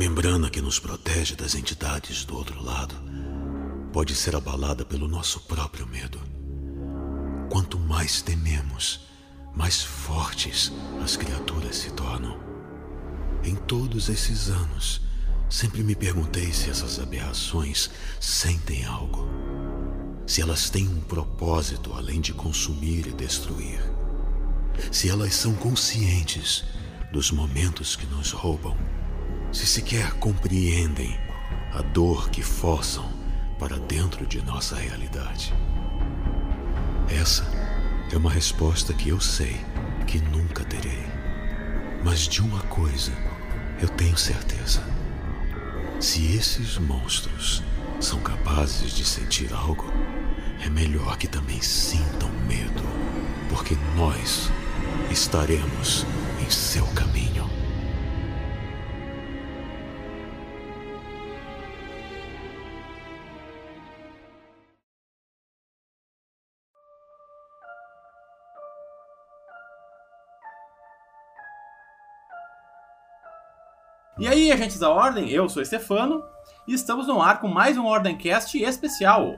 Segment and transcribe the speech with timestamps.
[0.00, 2.94] membrana que nos protege das entidades do outro lado
[3.92, 6.18] pode ser abalada pelo nosso próprio medo.
[7.50, 9.00] Quanto mais tememos,
[9.54, 10.72] mais fortes
[11.04, 12.40] as criaturas se tornam.
[13.44, 15.02] Em todos esses anos,
[15.50, 19.28] sempre me perguntei se essas aberrações sentem algo.
[20.26, 23.82] Se elas têm um propósito além de consumir e destruir.
[24.90, 26.64] Se elas são conscientes
[27.12, 28.74] dos momentos que nos roubam.
[29.52, 31.18] Se sequer compreendem
[31.72, 33.10] a dor que forçam
[33.58, 35.52] para dentro de nossa realidade.
[37.08, 37.44] Essa
[38.12, 39.60] é uma resposta que eu sei
[40.06, 41.04] que nunca terei.
[42.04, 43.12] Mas de uma coisa
[43.82, 44.82] eu tenho certeza.
[45.98, 47.62] Se esses monstros
[48.00, 49.92] são capazes de sentir algo,
[50.64, 52.84] é melhor que também sintam medo,
[53.48, 54.48] porque nós
[55.10, 56.06] estaremos
[56.40, 57.49] em seu caminho.
[74.20, 76.22] E aí, agentes da Ordem, eu sou Stefano
[76.68, 79.34] e estamos no ar com mais um Ordemcast especial.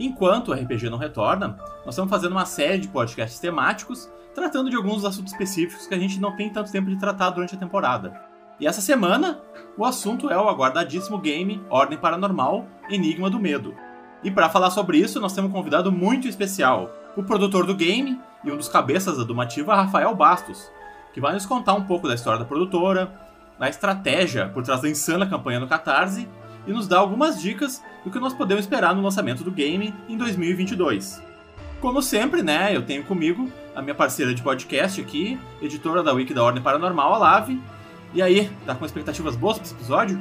[0.00, 4.74] Enquanto o RPG não retorna, nós estamos fazendo uma série de podcasts temáticos tratando de
[4.74, 8.20] alguns assuntos específicos que a gente não tem tanto tempo de tratar durante a temporada.
[8.58, 9.42] E essa semana,
[9.78, 13.76] o assunto é o aguardadíssimo game Ordem Paranormal Enigma do Medo.
[14.24, 18.20] E para falar sobre isso, nós temos um convidado muito especial, o produtor do game
[18.42, 20.68] e um dos cabeças da Dumativa, Rafael Bastos,
[21.14, 23.29] que vai nos contar um pouco da história da produtora,
[23.60, 26.26] na estratégia por trás da insana campanha no Catarse
[26.66, 30.16] e nos dá algumas dicas do que nós podemos esperar no lançamento do game em
[30.16, 31.22] 2022.
[31.78, 36.32] Como sempre, né, eu tenho comigo a minha parceira de podcast aqui, editora da Wiki
[36.32, 37.60] da Ordem Paranormal, a Lave.
[38.14, 40.20] E aí, tá com expectativas boas para esse episódio?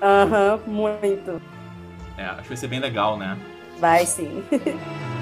[0.00, 1.42] Aham, uhum, muito.
[2.16, 3.36] É, acho que vai ser bem legal, né?
[3.78, 4.44] Vai sim.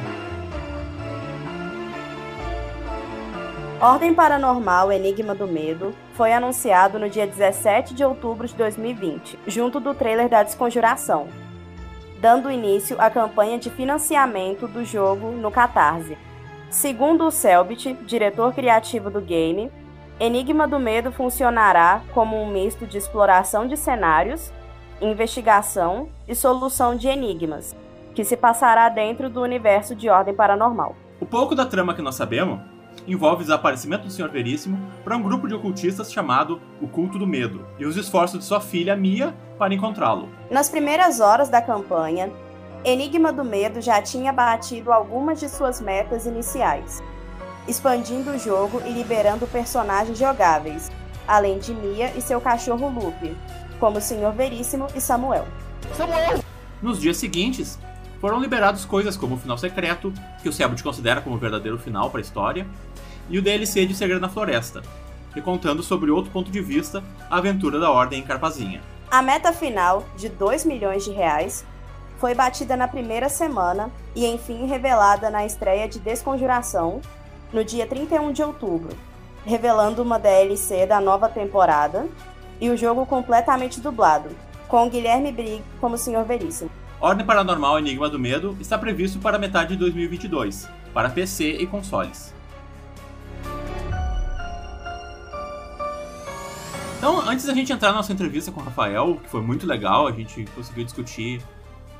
[3.84, 9.78] Ordem Paranormal Enigma do Medo foi anunciado no dia 17 de outubro de 2020, junto
[9.78, 11.28] do trailer da Desconjuração,
[12.18, 16.16] dando início à campanha de financiamento do jogo no Catarse.
[16.70, 19.70] Segundo o Selbit, diretor criativo do game,
[20.18, 24.50] Enigma do Medo funcionará como um misto de exploração de cenários,
[24.98, 27.76] investigação e solução de enigmas,
[28.14, 30.96] que se passará dentro do universo de Ordem Paranormal.
[31.20, 32.72] O pouco da trama que nós sabemos
[33.06, 34.30] envolve o desaparecimento do Sr.
[34.30, 38.44] Veríssimo para um grupo de ocultistas chamado O Culto do Medo e os esforços de
[38.44, 40.28] sua filha Mia para encontrá-lo.
[40.50, 42.32] Nas primeiras horas da campanha,
[42.84, 47.02] Enigma do Medo já tinha batido algumas de suas metas iniciais,
[47.66, 50.90] expandindo o jogo e liberando personagens jogáveis,
[51.26, 53.36] além de Mia e seu cachorro Lupe,
[53.80, 54.32] como o Sr.
[54.32, 55.46] Veríssimo e Samuel.
[55.96, 56.40] Samuel!
[56.82, 57.78] Nos dias seguintes,
[58.20, 60.12] foram liberados coisas como o final secreto,
[60.42, 62.66] que o Sebut considera como o verdadeiro final para a história,
[63.28, 64.82] e o DLC de Segredo na Floresta,
[65.34, 68.80] e contando sobre outro ponto de vista a aventura da Ordem em Carpazinha.
[69.10, 71.64] A meta final, de 2 milhões de reais,
[72.18, 77.00] foi batida na primeira semana e enfim revelada na estreia de Desconjuração,
[77.52, 78.96] no dia 31 de outubro,
[79.44, 82.06] revelando uma DLC da nova temporada
[82.60, 84.30] e o jogo completamente dublado,
[84.68, 86.24] com Guilherme Briggs como Sr.
[86.26, 86.70] Veríssimo.
[87.00, 92.32] Ordem Paranormal Enigma do Medo está previsto para metade de 2022, para PC e consoles.
[97.04, 100.06] Então, antes da gente entrar na nossa entrevista com o Rafael, que foi muito legal,
[100.06, 101.38] a gente conseguiu discutir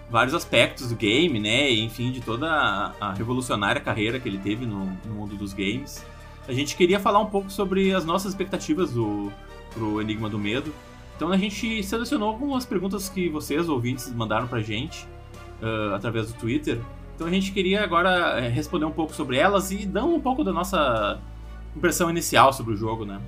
[0.08, 1.70] vários aspectos do game, né?
[1.70, 6.02] Enfim, de toda a, a revolucionária carreira que ele teve no, no, mundo dos games.
[6.48, 9.30] A gente queria falar um pouco sobre as nossas expectativas do,
[9.74, 10.72] pro Enigma do Medo.
[11.16, 15.06] Então a gente selecionou algumas perguntas que vocês, ouvintes, mandaram pra gente
[15.60, 16.80] uh, através do Twitter.
[17.14, 20.42] Então a gente queria agora eh, responder um pouco sobre elas e dar um pouco
[20.42, 21.20] da nossa
[21.76, 23.20] impressão inicial sobre o jogo, né?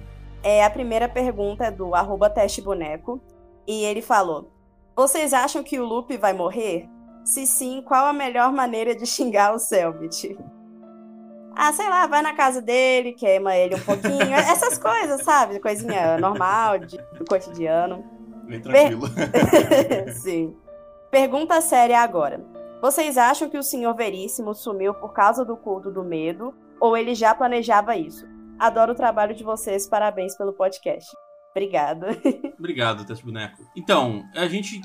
[0.46, 3.20] É, a primeira pergunta é do arroba testeboneco.
[3.66, 4.52] E ele falou:
[4.94, 6.88] Vocês acham que o Lupe vai morrer?
[7.24, 10.38] Se sim, qual a melhor maneira de xingar o Selbit?
[11.52, 14.34] Ah, sei lá, vai na casa dele, queima ele um pouquinho.
[14.38, 15.58] Essas coisas, sabe?
[15.58, 18.04] Coisinha normal, de, do cotidiano.
[18.44, 19.08] Bem tranquilo.
[19.10, 20.14] Per...
[20.14, 20.56] sim.
[21.10, 22.40] Pergunta séria agora.
[22.80, 27.16] Vocês acham que o senhor Veríssimo sumiu por causa do culto do medo ou ele
[27.16, 28.35] já planejava isso?
[28.58, 31.10] Adoro o trabalho de vocês, parabéns pelo podcast.
[31.50, 32.08] Obrigada.
[32.58, 33.62] Obrigado, Teste Boneco.
[33.76, 34.80] Então, a gente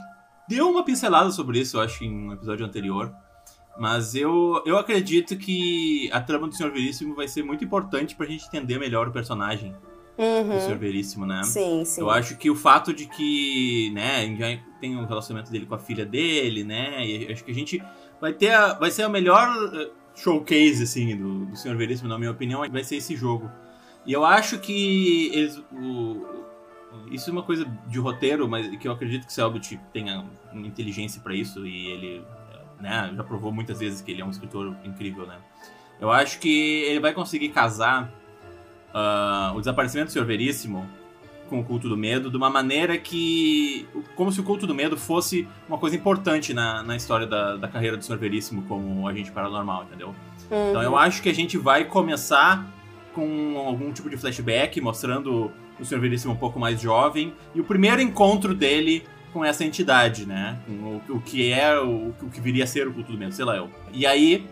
[0.47, 3.13] deu uma pincelada sobre isso, eu acho, em um episódio anterior.
[3.77, 8.25] Mas eu, eu acredito que a trama do Senhor Veríssimo vai ser muito importante pra
[8.25, 9.74] gente entender melhor o personagem.
[10.17, 10.50] uhum.
[10.50, 11.44] do Senhor Veríssimo, né?
[11.44, 12.01] Sim, sim.
[12.01, 15.79] Eu acho que o fato de que, né, já tem um relacionamento dele com a
[15.79, 17.06] filha dele, né?
[17.06, 17.81] E acho que a gente
[18.19, 19.89] vai ter a, vai ser a melhor eh,
[20.21, 23.50] showcase, assim, do, do Senhor Veríssimo, na minha opinião, vai ser esse jogo.
[24.06, 26.45] E eu acho que eles, o,
[27.12, 30.68] isso é uma coisa de roteiro, mas que eu acredito que o Selbit tenha uma
[30.68, 32.23] inteligência para isso e ele
[32.79, 35.38] né, já provou muitas vezes que ele é um escritor incrível, né?
[36.00, 38.12] Eu acho que ele vai conseguir casar
[38.89, 40.89] uh, o desaparecimento do Senhor Veríssimo
[41.51, 43.86] com o culto do medo de uma maneira que.
[44.15, 47.68] como se o culto do medo fosse uma coisa importante na, na história da, da
[47.68, 50.15] carreira do Senhor Veríssimo como agente paranormal, entendeu?
[50.50, 50.69] Uhum.
[50.69, 52.65] Então eu acho que a gente vai começar
[53.13, 57.65] com algum tipo de flashback mostrando o Senhor Veríssimo um pouco mais jovem e o
[57.65, 59.03] primeiro encontro dele
[59.33, 60.57] com essa entidade, né?
[60.65, 63.33] Com o, o que é o, o, que viria a ser o culto do medo,
[63.33, 63.69] sei lá eu.
[63.92, 64.48] E aí,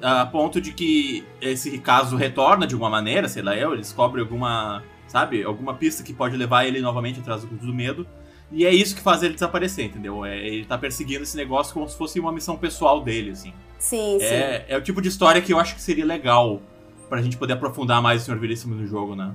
[0.00, 4.20] a ponto de que esse caso retorna de alguma maneira, sei lá eu, ele descobre
[4.20, 8.06] alguma, sabe, alguma pista que pode levar ele novamente atrás do culto do medo.
[8.50, 10.24] E é isso que faz ele desaparecer, entendeu?
[10.24, 13.52] É, ele tá perseguindo esse negócio como se fosse uma missão pessoal dele, assim.
[13.78, 14.64] Sim, é, sim.
[14.68, 16.60] É o tipo de história que eu acho que seria legal
[17.08, 19.34] pra gente poder aprofundar mais o Senhor Veríssimo no jogo, né?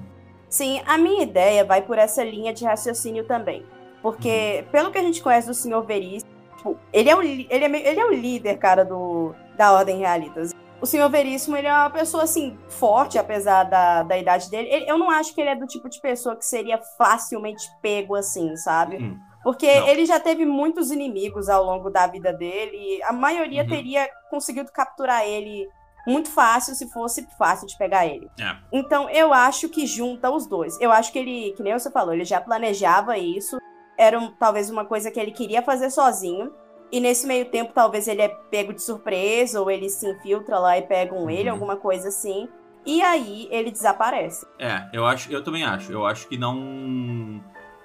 [0.50, 3.64] Sim, a minha ideia vai por essa linha de raciocínio também.
[4.02, 4.72] Porque, uhum.
[4.72, 8.00] pelo que a gente conhece do Senhor Veríssimo, tipo, ele é, o, ele, é, ele
[8.00, 10.54] é o líder, cara, do, da Ordem Realitas.
[10.81, 14.68] O Senhor Veríssimo, ele é uma pessoa, assim, forte, apesar da, da idade dele.
[14.69, 18.16] Ele, eu não acho que ele é do tipo de pessoa que seria facilmente pego,
[18.16, 18.98] assim, sabe?
[18.98, 19.19] Uhum.
[19.44, 19.88] Porque não.
[19.88, 22.75] ele já teve muitos inimigos ao longo da vida dele.
[22.75, 23.69] E a maioria uhum.
[23.69, 25.68] teria conseguido capturar ele
[26.06, 28.30] muito fácil se fosse fácil de pegar ele.
[28.39, 28.56] É.
[28.72, 30.80] Então eu acho que junta os dois.
[30.80, 33.60] Eu acho que ele, que nem você falou, ele já planejava isso.
[33.98, 36.51] Era um, talvez uma coisa que ele queria fazer sozinho.
[36.92, 40.78] E nesse meio tempo, talvez ele é pego de surpresa, ou ele se infiltra lá
[40.78, 41.30] e pega um uhum.
[41.30, 42.50] ele, alguma coisa assim.
[42.86, 44.46] E aí ele desaparece.
[44.60, 45.92] É, eu acho, eu também acho.
[45.92, 47.42] Eu acho que não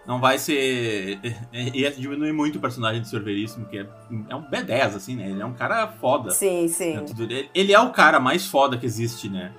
[0.06, 1.18] não vai ser.
[1.52, 3.22] Ia diminuir muito o personagem de Sr.
[3.22, 3.86] Veríssimo, que é,
[4.28, 5.28] é um B10, assim, né?
[5.28, 6.30] Ele é um cara foda.
[6.30, 7.04] Sim, sim.
[7.04, 9.52] Do, ele é o cara mais foda que existe, né?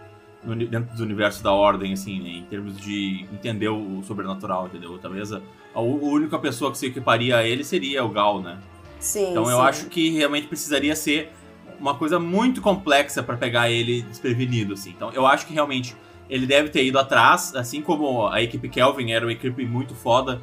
[0.44, 2.30] No, dentro do universo da Ordem, assim, né?
[2.30, 4.98] Em termos de entender o sobrenatural, entendeu?
[4.98, 5.42] Talvez a, a,
[5.76, 8.58] a única pessoa que se equiparia a ele seria o Gal, né?
[9.08, 9.32] Sim.
[9.32, 9.52] Então sim.
[9.52, 11.32] eu acho que realmente precisaria ser
[11.80, 14.90] uma coisa muito complexa para pegar ele desprevenido, assim.
[14.90, 15.96] Então eu acho que realmente
[16.30, 20.42] ele deve ter ido atrás, assim como a equipe Kelvin era uma equipe muito foda,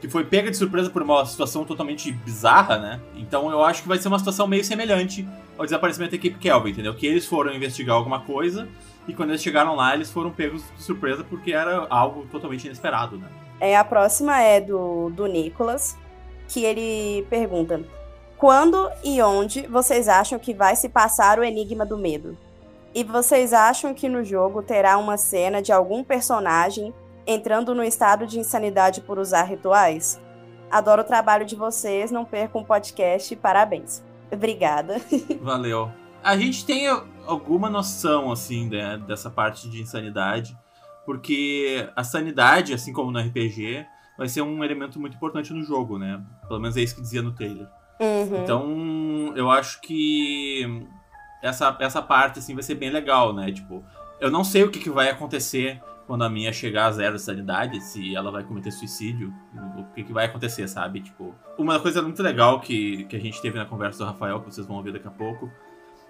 [0.00, 3.00] que foi pega de surpresa por uma situação totalmente bizarra, né?
[3.16, 5.26] Então eu acho que vai ser uma situação meio semelhante
[5.58, 6.94] ao desaparecimento da equipe Kelvin, entendeu?
[6.94, 8.68] Que eles foram investigar alguma coisa
[9.08, 13.18] e quando eles chegaram lá, eles foram pegos de surpresa porque era algo totalmente inesperado,
[13.18, 13.26] né?
[13.60, 15.96] É, a próxima é do, do Nicholas,
[16.48, 17.82] que ele pergunta:
[18.44, 22.36] Quando e onde vocês acham que vai se passar o Enigma do Medo?
[22.94, 26.92] E vocês acham que no jogo terá uma cena de algum personagem
[27.26, 30.20] entrando no estado de insanidade por usar rituais?
[30.70, 34.02] Adoro o trabalho de vocês, não percam o podcast, parabéns.
[34.30, 35.00] Obrigada.
[35.40, 35.90] Valeu.
[36.22, 36.86] A gente tem
[37.26, 40.54] alguma noção, assim, né, dessa parte de insanidade,
[41.06, 43.86] porque a sanidade, assim como no RPG,
[44.18, 46.22] vai ser um elemento muito importante no jogo, né?
[46.46, 47.66] Pelo menos é isso que dizia no trailer.
[48.00, 48.42] Uhum.
[48.42, 50.86] Então, eu acho que
[51.42, 53.52] essa, essa parte, assim, vai ser bem legal, né?
[53.52, 53.84] Tipo,
[54.20, 57.22] eu não sei o que, que vai acontecer quando a minha chegar a zero de
[57.22, 59.32] sanidade, se ela vai cometer suicídio,
[59.78, 61.00] o que, que vai acontecer, sabe?
[61.00, 64.52] Tipo, uma coisa muito legal que, que a gente teve na conversa do Rafael, que
[64.52, 65.50] vocês vão ouvir daqui a pouco,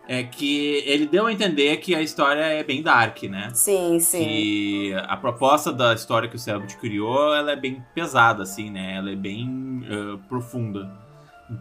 [0.07, 3.51] é que ele deu a entender que a história é bem dark, né?
[3.55, 4.25] Sim, sim.
[4.25, 8.97] Que a proposta da história que o Selbit criou, ela é bem pesada, assim, né?
[8.97, 11.04] Ela é bem uh, profunda.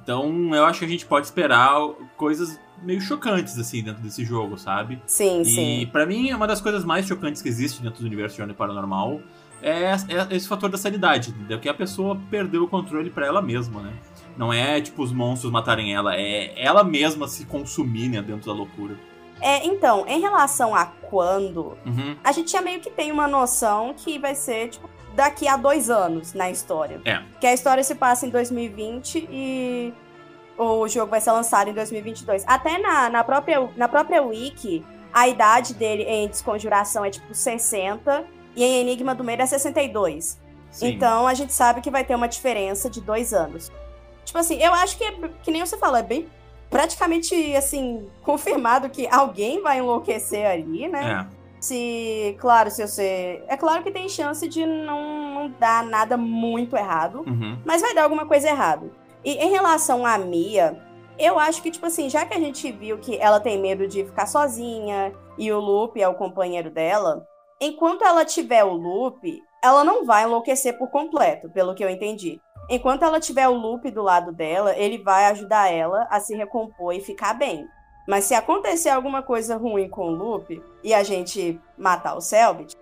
[0.01, 1.79] Então, eu acho que a gente pode esperar
[2.17, 5.01] coisas meio chocantes, assim, dentro desse jogo, sabe?
[5.05, 5.79] Sim, e, sim.
[5.81, 8.55] E pra mim, uma das coisas mais chocantes que existe dentro do universo de Ordem
[8.55, 9.21] Paranormal
[9.61, 11.59] é, é, esse fator da sanidade, entendeu?
[11.59, 13.93] Que a pessoa perdeu o controle para ela mesma, né?
[14.37, 18.53] Não é, tipo, os monstros matarem ela, é ela mesma se consumir, né, dentro da
[18.53, 18.97] loucura.
[19.39, 22.15] É, então, em relação a quando, uhum.
[22.23, 25.89] a gente já meio que tem uma noção que vai ser, tipo, daqui a dois
[25.89, 27.01] anos na história.
[27.05, 27.21] É.
[27.39, 29.93] Que a história se passa em 2020 e
[30.57, 32.43] o jogo vai ser lançado em 2022.
[32.47, 38.25] Até na, na, própria, na própria Wiki, a idade dele em Desconjuração é tipo 60
[38.55, 40.39] e em Enigma do Meio é 62.
[40.71, 40.87] Sim.
[40.87, 43.71] Então a gente sabe que vai ter uma diferença de dois anos.
[44.25, 45.11] Tipo assim, eu acho que,
[45.43, 46.27] que nem você falou, é bem
[46.69, 51.27] praticamente assim, confirmado que alguém vai enlouquecer ali, né?
[51.29, 51.42] É.
[51.63, 53.41] Se, claro, se você.
[53.47, 57.57] É claro que tem chance de não, não dar nada muito errado, uhum.
[57.63, 58.91] mas vai dar alguma coisa errada.
[59.23, 60.77] E em relação à Mia,
[61.17, 64.03] eu acho que, tipo assim, já que a gente viu que ela tem medo de
[64.03, 67.25] ficar sozinha e o Lupe é o companheiro dela,
[67.61, 72.41] enquanto ela tiver o Lupe, ela não vai enlouquecer por completo, pelo que eu entendi.
[72.69, 76.93] Enquanto ela tiver o loop do lado dela, ele vai ajudar ela a se recompor
[76.93, 77.65] e ficar bem.
[78.07, 82.75] Mas se acontecer alguma coisa ruim com o loop e a gente matar o Selbit,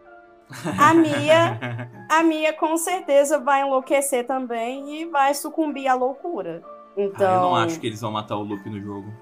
[0.78, 6.62] a Mia, a Mia com certeza vai enlouquecer também e vai sucumbir à loucura.
[6.98, 9.14] Então, ah, eu não acho que eles vão matar o loop no jogo.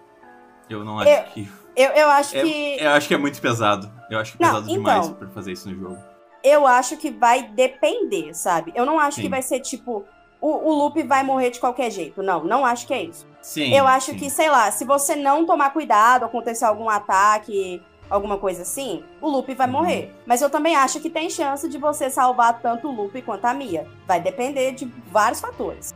[0.69, 1.51] Eu não acho eu, que.
[1.75, 2.77] Eu, eu acho eu, que.
[2.79, 3.91] Eu acho que é muito pesado.
[4.09, 5.97] Eu acho que é pesado não, demais então, pra fazer isso no jogo.
[6.43, 8.71] Eu acho que vai depender, sabe?
[8.75, 9.23] Eu não acho Sim.
[9.23, 10.05] que vai ser tipo.
[10.41, 12.23] O, o loop vai morrer de qualquer jeito.
[12.23, 13.27] Não, não acho que é isso.
[13.41, 13.73] Sim.
[13.73, 14.17] Eu acho sim.
[14.17, 19.29] que, sei lá, se você não tomar cuidado, acontecer algum ataque, alguma coisa assim, o
[19.29, 19.73] loop vai uhum.
[19.73, 20.15] morrer.
[20.25, 23.53] Mas eu também acho que tem chance de você salvar tanto o loop quanto a
[23.53, 23.87] Mia.
[24.07, 25.93] Vai depender de vários fatores.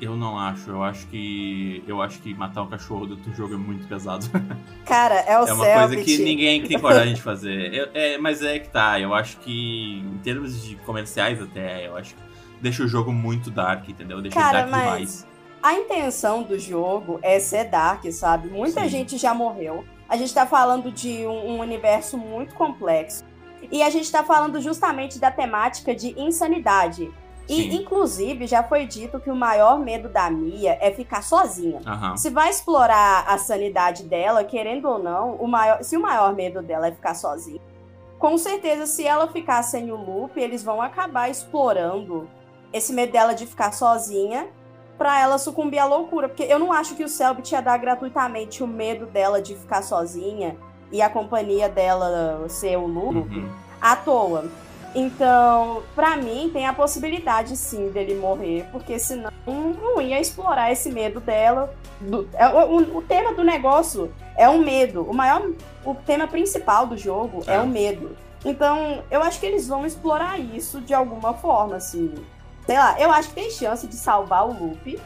[0.00, 0.70] Eu não acho.
[0.70, 1.84] Eu acho que.
[1.86, 4.24] Eu acho que matar um cachorro do outro jogo é muito pesado.
[4.86, 7.74] Cara, é o É uma coisa que ninguém tem coragem de fazer.
[7.74, 8.98] Eu, é, mas é que tá.
[8.98, 12.29] Eu acho que, em termos de comerciais até, eu acho que
[12.60, 14.20] deixa o jogo muito dark, entendeu?
[14.20, 15.26] Deixa Cara, dark mas demais.
[15.62, 18.48] A intenção do jogo é ser dark, sabe?
[18.48, 18.88] Muita Sim.
[18.88, 19.84] gente já morreu.
[20.08, 23.24] A gente tá falando de um, um universo muito complexo.
[23.70, 27.12] E a gente tá falando justamente da temática de insanidade.
[27.46, 27.82] E, Sim.
[27.82, 31.80] inclusive, já foi dito que o maior medo da Mia é ficar sozinha.
[31.86, 32.16] Aham.
[32.16, 36.62] Se vai explorar a sanidade dela, querendo ou não, o maior, se o maior medo
[36.62, 37.60] dela é ficar sozinha,
[38.18, 42.28] com certeza, se ela ficar sem o loop, eles vão acabar explorando
[42.72, 44.46] esse medo dela de ficar sozinha
[44.98, 46.28] pra ela sucumbir à loucura.
[46.28, 49.82] Porque eu não acho que o Selbit ia dar gratuitamente o medo dela de ficar
[49.82, 50.56] sozinha
[50.92, 53.48] e a companhia dela ser o loop Uhum.
[53.80, 54.44] à toa.
[54.94, 60.90] Então, pra mim, tem a possibilidade sim dele morrer, porque senão não ia explorar esse
[60.90, 61.72] medo dela.
[62.00, 65.02] Do- é, o, o- o tema do negócio é o medo.
[65.08, 65.48] O maior,
[65.84, 67.60] o tema principal do jogo é, É.
[67.60, 68.16] o medo.
[68.44, 72.12] Então, eu acho que eles vão explorar isso de alguma forma, assim.
[72.66, 75.00] Sei lá, eu acho que tem chance de salvar o Lupe,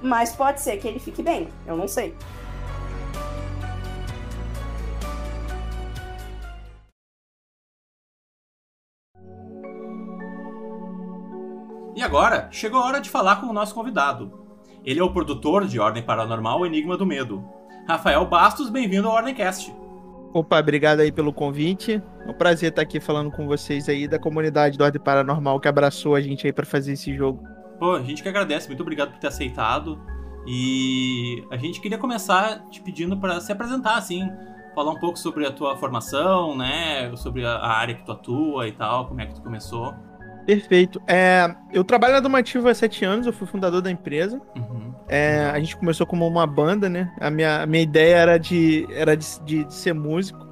[0.00, 1.48] mas pode ser que ele fique bem.
[1.66, 2.16] Eu não sei.
[11.94, 14.42] E agora, chegou a hora de falar com o nosso convidado.
[14.84, 17.44] Ele é o produtor de Ordem Paranormal Enigma do Medo.
[17.86, 19.81] Rafael Bastos, bem-vindo ao Ordemcast.
[20.34, 22.02] Opa, obrigado aí pelo convite.
[22.26, 25.68] É um prazer estar aqui falando com vocês aí da comunidade do Ordem Paranormal que
[25.68, 27.42] abraçou a gente aí pra fazer esse jogo.
[27.78, 30.00] Pô, a gente que agradece, muito obrigado por ter aceitado.
[30.46, 34.28] E a gente queria começar te pedindo para se apresentar, assim,
[34.74, 37.14] falar um pouco sobre a tua formação, né?
[37.16, 39.94] Sobre a área que tu atua e tal, como é que tu começou.
[40.46, 41.00] Perfeito.
[41.06, 44.40] É, eu trabalho na Domativa há sete anos, eu fui fundador da empresa.
[44.56, 44.92] Uhum.
[45.08, 47.12] É, a gente começou como uma banda, né?
[47.20, 50.50] A minha, a minha ideia era de, era de, de- de ser músico.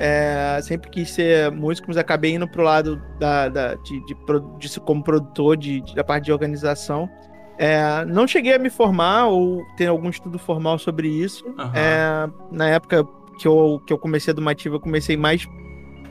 [0.00, 4.14] É, sempre quis ser músico, mas acabei indo pro lado da, da- de, de,
[4.58, 7.08] de como produtor, de, da parte de organização.
[7.58, 11.44] É, não cheguei a me formar ou ter algum estudo formal sobre isso.
[11.74, 13.04] É, na época
[13.40, 15.44] que eu, que eu comecei a Domativa, eu comecei mais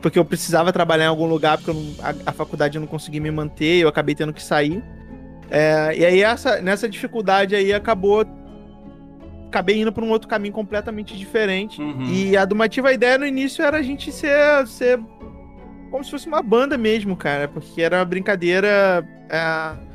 [0.02, 3.20] porque eu precisava trabalhar em algum lugar, porque não- a, a faculdade eu não consegui
[3.20, 4.84] me manter, eu acabei tendo que sair.
[5.50, 8.26] É, e aí, essa, nessa dificuldade aí, acabou.
[9.48, 11.82] Acabei indo para um outro caminho completamente diferente.
[11.82, 12.04] Uhum.
[12.04, 15.00] E a Domativa, a ideia no início era a gente ser, ser
[15.90, 19.08] como se fosse uma banda mesmo, cara, porque era uma brincadeira.
[19.30, 19.87] é,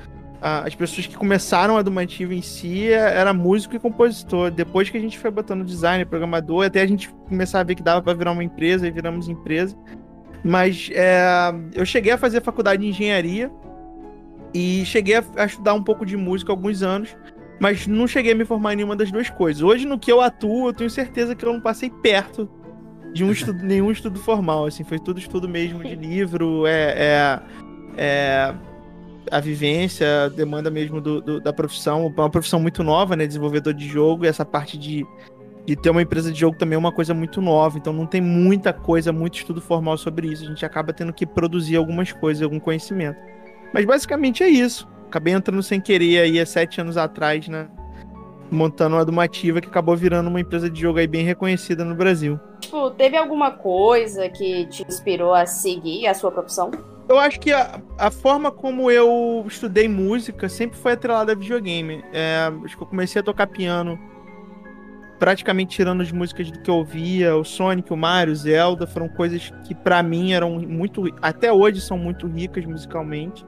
[0.42, 4.50] as pessoas que começaram a Domativa em si é, era músico e compositor.
[4.50, 7.82] Depois que a gente foi botando design, programador, até a gente começar a ver que
[7.82, 9.76] dava para virar uma empresa e viramos empresa.
[10.44, 13.52] Mas é, eu cheguei a fazer faculdade de engenharia
[14.52, 17.16] e cheguei a, a estudar um pouco de música alguns anos,
[17.60, 19.62] mas não cheguei a me formar em nenhuma das duas coisas.
[19.62, 22.50] Hoje, no que eu atuo, eu tenho certeza que eu não passei perto
[23.12, 27.40] de um estudo, nenhum estudo formal, assim, foi tudo estudo mesmo de livro, é, é,
[27.96, 28.54] é
[29.30, 33.26] a vivência, a demanda mesmo do, do- da profissão, é uma profissão muito nova, né,
[33.26, 35.06] desenvolvedor de jogo, e essa parte de,
[35.64, 38.20] de ter uma empresa de jogo também é uma coisa muito nova, então não tem
[38.20, 42.42] muita coisa, muito estudo formal sobre isso, a gente acaba tendo que produzir algumas coisas,
[42.42, 43.18] algum conhecimento.
[43.72, 44.86] Mas basicamente é isso.
[45.06, 47.68] Acabei entrando sem querer aí há sete anos atrás, né?
[48.50, 52.38] Montando uma Dumativa que acabou virando uma empresa de jogo aí bem reconhecida no Brasil.
[52.60, 56.70] Tipo, teve alguma coisa que te inspirou a seguir a sua profissão?
[57.08, 62.02] Eu acho que a, a forma como eu estudei música sempre foi atrelada a videogame.
[62.12, 63.98] É, acho que eu comecei a tocar piano
[65.18, 67.36] praticamente tirando as músicas do que eu ouvia.
[67.36, 71.04] O Sonic, o Mario, o Zelda foram coisas que pra mim eram muito.
[71.20, 73.44] Até hoje são muito ricas musicalmente.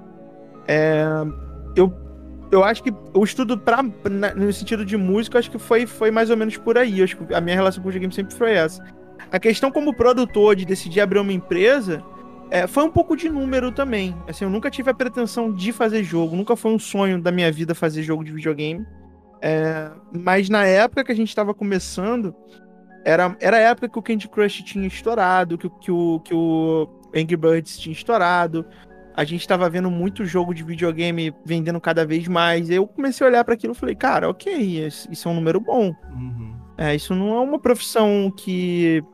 [0.68, 1.04] É,
[1.74, 1.92] eu,
[2.52, 6.10] eu acho que o estudo pra, na- no sentido de música, acho que foi, foi
[6.10, 7.02] mais ou menos por aí.
[7.02, 8.82] Acho que a minha relação com o videogame sempre foi essa.
[9.32, 12.02] A questão como produtor de decidir abrir uma empresa
[12.50, 14.14] É, foi um pouco de número também.
[14.28, 17.50] Assim, eu nunca tive a pretensão de fazer jogo, nunca foi um sonho da minha
[17.50, 18.86] vida fazer jogo de videogame.
[19.40, 22.34] É, mas na época que a gente estava começando,
[23.04, 26.88] era, era a época que o Candy Crush tinha estourado, que, que, o, que o
[27.14, 28.64] Angry Birds tinha estourado.
[29.16, 32.68] A gente estava vendo muito jogo de videogame vendendo cada vez mais.
[32.70, 35.94] Eu comecei a olhar para aquilo e falei, cara, ok, isso é um número bom.
[36.10, 36.56] Uhum.
[36.76, 39.04] É, isso não é uma profissão que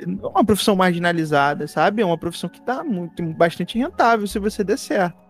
[0.00, 2.02] é uma profissão marginalizada, sabe?
[2.02, 5.24] É uma profissão que tá muito, bastante rentável se você der certo.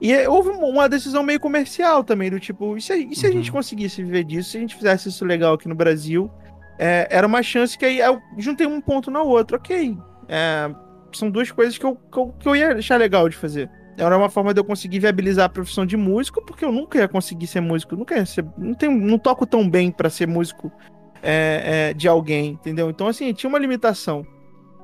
[0.00, 3.30] E houve uma decisão meio comercial também, do tipo, e se, e se uhum.
[3.30, 3.56] a gente uhum.
[3.56, 6.30] conseguisse viver disso, se a gente fizesse isso legal aqui no Brasil,
[6.78, 9.98] é, era uma chance que aí eu juntei um ponto na outra, ok.
[10.26, 10.74] É,
[11.12, 13.68] são duas coisas que eu, que eu, que eu ia achar legal de fazer.
[13.98, 17.06] Era uma forma de eu conseguir viabilizar a profissão de músico, porque eu nunca ia
[17.06, 20.72] conseguir ser músico, nunca ia ser, não, tenho, não toco tão bem para ser músico
[21.22, 22.90] é, é, de alguém, entendeu?
[22.90, 24.26] Então, assim, tinha uma limitação.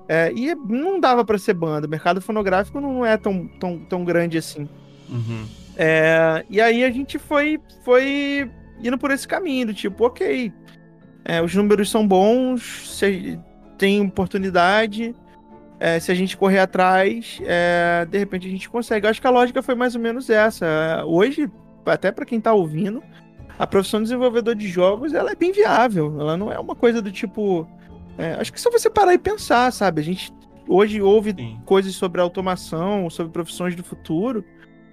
[0.09, 1.87] É, e não dava para ser banda.
[1.87, 4.69] O mercado fonográfico não é tão, tão, tão grande assim.
[5.09, 5.47] Uhum.
[5.77, 8.51] É, e aí a gente foi, foi
[8.83, 10.53] indo por esse caminho, do tipo, ok,
[11.25, 13.01] é, os números são bons,
[13.77, 15.15] tem oportunidade,
[15.79, 19.07] é, se a gente correr atrás, é, de repente a gente consegue.
[19.07, 21.05] Eu acho que a lógica foi mais ou menos essa.
[21.05, 21.51] Hoje,
[21.85, 23.03] até para quem tá ouvindo,
[23.59, 26.15] a profissão de desenvolvedor de jogos ela é bem viável.
[26.19, 27.67] Ela não é uma coisa do tipo.
[28.19, 30.01] É, acho que só você parar e pensar, sabe?
[30.01, 30.33] A gente
[30.69, 31.59] hoje ouve Sim.
[31.65, 34.45] coisas sobre automação, sobre profissões do futuro.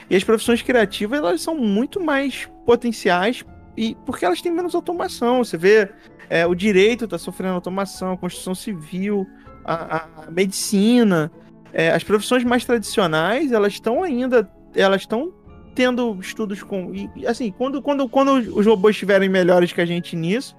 [0.10, 3.44] E as profissões criativas elas são muito mais potenciais
[3.76, 5.44] e porque elas têm menos automação.
[5.44, 5.90] Você vê
[6.30, 9.26] é, o direito está sofrendo automação, a construção civil,
[9.64, 11.32] a, a medicina,
[11.72, 15.34] é, as profissões mais tradicionais elas estão ainda elas estão
[15.74, 16.94] tendo estudos com.
[16.94, 20.56] E, assim, quando, quando, quando os robôs estiverem melhores que a gente nisso,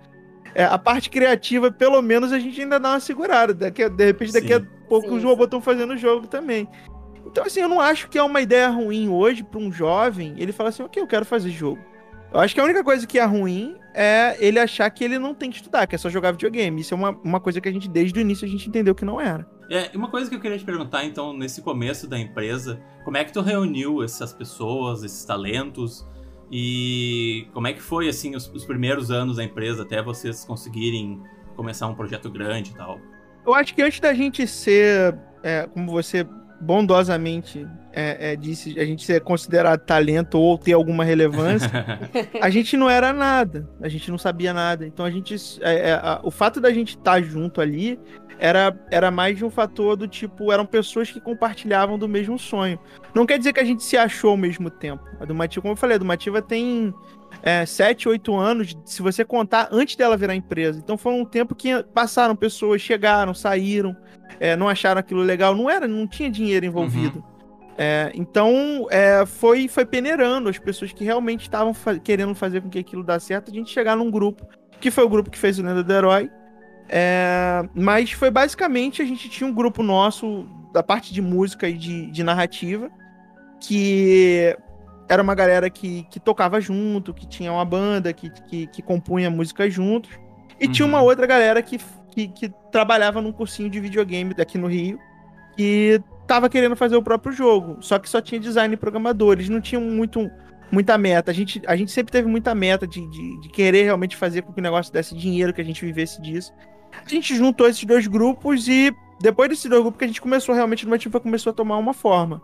[0.54, 3.54] é, a parte criativa, pelo menos, a gente ainda dá uma segurada.
[3.54, 4.54] Daqui, de repente, daqui Sim.
[4.54, 5.16] a pouco Sim.
[5.16, 6.68] os robôs estão fazendo o jogo também.
[7.26, 10.52] Então, assim, eu não acho que é uma ideia ruim hoje para um jovem ele
[10.52, 11.80] falar assim, ok, eu quero fazer jogo.
[12.33, 15.34] Eu acho que a única coisa que é ruim é ele achar que ele não
[15.34, 16.80] tem que estudar, que é só jogar videogame.
[16.80, 19.04] Isso é uma, uma coisa que a gente, desde o início, a gente entendeu que
[19.04, 19.49] não era.
[19.71, 23.25] É, uma coisa que eu queria te perguntar, então, nesse começo da empresa, como é
[23.25, 26.07] que tu reuniu essas pessoas, esses talentos,
[26.50, 31.23] e como é que foi, assim, os, os primeiros anos da empresa, até vocês conseguirem
[31.57, 33.00] começar um projeto grande e tal?
[33.47, 36.27] Eu acho que antes da gente ser, é, como você
[36.61, 41.71] bondosamente é, é, disse, a gente ser considerado talento ou ter alguma relevância,
[42.43, 44.87] a gente não era nada, a gente não sabia nada.
[44.87, 47.99] Então a gente, é, é a, o fato da gente estar tá junto ali
[48.39, 52.78] era, era mais de um fator do tipo, eram pessoas que compartilhavam do mesmo sonho.
[53.15, 55.04] Não quer dizer que a gente se achou ao mesmo tempo.
[55.21, 56.93] A do Mativa, como eu falei, a do Mativa tem
[57.43, 60.80] é, 7, 8 anos, se você contar, antes dela virar empresa.
[60.83, 63.97] Então foi um tempo que passaram pessoas, chegaram, saíram,
[64.41, 65.54] é, não acharam aquilo legal.
[65.54, 67.19] Não era, não tinha dinheiro envolvido.
[67.19, 67.33] Uhum.
[67.76, 72.71] É, então é, foi, foi peneirando as pessoas que realmente estavam fa querendo fazer com
[72.71, 74.47] que aquilo desse certo, a gente chegar num grupo,
[74.80, 76.30] que foi o grupo que fez o Lenda do Herói.
[76.89, 81.75] É, mas foi basicamente a gente tinha um grupo nosso da parte de música e
[81.75, 82.91] de, de narrativa,
[83.60, 84.56] que
[85.08, 89.30] era uma galera que, que tocava junto, que tinha uma banda, que, que, que compunha
[89.30, 90.10] música juntos.
[90.60, 90.73] E uhum.
[90.73, 91.04] tinha uma uhum.
[91.04, 91.78] outra galera que,
[92.10, 94.99] que, que, trabalhava num cursinho de videogame aqui no Rio,
[95.56, 99.60] que tava querendo fazer o próprio jogo, só que só tinha design e programadores, não
[99.60, 100.30] tinham muito,
[100.71, 101.30] muita meta.
[101.30, 104.52] A gente, a gente sempre teve muita meta de, de, de querer realmente fazer com
[104.52, 106.52] que o negócio desse dinheiro, que a gente vivesse disso.
[107.04, 110.54] A gente juntou esses dois grupos e depois desses dois grupos que a gente começou
[110.54, 112.43] realmente, o motivo começou a tomar uma forma.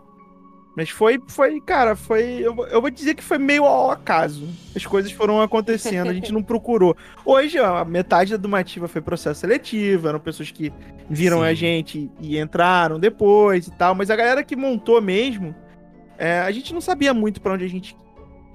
[0.75, 2.39] Mas foi, foi, cara, foi.
[2.39, 4.47] Eu, eu vou dizer que foi meio ao acaso.
[4.75, 6.95] As coisas foram acontecendo, a gente não procurou.
[7.25, 10.71] Hoje, a metade da Dumativa foi processo seletivo, eram pessoas que
[11.09, 11.45] viram Sim.
[11.45, 13.93] a gente e entraram depois e tal.
[13.93, 15.53] Mas a galera que montou mesmo,
[16.17, 17.97] é, a gente não sabia muito para onde a gente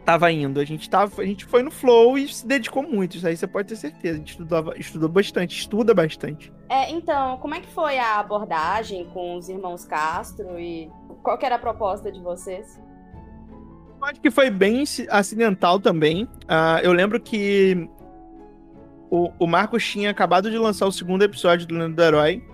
[0.07, 0.61] tava indo.
[0.61, 3.17] A gente, tava, a gente foi no flow e se dedicou muito.
[3.17, 4.15] Isso aí você pode ter certeza.
[4.15, 6.53] A gente estudava, estudou bastante, estuda bastante.
[6.69, 10.89] É, então, como é que foi a abordagem com os irmãos Castro e
[11.23, 12.81] qual era a proposta de vocês?
[14.01, 16.25] Eu acho que foi bem acidental também.
[16.25, 17.89] Uh, eu lembro que
[19.11, 22.45] o, o Marcos tinha acabado de lançar o segundo episódio do Lenda do Herói.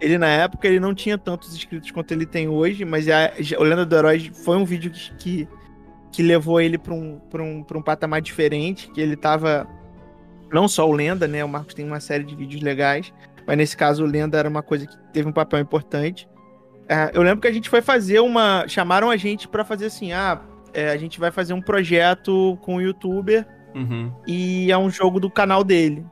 [0.00, 3.62] Ele, na época, ele não tinha tantos inscritos quanto ele tem hoje, mas a, o
[3.62, 5.48] Lenda do Herói foi um vídeo que, que
[6.14, 9.66] que levou ele para um, um, um patamar diferente, que ele tava
[10.52, 11.44] não só o Lenda, né?
[11.44, 13.12] O Marcos tem uma série de vídeos legais,
[13.44, 16.28] mas nesse caso o Lenda era uma coisa que teve um papel importante.
[16.88, 18.64] É, eu lembro que a gente foi fazer uma.
[18.68, 20.40] Chamaram a gente para fazer assim: ah,
[20.72, 24.12] é, a gente vai fazer um projeto com o youtuber uhum.
[24.24, 26.06] e é um jogo do canal dele.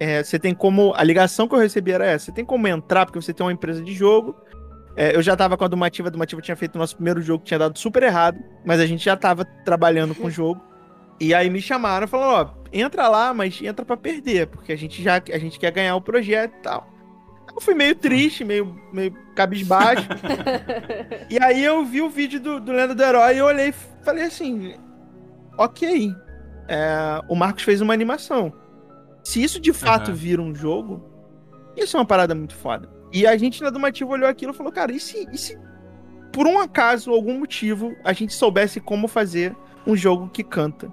[0.00, 0.92] É, você tem como.
[0.96, 3.52] A ligação que eu recebi era essa: você tem como entrar, porque você tem uma
[3.52, 4.34] empresa de jogo
[4.96, 7.42] É, eu já tava com a Dumativa, a Dumativa tinha feito o nosso primeiro jogo,
[7.42, 10.60] que tinha dado super errado, mas a gente já tava trabalhando com o jogo.
[11.20, 14.76] E aí me chamaram e falaram, ó, entra lá, mas entra para perder, porque a
[14.76, 16.90] gente já a gente quer ganhar o projeto e tal.
[17.54, 20.08] Eu fui meio triste, meio, meio cabisbaixo.
[21.28, 23.74] e aí eu vi o vídeo do, do Lenda do Herói e eu olhei e
[24.02, 24.74] falei assim,
[25.58, 26.14] ok,
[26.68, 28.52] é, o Marcos fez uma animação.
[29.22, 30.16] Se isso de fato uhum.
[30.16, 31.04] vira um jogo,
[31.76, 32.88] isso é uma parada muito foda.
[33.12, 35.58] E a gente na Dumativa olhou aquilo e falou, cara, e se, e se
[36.32, 39.54] por um acaso, algum motivo, a gente soubesse como fazer
[39.86, 40.92] um jogo que canta?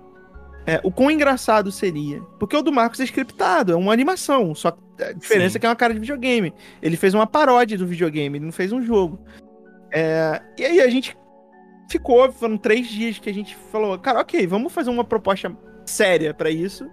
[0.66, 2.22] É, o quão engraçado seria.
[2.40, 4.54] Porque o do Marcos é scriptado, é uma animação.
[4.54, 5.58] Só a diferença Sim.
[5.58, 6.54] é que é uma cara de videogame.
[6.82, 9.20] Ele fez uma paródia do videogame, ele não fez um jogo.
[9.92, 11.16] É, e aí a gente
[11.90, 16.34] ficou, foram três dias que a gente falou, cara, ok, vamos fazer uma proposta séria
[16.34, 16.90] para isso.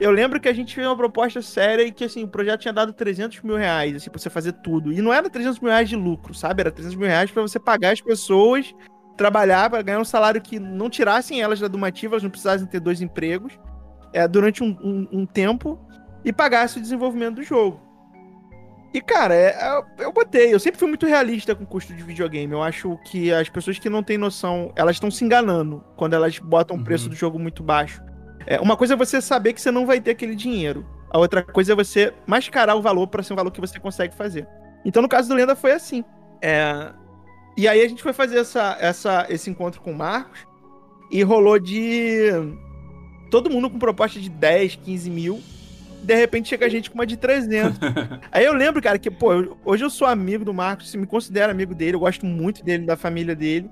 [0.00, 2.72] Eu lembro que a gente fez uma proposta séria e que, assim, o projeto tinha
[2.72, 4.92] dado 300 mil reais, assim, pra você fazer tudo.
[4.92, 6.60] E não era 300 mil reais de lucro, sabe?
[6.60, 8.74] Era 300 mil reais pra você pagar as pessoas
[9.16, 12.78] trabalhar para ganhar um salário que não tirassem elas da Dumativa, elas não precisassem ter
[12.78, 13.58] dois empregos
[14.12, 15.76] é, durante um, um, um tempo
[16.24, 17.80] e pagasse o desenvolvimento do jogo.
[18.94, 20.54] E, cara, é, é, eu botei.
[20.54, 22.52] Eu sempre fui muito realista com o custo de videogame.
[22.52, 26.38] Eu acho que as pessoas que não têm noção, elas estão se enganando quando elas
[26.38, 27.10] botam o preço uhum.
[27.10, 28.02] do jogo muito baixo.
[28.50, 30.86] É, uma coisa é você saber que você não vai ter aquele dinheiro.
[31.10, 34.14] A outra coisa é você mascarar o valor para ser um valor que você consegue
[34.14, 34.48] fazer.
[34.86, 36.02] Então, no caso do Lenda, foi assim.
[36.40, 36.90] É,
[37.58, 40.46] e aí a gente foi fazer essa, essa, esse encontro com o Marcos
[41.10, 42.30] e rolou de
[43.30, 45.42] todo mundo com proposta de 10, 15 mil.
[46.02, 47.78] De repente chega a gente com uma de 300.
[48.32, 51.74] aí eu lembro, cara, que, pô, hoje eu sou amigo do Marcos, me considero amigo
[51.74, 53.70] dele, eu gosto muito dele, da família dele.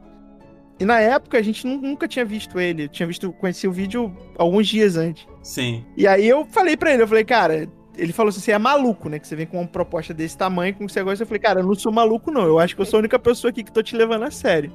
[0.79, 2.85] E na época a gente nunca tinha visto ele.
[2.85, 5.27] Eu tinha visto, conheci o vídeo alguns dias antes.
[5.43, 5.85] Sim.
[5.97, 9.09] E aí eu falei para ele, eu falei, cara, ele falou assim: você é maluco,
[9.09, 9.19] né?
[9.19, 11.23] Que você vem com uma proposta desse tamanho, com você gosta.
[11.23, 12.45] Eu falei, cara, eu não sou maluco, não.
[12.45, 14.73] Eu acho que eu sou a única pessoa aqui que tô te levando a sério.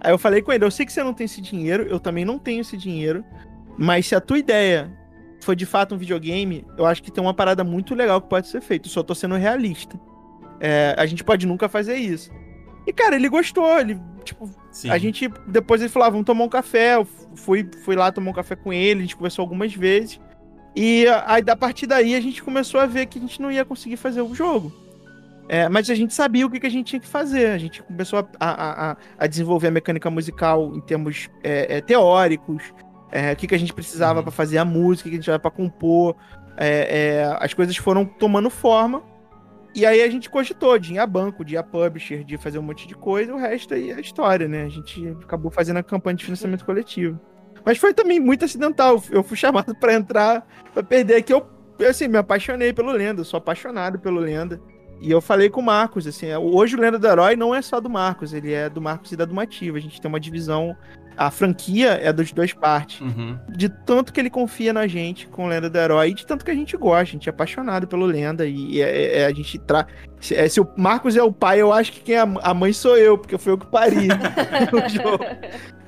[0.00, 2.24] Aí eu falei com ele: eu sei que você não tem esse dinheiro, eu também
[2.24, 3.24] não tenho esse dinheiro.
[3.76, 4.90] Mas se a tua ideia
[5.40, 8.48] foi de fato um videogame, eu acho que tem uma parada muito legal que pode
[8.48, 8.88] ser feita.
[8.88, 9.98] Eu só tô sendo realista.
[10.60, 12.30] É, a gente pode nunca fazer isso.
[12.88, 13.78] E, cara, ele gostou.
[13.78, 14.88] Ele, tipo, Sim.
[14.88, 15.28] a gente.
[15.46, 16.94] Depois ele falou: ah, vamos tomar um café.
[16.94, 20.18] Eu fui, fui lá tomar um café com ele, a gente conversou algumas vezes.
[20.74, 23.62] E aí, a partir daí, a gente começou a ver que a gente não ia
[23.62, 24.72] conseguir fazer o jogo.
[25.50, 27.50] É, mas a gente sabia o que, que, a gente tinha que fazer.
[27.50, 31.80] A gente começou a, a, a, a desenvolver a mecânica musical em termos é, é,
[31.82, 32.62] teóricos,
[33.12, 34.22] é, o que, que a gente precisava uhum.
[34.22, 36.16] para fazer a música, o que a gente precisava para compor.
[36.56, 39.02] É, é, as coisas foram tomando forma.
[39.74, 42.58] E aí a gente cogitou de ir a banco, de ir a publisher, de fazer
[42.58, 44.64] um monte de coisa, o resto aí é história, né?
[44.64, 47.20] A gente acabou fazendo a campanha de financiamento coletivo.
[47.64, 49.02] Mas foi também muito acidental.
[49.10, 51.22] Eu fui chamado para entrar, para perder.
[51.22, 51.46] Que eu,
[51.88, 53.24] assim, me apaixonei pelo Lenda.
[53.24, 54.60] sou apaixonado pelo Lenda.
[55.00, 57.78] E eu falei com o Marcos, assim, hoje o Lenda do Herói não é só
[57.78, 59.76] do Marcos, ele é do Marcos e da Dumativa.
[59.76, 60.76] A gente tem uma divisão.
[61.18, 63.00] A franquia é dos dois partes.
[63.00, 63.36] Uhum.
[63.48, 66.44] De tanto que ele confia na gente com o Lenda do Herói e de tanto
[66.44, 67.02] que a gente gosta.
[67.02, 69.86] A gente é apaixonado pelo Lenda e é, é, é a gente tra...
[70.20, 72.72] Se, é, se, o Marcos é o pai, eu acho que quem é a mãe
[72.72, 74.08] sou eu, porque foi eu que pari
[74.72, 75.24] o jogo.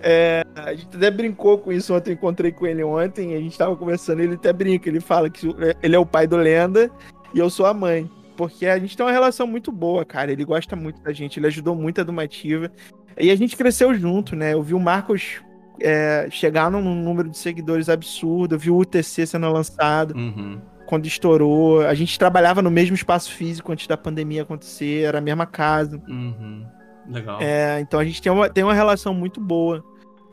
[0.03, 3.77] É, a gente até brincou com isso ontem, encontrei com ele ontem, a gente tava
[3.77, 5.49] conversando, ele até brinca, ele fala que
[5.83, 6.91] ele é o pai do Lenda
[7.35, 8.11] e eu sou a mãe.
[8.37, 10.33] Porque a gente tem uma relação muito boa, cara.
[10.33, 12.73] Ele gosta muito da gente, ele ajudou muito a Dumativa.
[13.21, 14.55] E a gente cresceu junto, né?
[14.55, 15.41] Eu vi o Marcos
[15.81, 20.15] é, chegar num número de seguidores absurdo, eu vi o UTC sendo lançado.
[20.15, 20.61] Uhum.
[20.87, 25.21] Quando estourou, a gente trabalhava no mesmo espaço físico antes da pandemia acontecer, era a
[25.21, 26.03] mesma casa.
[26.09, 26.67] Uhum.
[27.09, 27.41] Legal.
[27.41, 29.85] É, então a gente tem uma, tem uma relação muito boa.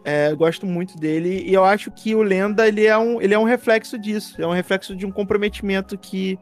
[0.03, 3.39] É, gosto muito dele e eu acho que o Lenda ele é, um, ele é
[3.39, 4.41] um reflexo disso.
[4.41, 6.39] É um reflexo de um comprometimento que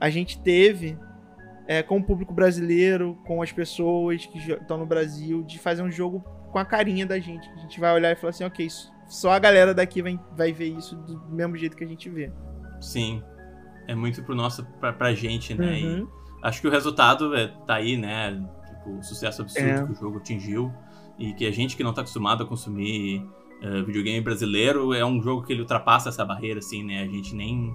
[0.00, 0.98] a gente teve
[1.68, 5.90] é, com o público brasileiro, com as pessoas que estão no Brasil, de fazer um
[5.90, 7.46] jogo com a carinha da gente.
[7.50, 8.66] A gente vai olhar e falar assim, ok,
[9.06, 12.32] só a galera daqui vai, vai ver isso do mesmo jeito que a gente vê.
[12.80, 13.22] Sim.
[13.86, 15.66] É muito pro nosso, pra, pra gente, né?
[15.66, 16.08] Uhum.
[16.42, 18.42] E acho que o resultado é, tá aí, né?
[18.66, 19.84] Tipo, o sucesso absurdo é.
[19.84, 20.72] que o jogo atingiu
[21.18, 23.26] e que a gente que não tá acostumado a consumir
[23.62, 27.02] uh, videogame brasileiro é um jogo que ele ultrapassa essa barreira, assim, né?
[27.02, 27.74] A gente nem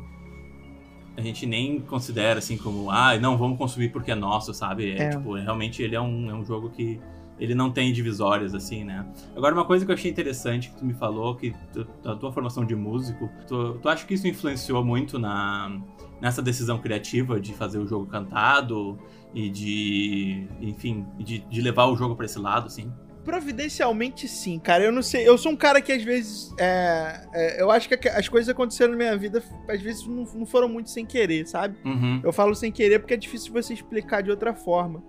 [1.15, 4.91] a gente nem considera assim como ah não vamos consumir porque é nosso sabe?
[4.91, 5.10] É, é.
[5.12, 6.99] tipo é, realmente ele é um, é um jogo que
[7.39, 9.06] ele não tem divisórias assim né?
[9.36, 12.32] Agora uma coisa que eu achei interessante que tu me falou que tu, a tua
[12.32, 15.80] formação de músico tu, tu acha que isso influenciou muito na
[16.21, 18.97] nessa decisão criativa de fazer o jogo cantado
[19.34, 22.91] e de enfim de, de levar o jogo para esse lado assim
[23.24, 24.84] Providencialmente sim, cara.
[24.84, 25.28] Eu não sei.
[25.28, 26.54] Eu sou um cara que às vezes.
[26.60, 30.46] É, é, eu acho que as coisas aconteceram na minha vida, às vezes não, não
[30.46, 31.78] foram muito sem querer, sabe?
[31.86, 32.22] Uhum.
[32.24, 35.02] Eu falo sem querer porque é difícil você explicar de outra forma.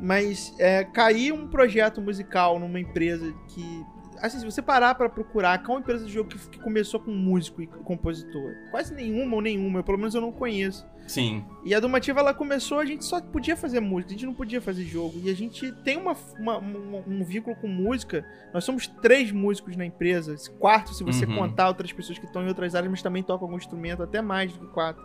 [0.00, 3.84] mas é, cair um projeto musical numa empresa que.
[4.20, 7.62] Assim, se você parar pra procurar, qual empresa de jogo que, que começou com músico
[7.62, 8.52] e compositor?
[8.70, 10.84] Quase nenhuma ou nenhuma, pelo menos eu não conheço.
[11.08, 11.44] Sim.
[11.64, 14.60] E a Domativa, ela começou, a gente só podia fazer música, a gente não podia
[14.60, 15.18] fazer jogo.
[15.24, 18.24] E a gente tem uma, uma- um, um vínculo com música.
[18.54, 21.34] Nós somos três músicos na empresa, quarto se você Uhum.
[21.34, 24.52] contar outras pessoas que estão em outras áreas, mas também tocam algum instrumento, até mais
[24.52, 25.02] do que quatro.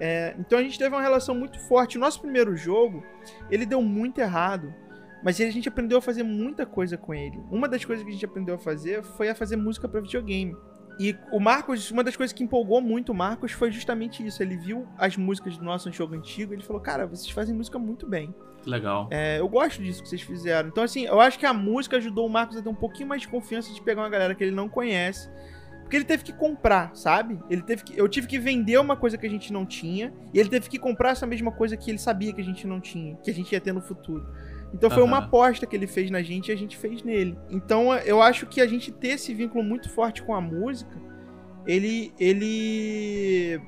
[0.00, 1.96] É, então a gente teve uma relação muito forte.
[1.96, 3.02] O nosso primeiro jogo,
[3.50, 4.72] ele deu muito errado.
[5.24, 7.36] Mas a gente aprendeu a fazer muita coisa com ele.
[7.50, 10.56] Uma das coisas que a gente aprendeu a fazer foi a fazer música para videogame.
[10.98, 14.42] E o Marcos, uma das coisas que empolgou muito o Marcos foi justamente isso.
[14.42, 17.78] Ele viu as músicas do nosso jogo antigo e ele falou: Cara, vocês fazem música
[17.78, 18.34] muito bem.
[18.66, 19.08] Legal.
[19.10, 20.68] É, eu gosto disso que vocês fizeram.
[20.68, 23.22] Então, assim, eu acho que a música ajudou o Marcos a ter um pouquinho mais
[23.22, 25.30] de confiança de pegar uma galera que ele não conhece.
[25.82, 27.38] Porque ele teve que comprar, sabe?
[27.48, 30.12] Ele teve que, eu tive que vender uma coisa que a gente não tinha.
[30.34, 32.78] E ele teve que comprar essa mesma coisa que ele sabia que a gente não
[32.78, 34.26] tinha, que a gente ia ter no futuro.
[34.72, 35.26] Então foi uma Aham.
[35.26, 37.38] aposta que ele fez na gente e a gente fez nele.
[37.50, 40.96] Então eu acho que a gente ter esse vínculo muito forte com a música,
[41.66, 42.12] ele.
[42.18, 43.60] ele.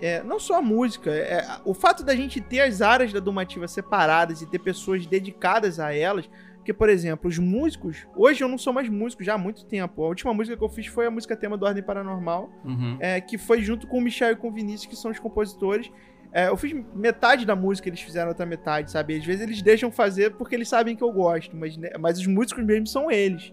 [0.00, 3.66] é, não só a música, é, o fato da gente ter as áreas da domativa
[3.66, 6.28] separadas e ter pessoas dedicadas a elas.
[6.56, 8.06] Porque, por exemplo, os músicos.
[8.16, 10.02] Hoje eu não sou mais músico já há muito tempo.
[10.02, 12.96] A última música que eu fiz foi a música tema do Ordem Paranormal Uhum.
[13.00, 15.90] é, que foi junto com o Michel e com o Vinícius, que são os compositores.
[16.34, 19.16] É, eu fiz metade da música, eles fizeram outra metade, sabe?
[19.16, 22.26] Às vezes eles deixam fazer porque eles sabem que eu gosto, mas, né, mas os
[22.26, 23.52] músicos mesmo são eles.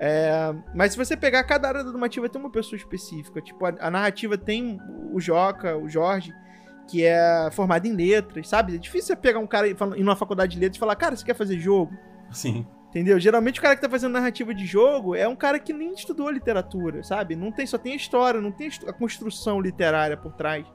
[0.00, 3.40] É, mas se você pegar cada área da narrativa tem uma pessoa específica.
[3.40, 4.80] Tipo, a, a narrativa tem
[5.12, 6.34] o Joca, o Jorge,
[6.88, 8.74] que é formado em letras, sabe?
[8.74, 11.14] É difícil você pegar um cara e ir numa faculdade de letras e falar, cara,
[11.14, 11.96] você quer fazer jogo?
[12.32, 12.66] Sim.
[12.88, 13.20] Entendeu?
[13.20, 16.28] Geralmente o cara que tá fazendo narrativa de jogo é um cara que nem estudou
[16.30, 17.36] literatura, sabe?
[17.36, 20.66] Não tem, só tem a história, não tem a construção literária por trás.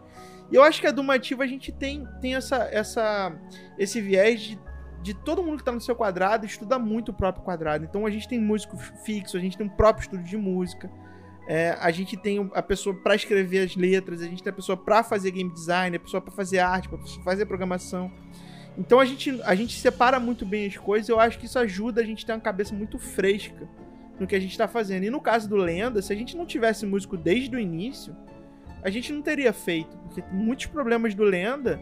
[0.51, 3.35] E eu acho que a Dumativa a gente tem, tem essa, essa,
[3.77, 4.59] esse viés de,
[5.01, 7.85] de todo mundo que tá no seu quadrado estuda muito o próprio quadrado.
[7.85, 10.89] Então a gente tem músico fixo, a gente tem um próprio estúdio de música.
[11.47, 14.77] é, a gente tem a pessoa pra escrever as letras, a gente tem a pessoa
[14.77, 18.11] pra fazer game design, a pessoa pra fazer arte, pra fazer programação.
[18.77, 22.01] Então a gente, a gente separa muito bem as coisas, eu acho que isso ajuda
[22.01, 23.67] a gente ter uma cabeça muito fresca
[24.19, 25.03] no que a gente tá fazendo.
[25.03, 28.15] E no caso do Lenda, se a gente não tivesse músico desde o início,
[28.83, 31.79] a gente não teria feito, porque muitos problemas do Lenda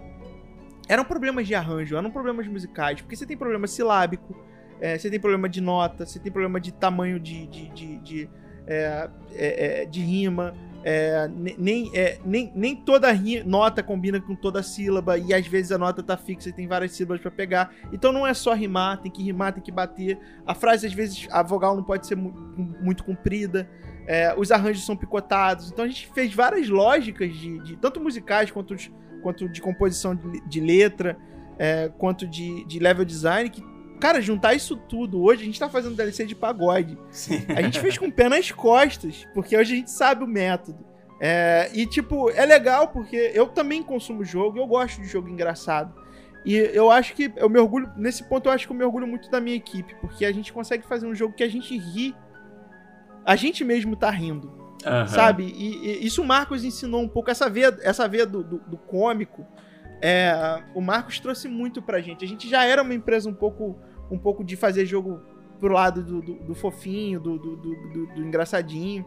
[0.88, 4.36] eram problemas de arranjo, eram problemas musicais, porque você tem problema silábico,
[4.80, 8.30] é, você tem problema de nota, você tem problema de tamanho de, de, de, de,
[8.68, 13.10] é, é, é, de rima, é, ne- nem, é, nem, nem toda
[13.46, 16.92] nota combina com toda sílaba, e às vezes a nota tá fixa e tem várias
[16.94, 17.72] sílabas pra pegar.
[17.94, 20.18] Então não é só rimar, tem que rimar, tem que bater.
[20.46, 22.34] A frase, às vezes, a vogal não pode ser mu-
[22.82, 23.70] muito comprida.
[24.08, 25.72] É, os arranjos são picotados.
[25.72, 30.16] Então a gente fez várias lógicas de, de- tanto musicais quanto, os- quanto de composição
[30.16, 31.18] de, de letra,
[31.60, 33.64] é, quanto de, de level design, que,
[34.00, 36.98] cara, juntar isso tudo, hoje a gente tá fazendo DLC de pagode.
[37.12, 37.46] Sim.
[37.56, 40.84] A gente fez com o pé nas costas, porque hoje a gente sabe o método.
[41.24, 45.94] É, e, tipo, é legal porque eu também consumo jogo, eu gosto de jogo engraçado.
[46.44, 49.06] E eu acho que eu me orgulho, nesse ponto eu acho que eu me orgulho
[49.06, 52.16] muito da minha equipe, porque a gente consegue fazer um jogo que a gente ri,
[53.26, 54.52] a gente mesmo tá rindo,
[54.86, 55.08] Aham.
[55.08, 55.44] sabe?
[55.46, 58.78] E, e isso o Marcos ensinou um pouco, essa veia, essa veia do, do, do
[58.78, 59.46] cômico,
[60.02, 62.26] é, o Marcos trouxe muito pra gente.
[62.26, 63.78] A gente já era uma empresa um pouco,
[64.10, 65.22] um pouco de fazer jogo
[65.60, 69.06] pro lado do, do, do fofinho, do, do, do, do- do engraçadinho.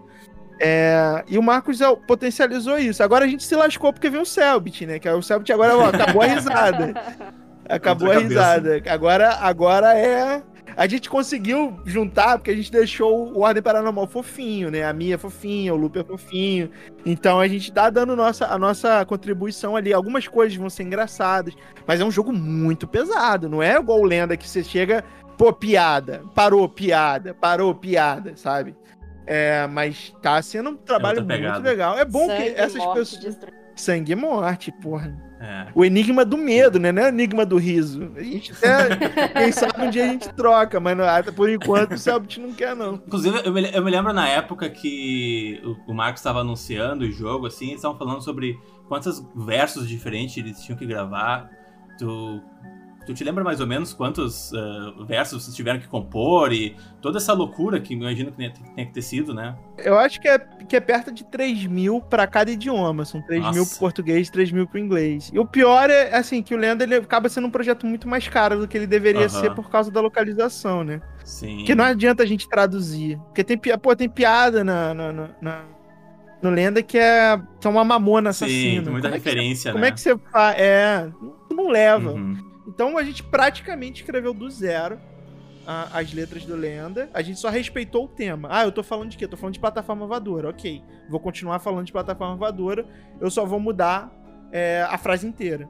[0.60, 3.02] É, e o Marcos é, potencializou isso.
[3.02, 5.00] Agora a gente se lascou porque veio o Selbit, né?
[5.00, 6.94] Que o Selbit agora ó, acabou a risada.
[7.66, 8.80] Acabou a risada.
[8.90, 10.42] Agora, agora é.
[10.76, 14.84] A gente conseguiu juntar, porque a gente deixou o Ordem Paranormal fofinho, né?
[14.84, 16.70] A Mia é fofinha, o Lupe é fofinho.
[17.06, 19.92] Então a gente tá dando nossa, a nossa contribuição ali.
[19.92, 21.54] Algumas coisas vão ser engraçadas,
[21.86, 23.48] mas é um jogo muito pesado.
[23.48, 25.04] Não é igual o Lenda que você chega,
[25.38, 28.74] pô, piada, parou, piada, parou, piada, sabe?
[29.26, 31.98] É, mas tá sendo um trabalho muito legal.
[31.98, 33.22] É bom Sangue, que essas morte, pessoas.
[33.22, 33.63] destruição.
[33.76, 35.14] Sangue e morte, porra.
[35.40, 35.66] É.
[35.74, 36.90] O enigma do medo, né?
[36.90, 38.10] Não é o enigma do riso.
[38.16, 41.98] A gente até, quem sabe um dia a gente troca, mas não- por enquanto o
[41.98, 42.94] Selbit não quer, não.
[42.94, 47.10] Inclusive, eu me, eu me lembro na época que o, o Marcos estava anunciando o
[47.10, 48.58] jogo, assim, eles estavam falando sobre
[48.88, 51.50] quantos versos diferentes eles tinham que gravar.
[51.98, 52.40] Tu,
[53.06, 57.18] tu te lembra mais ou menos quantos ah, versos vocês tiveram que compor e toda
[57.18, 58.50] essa loucura que imagino que tenha,
[58.86, 59.54] que ter sido, né?
[59.78, 63.04] Eu acho que é, que é perto de 3 mil pra cada idioma.
[63.04, 63.70] São 3 mil Nossa.
[63.70, 65.30] pro português, 3 mil pro inglês.
[65.32, 68.26] E o pior é, assim, que o Lenda ele acaba sendo um projeto muito mais
[68.28, 71.00] caro do que ele deveria ser por causa da localização, né?
[71.24, 71.56] Sim.
[71.58, 73.18] Porque não adianta a gente traduzir.
[73.26, 75.64] Porque tem, pô, tem piada na, na, na-
[76.42, 78.82] no Lenda que é, que é uma mamona Sim, assassina.
[78.82, 79.88] tem muita Como é que referência, Como né?
[79.88, 80.56] é que você faz?
[80.58, 81.08] É,
[81.50, 82.10] não- não leva.
[82.12, 82.53] Uhum.
[82.66, 84.98] Então a gente praticamente escreveu do zero
[85.66, 87.10] a, as letras do Lenda.
[87.12, 88.48] A gente só respeitou o tema.
[88.50, 89.24] Ah, eu tô falando de quê?
[89.24, 90.50] Eu tô falando de plataforma voadora.
[90.50, 90.82] Ok.
[91.08, 92.86] Vou continuar falando de plataforma voadora.
[93.20, 94.12] Eu só vou mudar
[94.52, 95.68] é, a frase inteira.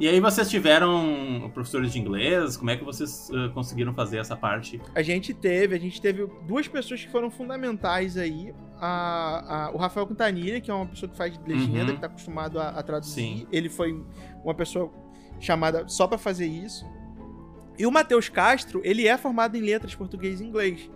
[0.00, 2.56] E aí vocês tiveram professores de inglês?
[2.56, 4.80] Como é que vocês uh, conseguiram fazer essa parte?
[4.92, 8.52] A gente teve, a gente teve duas pessoas que foram fundamentais aí.
[8.76, 11.94] A, a, o Rafael Quintanilha, que é uma pessoa que faz legenda, uhum.
[11.94, 13.12] que tá acostumado a, a traduzir.
[13.14, 13.46] Sim.
[13.52, 14.04] Ele foi
[14.42, 14.92] uma pessoa
[15.40, 16.86] chamada só para fazer isso.
[17.78, 20.90] E o Matheus Castro, ele é formado em letras português e inglês.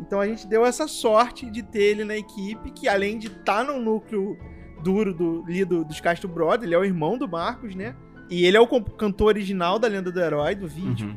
[0.00, 3.64] Então a gente deu essa sorte de ter ele na equipe, que além de estar
[3.64, 4.36] tá no núcleo
[4.82, 7.94] duro do, do, dos Castro Brothers, ele é o irmão do Marcos, né?
[8.28, 11.08] E ele é o cantor original da Lenda do Herói, do vídeo.
[11.08, 11.16] Uhum.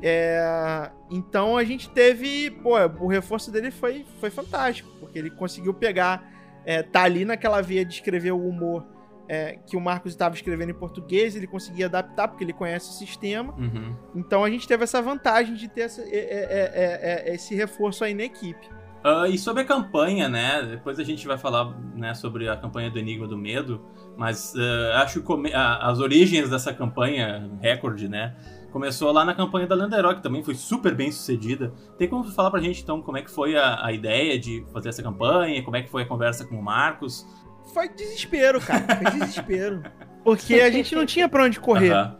[0.00, 2.50] É, então a gente teve.
[2.62, 6.32] Pô, o reforço dele foi, foi fantástico, porque ele conseguiu pegar.
[6.64, 8.84] É, tá ali naquela veia de escrever o humor
[9.28, 12.92] é, que o Marcos estava escrevendo em português, ele conseguia adaptar, porque ele conhece o
[12.92, 13.54] sistema.
[13.54, 13.94] Uhum.
[14.14, 18.14] Então a gente teve essa vantagem de ter essa, é, é, é, esse reforço aí
[18.14, 18.68] na equipe.
[19.04, 20.62] Uh, e sobre a campanha, né?
[20.62, 23.80] Depois a gente vai falar né, sobre a campanha do Enigma do Medo,
[24.16, 28.34] mas uh, acho que as origens dessa campanha, recorde, né?
[28.72, 31.72] Começou lá na campanha da Landeró, que também foi super bem sucedida.
[31.96, 34.90] Tem como falar pra gente, então, como é que foi a, a ideia de fazer
[34.90, 35.62] essa campanha?
[35.62, 37.26] Como é que foi a conversa com o Marcos?
[37.72, 38.84] Foi desespero, cara.
[38.96, 39.82] Foi desespero.
[40.24, 41.92] Porque a gente não tinha pra onde correr.
[41.92, 42.16] Uhum.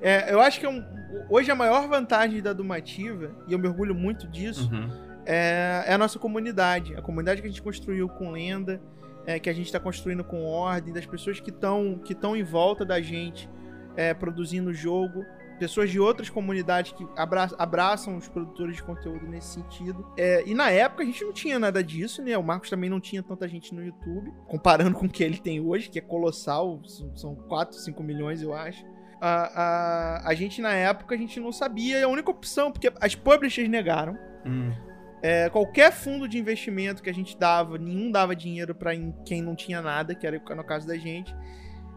[0.00, 0.82] É, eu acho que é um,
[1.28, 5.94] hoje a maior vantagem da Dumativa, e eu me orgulho muito disso, uhum é, é
[5.94, 6.94] a nossa comunidade.
[6.96, 8.80] A comunidade que a gente construiu com lenda,
[9.26, 12.84] é, que a gente está construindo com ordem, das pessoas que estão que em volta
[12.84, 13.48] da gente
[13.96, 15.24] é, produzindo o jogo.
[15.60, 20.10] Pessoas de outras comunidades que abra abraçam os produtores de conteúdo nesse sentido.
[20.16, 22.36] É, e na época a gente não tinha nada disso, né?
[22.38, 25.60] O Marcos também não tinha tanta gente no YouTube, comparando com o que ele tem
[25.60, 26.80] hoje, que é colossal,
[27.14, 28.86] são 4, 5 milhões, eu acho.
[29.20, 33.14] A, a, a gente, na época, a gente não sabia, a única opção, porque as
[33.14, 34.16] publishers negaram.
[34.46, 34.72] Hum.
[35.22, 38.92] É, qualquer fundo de investimento que a gente dava, nenhum dava dinheiro para
[39.26, 41.36] quem não tinha nada, que era no caso da gente.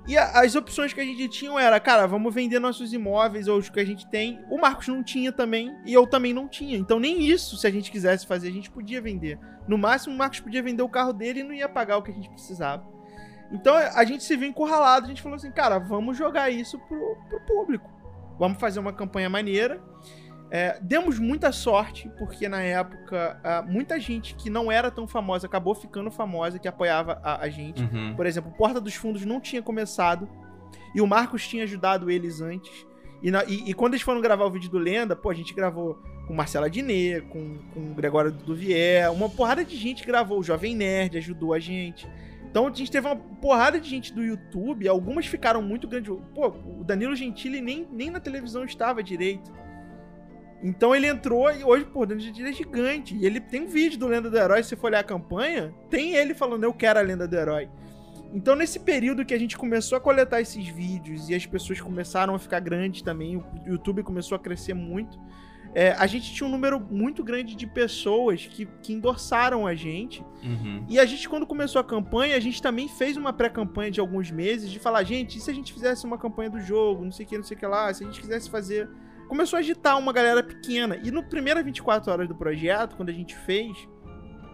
[0.06, 3.58] E a, as opções que a gente tinha era, cara, vamos vender nossos imóveis ou
[3.58, 4.44] os que a gente tem.
[4.50, 6.78] O Marcos não tinha também e eu também não tinha.
[6.78, 9.40] Então nem isso, se a gente quisesse fazer, a gente podia vender.
[9.68, 12.12] No máximo, o Marcos podia vender o carro dele e não ia pagar o que
[12.12, 12.86] a gente precisava.
[13.52, 17.18] Então a gente se viu encurralado, a gente falou assim, cara, vamos jogar isso pro,
[17.30, 17.90] pro público.
[18.38, 19.82] Vamos fazer uma campanha maneira.
[20.56, 25.48] É, demos muita sorte, porque na época uh, muita gente que não era tão famosa
[25.48, 27.82] acabou ficando famosa, que apoiava a, a gente.
[27.82, 28.14] Uhum.
[28.16, 30.30] Por exemplo, Porta dos Fundos não tinha começado
[30.94, 32.86] e o Marcos tinha ajudado eles antes.
[33.24, 35.56] E, na, e, e, quando eles foram gravar o vídeo do Lenda, pô, a gente
[35.56, 40.38] gravou com Marcela Diné, com, com o Gregório Duvier, uma porrada de gente gravou.
[40.38, 42.08] O Jovem Nerd ajudou a gente.
[42.48, 46.16] Então a gente teve uma porrada de gente do YouTube, algumas ficaram muito grandes.
[46.36, 49.52] Pô, o Danilo Gentili nem, nem na televisão estava direito.
[50.64, 53.16] Então ele entrou e hoje, pô, Danilo Gentili é gigante.
[53.16, 55.74] E ele tem um vídeo do Lenda do Herói, se você for olhar a campanha,
[55.90, 57.70] tem ele falando, eu quero a Lenda do Herói.
[58.34, 62.34] Então, nesse período que a gente começou a coletar esses vídeos e as pessoas começaram
[62.34, 65.20] a ficar grandes também, o YouTube começou a crescer muito,
[65.76, 70.24] é, a gente tinha um número muito grande de pessoas que, que endossaram a gente.
[70.44, 70.86] Uhum.
[70.88, 74.32] E a gente, quando começou a campanha, a gente também fez uma pré-campanha de alguns
[74.32, 77.26] meses de falar, gente, e se a gente fizesse uma campanha do jogo, não sei
[77.26, 78.90] o que, não sei o que lá, se a gente quisesse fazer
[79.34, 80.96] começou a agitar uma galera pequena.
[81.04, 83.76] E no primeiro 24 horas do projeto, quando a gente fez,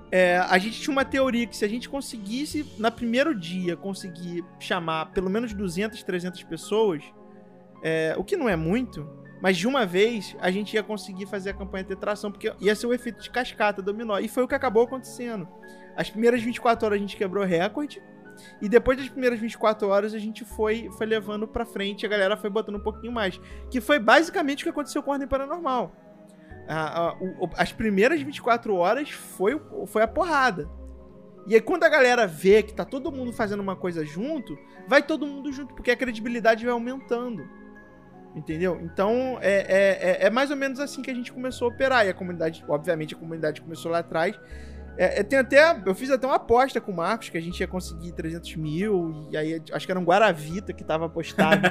[0.10, 4.42] é, a gente tinha uma teoria que se a gente conseguisse, na primeiro dia, conseguir
[4.58, 7.04] chamar pelo menos 200, 300 pessoas,
[7.84, 9.06] é, o que não é muito,
[9.42, 12.74] mas de uma vez a gente ia conseguir fazer a campanha ter tração, porque ia
[12.74, 14.18] ser o efeito de cascata, dominó.
[14.18, 15.46] E foi o que acabou acontecendo.
[15.94, 18.02] As primeiras 24 horas a gente quebrou recorde,
[18.62, 22.38] e depois das primeiras 24 horas, a gente foi, foi levando pra frente, a galera
[22.38, 23.40] foi botando um pouquinho mais.
[23.70, 25.92] Que foi basicamente o que aconteceu com a Ordem Paranormal.
[27.40, 30.70] o, as primeiras 24 horas foi, foi a porrada.
[31.48, 35.02] E aí, quando a galera vê que tá todo mundo fazendo uma coisa junto, vai
[35.02, 37.48] todo mundo junto, porque a credibilidade vai aumentando.
[38.36, 38.80] Entendeu?
[38.84, 42.06] Então, é, é, é, é mais ou menos assim que a gente começou a operar.
[42.06, 44.40] E a comunidade, obviamente, a comunidade começou lá atrás.
[45.02, 47.68] É, tem até, eu fiz até uma aposta com o Marcos que a gente ia
[47.68, 51.62] conseguir 300 mil, e aí acho que era um Guaravita que tava apostado.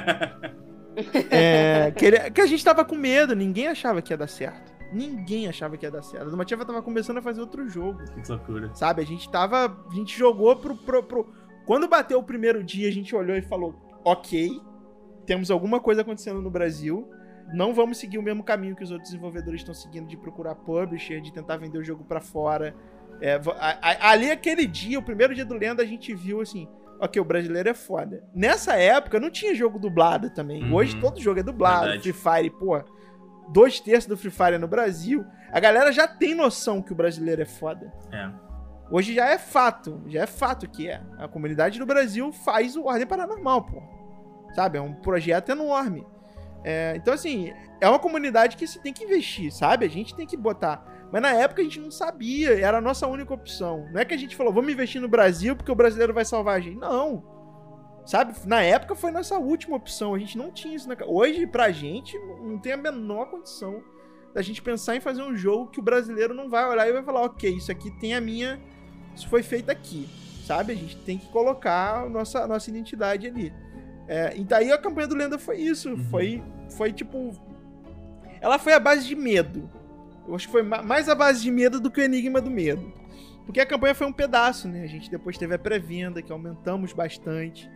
[1.29, 4.73] é, que, ele, que, a gente tava com medo, ninguém achava que ia dar certo.
[4.91, 6.25] Ninguém achava que ia dar certo.
[6.25, 7.99] A Domativa tava começando a fazer outro jogo.
[8.19, 8.73] Que loucura.
[8.73, 9.77] Sabe, a gente tava.
[9.87, 11.31] A gente jogou pro, pro, pro.
[11.67, 14.59] Quando bateu o primeiro dia, a gente olhou e falou: ok,
[15.27, 17.07] temos alguma coisa acontecendo no Brasil
[17.53, 21.19] não vamos seguir o mesmo caminho que os outros desenvolvedores estão seguindo de procurar publisher,
[21.19, 22.75] de tentar vender o jogo para fora,
[23.21, 26.67] é, a, a, ali, aquele dia, o primeiro dia do Lenda, a gente viu assim:
[26.99, 28.23] ok, o brasileiro é foda.
[28.33, 30.63] Nessa época não tinha jogo dublado também.
[30.63, 30.75] Uhum.
[30.75, 31.85] Hoje todo jogo é dublado.
[31.85, 32.13] Verdade.
[32.13, 32.81] Free Fire, pô,
[33.49, 35.25] dois terços do Free Fire é no Brasil.
[35.51, 37.91] A galera já tem noção que o brasileiro é foda.
[38.11, 38.29] É.
[38.91, 41.01] Hoje já é fato, já é fato que é.
[41.17, 43.81] A comunidade do Brasil faz o Ordem Paranormal, pô.
[44.55, 44.77] Sabe?
[44.77, 46.05] É um projeto enorme.
[46.63, 49.85] É, então, assim, é uma comunidade que se tem que investir, sabe?
[49.85, 50.83] A gente tem que botar.
[51.11, 53.87] Mas na época a gente não sabia, era a nossa única opção.
[53.91, 56.57] Não é que a gente falou, vamos investir no Brasil porque o brasileiro vai salvar
[56.57, 56.77] a gente.
[56.77, 57.23] Não.
[58.05, 58.33] Sabe?
[58.45, 60.13] Na época foi nossa última opção.
[60.13, 63.83] A gente não tinha isso na Hoje, pra gente, não tem a menor condição
[64.33, 67.03] da gente pensar em fazer um jogo que o brasileiro não vai olhar e vai
[67.03, 68.59] falar, ok, isso aqui tem a minha.
[69.15, 70.07] Isso foi feito aqui.
[70.45, 70.73] Sabe?
[70.73, 73.53] A gente tem que colocar a nossa, a nossa identidade ali.
[74.07, 75.95] É, e daí a campanha do Lenda foi isso.
[76.09, 76.43] Foi,
[76.75, 77.31] foi tipo.
[78.41, 79.69] Ela foi a base de medo.
[80.29, 82.49] Eu acho que foi ma- mais a base de medo do que o Enigma do
[82.51, 82.93] Medo.
[83.45, 84.83] Porque a campanha foi um pedaço, né?
[84.83, 87.67] A gente depois teve a pré-venda, que aumentamos bastante.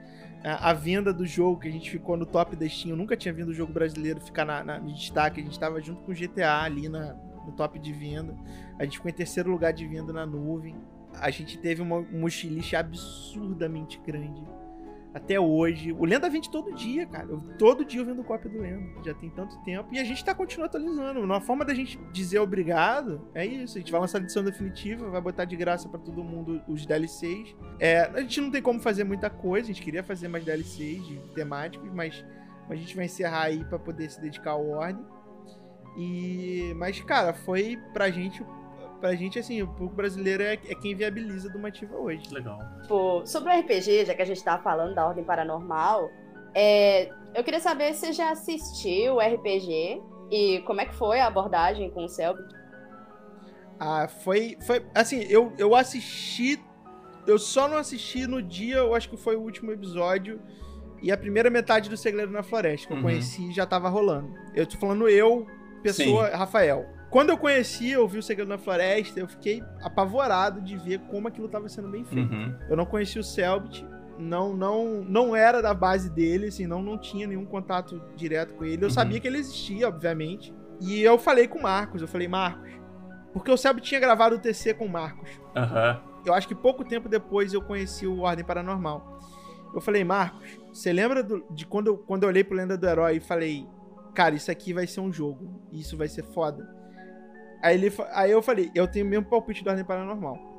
[0.43, 2.91] A, venda do jogo, que a gente ficou no top Steam.
[2.91, 5.41] Eu nunca tinha vindo o jogo brasileiro ficar na, na- no destaque.
[5.41, 7.13] A gente tava junto com o GTA ali na,
[7.45, 8.35] no top de venda.
[8.77, 10.75] A gente ficou em terceiro lugar de venda na nuvem.
[11.19, 12.25] A gente teve uma, um
[12.77, 14.43] absurdamente grande.
[15.13, 15.91] Até hoje.
[15.91, 17.27] O Lenda vende todo dia, cara.
[17.29, 18.83] Eu- todo dia eu vendo cópia do Lenda.
[19.05, 19.87] Já tem tanto tempo.
[19.93, 21.19] E a gente tá continuando atualizando.
[21.21, 23.77] Uma forma da gente dizer obrigado é isso.
[23.77, 26.83] A gente vai lançar a edição definitiva, vai botar de graça pra todo mundo os
[26.85, 27.55] DLCs.
[27.79, 29.65] É, a gente não tem como fazer muita coisa.
[29.69, 32.25] A gente queria fazer mais DLCs de temáticos, mas
[32.69, 35.05] a gente vai encerrar aí pra poder se dedicar ao Ordem.
[35.97, 36.73] E.
[36.77, 38.43] Mas, cara, foi pra gente.
[39.03, 42.23] Pra gente, assim, o público brasileiro é, é quem viabiliza do Mativa hoje.
[42.33, 42.57] Legal.
[42.83, 46.09] Tipo, sobre o RPG, já que a gente tá falando da Ordem Paranormal,
[46.55, 50.01] é, eu queria saber se você já assistiu o RPG
[50.31, 52.41] e como é que foi a abordagem com o Selby.
[53.77, 54.57] Ah, foi.
[54.65, 56.57] foi assim, eu, eu assisti.
[57.27, 60.39] Eu só não assisti no dia, eu acho que foi o último episódio.
[61.01, 63.03] E a primeira metade do Segredo na Floresta, que eu Uhum.
[63.03, 64.33] conheci já tava rolando.
[64.55, 65.45] Eu tô falando eu,
[65.81, 66.85] pessoa, Rafael.
[67.13, 71.27] Quando eu conheci, eu vi o Segredo na Floresta, eu fiquei apavorado de ver como
[71.27, 72.33] aquilo tava sendo bem feito.
[72.33, 72.55] Uhum.
[72.67, 73.85] Eu não conhecia o Selbit,
[74.17, 78.65] não, não, não era da base dele, assim, não, não tinha nenhum contato direto com
[78.65, 78.83] ele.
[78.83, 78.93] Eu Uhum.
[78.93, 80.51] sabia que ele existia, obviamente.
[80.81, 82.71] E eu falei com o Marcos, eu falei, Marcos,
[83.31, 85.29] porque o Selbit tinha gravado o TC com o Marcos.
[85.55, 86.01] Aham.
[86.25, 89.19] Eu acho que pouco tempo depois eu conheci o Ordem Paranormal.
[89.71, 92.87] Eu falei, Marcos, você lembra do- de quando eu, quando eu olhei pro Lenda do
[92.87, 93.67] Herói e falei,
[94.15, 96.81] cara, isso aqui vai ser um jogo, isso vai ser foda.
[97.63, 100.51] Aí, ele, aí eu falei, eu tenho o mesmo palpite do Ordem Paranormal.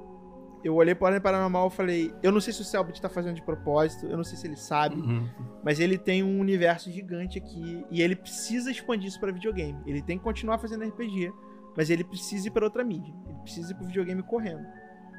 [0.64, 3.34] Eu olhei pro Ordem Paranormal e falei, eu não sei se o Selbit tá fazendo
[3.34, 5.28] de propósito, eu não sei se ele sabe, Uhum.
[5.62, 9.78] mas ele tem um universo gigante aqui e ele precisa expandir isso pra videogame.
[9.86, 11.30] Ele tem que continuar fazendo RPG,
[11.76, 13.12] mas ele precisa ir pra outra mídia.
[13.28, 14.66] Ele precisa ir pro videogame correndo.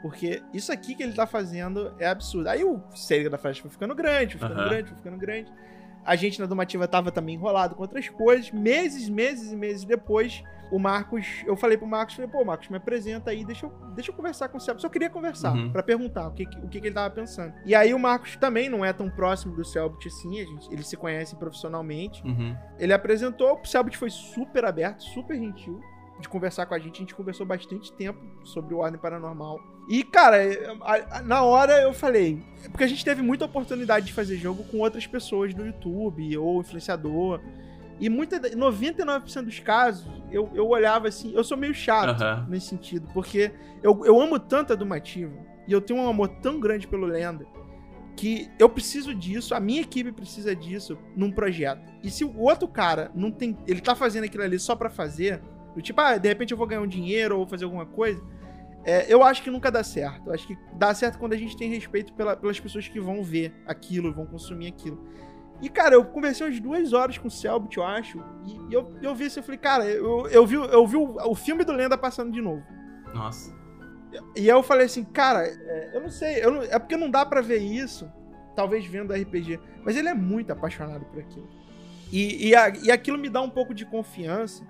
[0.01, 2.47] Porque isso aqui que ele tá fazendo é absurdo.
[2.49, 4.69] Aí o Sega da Flash foi ficando grande, foi ficando Aham.
[4.69, 5.53] grande, foi ficando grande.
[6.05, 8.51] A gente na Domativa tava também enrolado com outras coisas.
[8.51, 11.43] Meses, meses e meses depois, o Marcos.
[11.45, 14.47] Eu falei pro Marcos, falei, pô, Marcos, me apresenta aí, deixa eu, deixa eu conversar
[14.49, 14.81] com o Selbit.
[14.81, 15.71] Só queria conversar, Uhum.
[15.71, 17.53] pra perguntar o, que, que- o que, que ele tava pensando.
[17.65, 20.87] E aí o Marcos também não é tão próximo do Selbit assim, a gente, eles
[20.87, 22.23] se conhecem profissionalmente.
[22.23, 22.55] Uhum.
[22.77, 25.79] Ele apresentou, o Selbit foi super aberto, super gentil
[26.19, 26.95] de conversar com a gente.
[26.95, 29.61] A gente conversou bastante tempo sobre o Ordem Paranormal.
[29.87, 30.39] E, cara,
[31.23, 32.41] na hora eu falei.
[32.71, 36.61] Porque a gente teve muita oportunidade de fazer jogo com outras pessoas do YouTube ou
[36.61, 37.41] influenciador.
[37.99, 41.33] E muita, 99% dos casos, eu, eu olhava assim.
[41.33, 42.45] Eu sou meio chato Aham.
[42.49, 43.51] nesse sentido, porque
[43.81, 45.33] eu, eu amo tanto a Domativa
[45.67, 47.45] e eu tenho um amor tão grande pelo Lenda
[48.15, 51.81] que eu preciso disso, a minha equipe precisa disso num projeto.
[52.01, 55.41] E se o outro cara não tem, ele tá fazendo aquilo ali só pra fazer,
[55.75, 58.21] do tipo, ah, de repente eu vou ganhar um dinheiro ou vou fazer alguma coisa,
[58.83, 60.27] é, eu acho que nunca dá certo.
[60.27, 63.23] Eu acho que dá certo quando a gente tem respeito pela- pelas pessoas que vão
[63.23, 65.03] ver aquilo, vão consumir aquilo.
[65.61, 68.93] E, cara, eu conversei umas duas horas com o Selbit, eu acho, e, e eu,
[69.01, 71.71] eu vi isso, eu falei, cara, eu, eu vi, eu vi o, o filme do
[71.71, 72.61] Lenda passando de novo.
[73.13, 73.55] Nossa.
[74.35, 77.09] E aí eu falei assim, cara, é, eu não sei, eu não- é porque não
[77.09, 78.09] dá pra ver isso,
[78.55, 81.47] talvez vendo RPG, mas ele é muito apaixonado por aquilo.
[82.11, 84.63] E, e, a- e aquilo me dá um pouco de confiança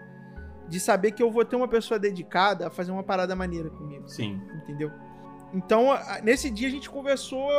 [0.68, 4.07] de saber que eu vou ter uma pessoa dedicada a fazer uma parada maneira comigo,
[4.07, 4.41] Sim.
[4.63, 4.91] entendeu?
[5.53, 5.88] Então,
[6.24, 7.49] nesse dia a gente conversou,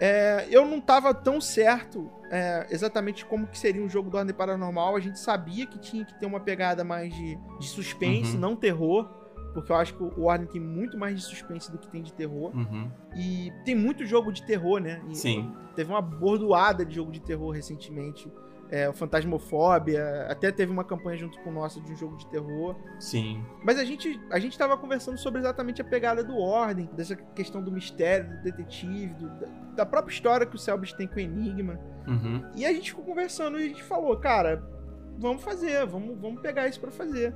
[0.00, 4.34] é, eu não tava tão certo é, exatamente como que seria um jogo do Ordem
[4.34, 8.40] Paranormal, a gente sabia que tinha que ter uma pegada mais de, de suspense, Uhum.
[8.40, 9.08] não terror,
[9.52, 12.12] porque eu acho que o Ordem tem muito mais de suspense do que tem de
[12.12, 12.54] terror.
[12.54, 12.88] Uhum.
[13.16, 15.02] E tem muito jogo de terror, né?
[15.08, 15.52] E Sim.
[15.74, 18.30] Teve uma bordoada de jogo de terror recentemente
[18.70, 22.76] é, o Fantasmofóbia, até teve uma campanha junto com nossa de um jogo de terror.
[23.00, 23.44] Sim.
[23.64, 27.60] Mas a gente, a gente tava conversando sobre exatamente a pegada do Ordem, dessa questão
[27.60, 29.46] do mistério, do detetive, do, da,
[29.76, 31.80] da, própria história que o Selbit tem com o Enigma.
[32.06, 32.48] Uhum.
[32.54, 34.64] E a gente ficou conversando e a gente falou, cara,
[35.18, 37.34] vamos fazer, vamos, vamos pegar isso para fazer.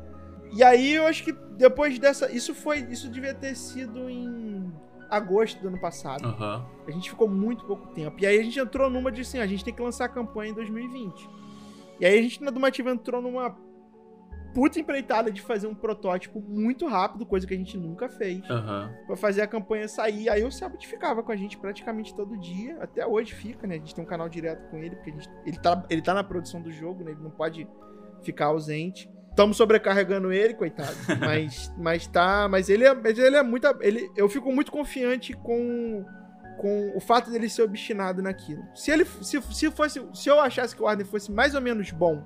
[0.52, 2.30] E aí eu acho que depois dessa.
[2.30, 2.78] Isso foi.
[2.90, 4.72] Isso devia ter sido em
[5.16, 6.26] agosto do ano passado.
[6.26, 6.64] Uhum.
[6.86, 8.16] A gente ficou muito pouco tempo.
[8.20, 10.50] E aí a gente entrou numa de assim, a gente tem que lançar a campanha
[10.50, 11.28] em 2020.
[12.00, 13.56] E aí a gente na Dumativa entrou numa
[14.54, 18.48] puta empreitada de fazer um protótipo muito rápido, coisa que a gente nunca fez.
[18.48, 18.88] Uhum.
[19.06, 20.28] Pra fazer a campanha sair.
[20.28, 22.78] Aí o Sabot ficava com a gente praticamente todo dia.
[22.80, 23.74] Até hoje fica, né?
[23.74, 26.22] A gente tem um canal direto com ele, porque gente, ele, tá, ele tá na
[26.22, 27.10] produção do jogo, né?
[27.10, 27.66] Ele não pode
[28.22, 29.10] ficar ausente.
[29.34, 30.94] Estamos sobrecarregando ele, coitado.
[31.18, 32.46] Mas, mas tá.
[32.48, 33.66] Mas ele é, ele é muito.
[33.80, 36.04] Ele, eu fico muito confiante com,
[36.56, 38.64] com o fato dele ser obstinado naquilo.
[38.76, 39.04] Se ele.
[39.04, 42.24] Se, se, fosse, se eu achasse que o Arden fosse mais ou menos bom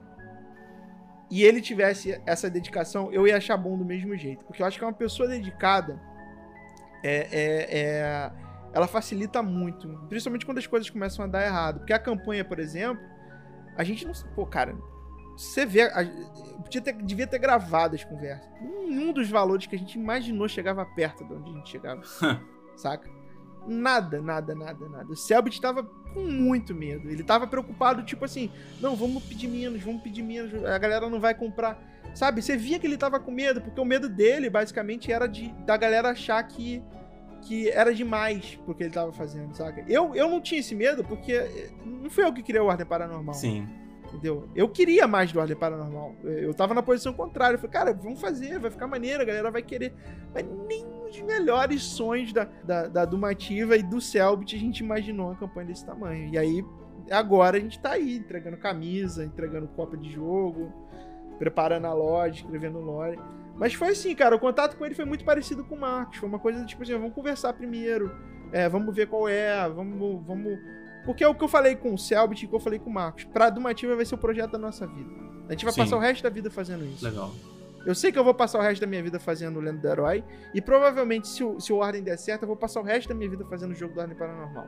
[1.30, 4.44] e ele tivesse essa dedicação, eu ia achar bom do mesmo jeito.
[4.44, 5.98] Porque eu acho que é uma pessoa dedicada.
[7.02, 8.32] É, é, é,
[8.74, 9.88] ela facilita muito.
[10.11, 11.78] Principalmente quando as coisas começam a dar errado.
[11.78, 13.02] Porque a campanha, por exemplo,
[13.78, 14.12] a gente não.
[14.34, 14.76] Pô, cara,
[15.38, 15.82] você vê.
[15.82, 16.02] A,
[16.68, 18.46] podia ter, devia ter gravado as conversas.
[18.60, 22.02] Nenhum dos valores que a gente imaginou chegava perto de onde a gente chegava.
[22.76, 23.10] saca?
[23.66, 25.10] Nada, nada, nada, nada.
[25.10, 27.10] O Selbit tava com muito medo.
[27.10, 28.50] Ele tava preocupado, tipo assim,
[28.80, 31.82] não, vamos pedir menos, vamos pedir menos, a galera não vai comprar.
[32.14, 32.40] Sabe?
[32.40, 35.76] Você via que ele tava com medo, porque o medo dele, basicamente, era de da
[35.76, 36.82] galera achar que,
[37.42, 39.84] que era demais porque ele tava fazendo, saca?
[39.86, 43.34] Eu, eu não tinha esse medo, porque não foi eu que criei o Ordem Paranormal.
[43.34, 43.68] Sim.
[44.09, 44.48] Entendeu?
[44.54, 46.14] Eu queria mais do Ordem Paranormal.
[46.24, 47.56] Eu tava na posição contrária.
[47.56, 49.94] Eu falei, cara, vamos fazer, vai ficar maneiro, a galera vai querer.
[50.32, 55.26] Mas nem os melhores sonhos da, da, da Dumativa e do Selbit a gente imaginou
[55.26, 56.32] uma campanha desse tamanho.
[56.32, 56.64] E aí,
[57.11, 60.72] agora a gente tá aí, entregando camisa, entregando cópia de jogo,
[61.38, 63.18] preparando a loja, escrevendo lore.
[63.56, 66.18] Mas foi assim, cara, o contato com ele foi muito parecido com o Marcos.
[66.18, 68.14] Foi uma coisa tipo assim, vamos conversar primeiro,
[68.52, 70.59] é, vamos ver qual é, vamos, vamos
[71.09, 72.90] porque é o que eu falei com o Selbit e o que eu falei com
[72.90, 73.24] o Marcos.
[73.24, 75.11] Pra Dumativa vai ser o projeto da nossa vida.
[75.48, 75.80] A gente vai Sim.
[75.80, 77.02] passar o resto da vida fazendo isso.
[77.02, 77.32] Legal.
[77.86, 79.88] Eu sei que eu vou passar o resto da minha vida fazendo o Lendo do
[79.88, 80.22] Herói.
[80.52, 83.14] E provavelmente, se o, se o Ordem der certo, eu vou passar o resto da
[83.14, 84.66] minha vida fazendo o jogo do Ordem Paranormal.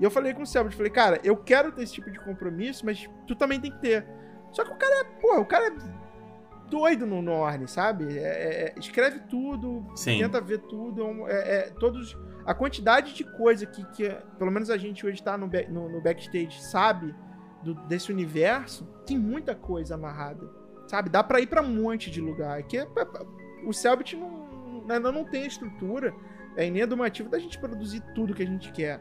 [0.00, 2.84] E eu falei com o Selbit, falei, cara, eu quero ter esse tipo de compromisso,
[2.84, 4.04] mas tu também tem que ter.
[4.50, 8.18] Só que o cara é, pô, o cara é doido no, no Ordem, sabe?
[8.18, 10.18] É, é, é escreve tudo, Sim.
[10.18, 11.28] tenta ver tudo.
[11.28, 15.36] É, é, todos a quantidade de coisa que, que pelo menos a gente hoje está
[15.38, 17.14] no, no, no, backstage sabe
[17.62, 20.48] do, desse universo, tem muita coisa amarrada,
[20.86, 21.08] sabe?
[21.08, 22.62] Dá para ir para um monte de lugar.
[22.64, 26.14] Que é, é, o Selbit não, ainda não tem a estrutura,
[26.56, 29.00] é, nem a motivo da gente produzir tudo que a gente quer.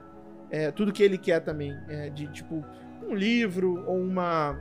[0.50, 1.76] É, tudo que ele quer também.
[1.90, 2.64] É, de tipo,
[3.08, 4.58] um livro, ou uma,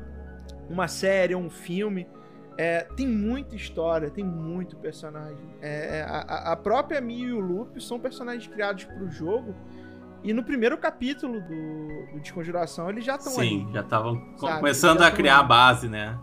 [0.68, 2.08] uma série, ou um filme.
[2.56, 5.44] É, tem muita história, tem muito personagem.
[5.60, 9.54] É, é a, a, própria Mia e o Lupe são personagens criados para o jogo.
[10.22, 13.48] E no primeiro capítulo do, do Desconjuração eles já estão ali.
[13.48, 15.44] Sim, já estavam começando a criar ali.
[15.44, 16.18] a base, né?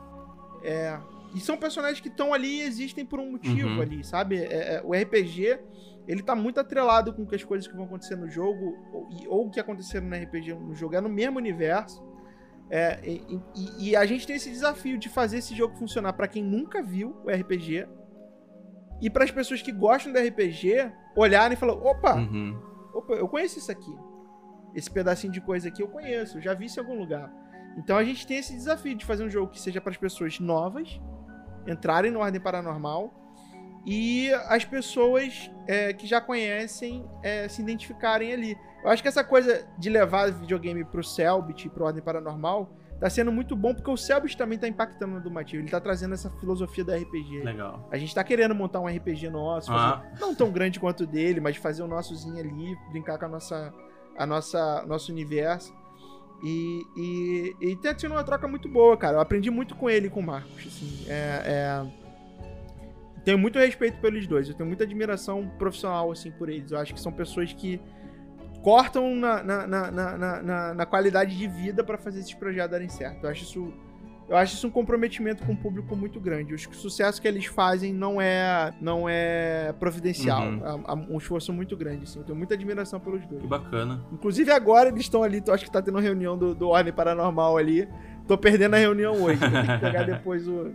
[0.63, 0.97] É.
[1.33, 3.81] E são personagens que estão ali e existem por um motivo uhum.
[3.81, 4.37] ali, sabe?
[4.37, 5.59] É, é o RPG,
[6.07, 9.51] ele tá muito atrelado com as coisas que vão acontecer no jogo, ou, ou o
[9.51, 12.03] que aconteceram no RPG no jogo, é no mesmo universo.
[12.71, 16.27] É, e, e, e, a gente tem esse desafio de fazer esse jogo funcionar para
[16.27, 17.87] quem nunca viu o RPG
[19.01, 22.59] e para as pessoas que gostam do RPG olharem e falar: opa, uhum.
[22.93, 23.95] opa, eu conheço isso aqui.
[24.75, 27.33] Esse pedacinho de coisa aqui eu conheço, eu já vi isso em algum lugar.
[27.77, 30.39] Então a gente tem esse desafio de fazer um jogo que seja para as pessoas
[30.39, 30.99] novas
[31.67, 33.13] entrarem no Ordem Paranormal
[33.85, 38.57] e as pessoas é, que já conhecem é, se identificarem ali.
[38.83, 42.69] Eu acho que essa coisa de levar videogame pro Selbit e pro Ordem Paranormal
[42.99, 45.63] tá sendo muito bom, porque o Selbit também tá impactando no Domativo.
[45.63, 47.43] Ele tá trazendo essa filosofia da RPG.
[47.43, 47.87] Legal.
[47.91, 50.03] A gente tá querendo montar um RPG nosso, ah.
[50.03, 53.29] fazer, não tão grande quanto o dele, mas fazer o nossozinho ali, brincar com a
[53.29, 53.73] nossa,
[54.17, 55.73] a nossa nosso universo.
[56.43, 59.17] E, e, e tem sido uma troca muito boa, cara.
[59.17, 60.67] Eu aprendi muito com ele e com o Marcos.
[60.67, 61.99] Assim, é, é...
[63.25, 64.47] Tenho muito respeito pelos dois.
[64.47, 66.71] Eu tenho muita admiração profissional, assim, por eles.
[66.71, 67.81] Eu acho que são pessoas que
[68.61, 73.23] cortam na, na, na, na, na qualidade de vida para fazer esses projetos darem certo.
[73.23, 73.73] Eu acho isso.
[74.27, 76.53] Eu acho isso um comprometimento com o público muito grande.
[76.53, 80.43] Acho que o sucesso que eles fazem não é não é providencial.
[80.43, 80.61] Uhum.
[80.63, 82.19] É, é um esforço muito grande, assim.
[82.19, 83.41] Eu tenho muita admiração pelos dois.
[83.41, 84.05] Que bacana.
[84.11, 86.93] Inclusive agora eles estão ali, tu acho que tá tendo uma reunião do, do Ordem
[86.93, 87.89] Paranormal ali.
[88.27, 89.39] Tô perdendo a reunião hoje.
[89.39, 90.73] Vou ter que pegar depois o.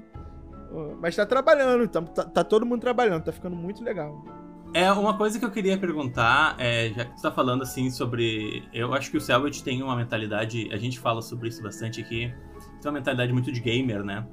[0.72, 4.20] o mas tá trabalhando, tá, tá, tá todo mundo trabalhando, tá ficando muito legal.
[4.75, 8.64] É, uma coisa que eu queria perguntar, é, já que tu tá falando assim sobre.
[8.72, 10.68] Eu acho que o Selbit tem uma mentalidade.
[10.72, 12.35] A gente fala sobre isso bastante aqui.
[12.83, 14.27] Tem uma mentalidade muito de gamer, né?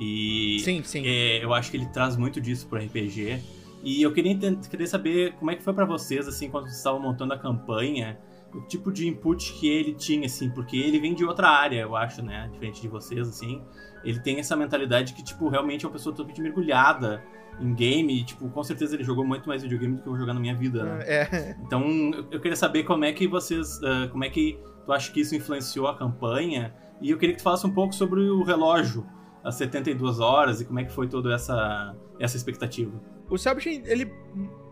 [0.00, 0.58] E.
[0.64, 1.06] Sim, sim.
[1.06, 3.40] É, eu acho que ele traz muito disso pro RPG.
[3.84, 4.36] E eu queria,
[4.68, 8.18] queria saber como é que foi para vocês, assim, quando vocês estavam montando a campanha,
[8.52, 11.94] o tipo de input que ele tinha, assim, porque ele vem de outra área, eu
[11.94, 12.48] acho, né?
[12.52, 13.62] Diferente de vocês, assim.
[14.02, 17.22] Ele tem essa mentalidade que, tipo, realmente é uma pessoa totalmente mergulhada
[17.60, 20.20] em game, e, tipo, com certeza ele jogou muito mais videogame do que eu vou
[20.20, 21.04] jogar na minha vida, né?
[21.06, 21.56] É.
[21.64, 21.82] Então,
[22.30, 25.34] eu queria saber como é que vocês, uh, como é que tu acha que isso
[25.34, 29.06] influenciou a campanha, e eu queria que tu falasse um pouco sobre o relógio,
[29.42, 32.92] as 72 horas, e como é que foi toda essa, essa expectativa.
[33.28, 34.12] O Selbit, ele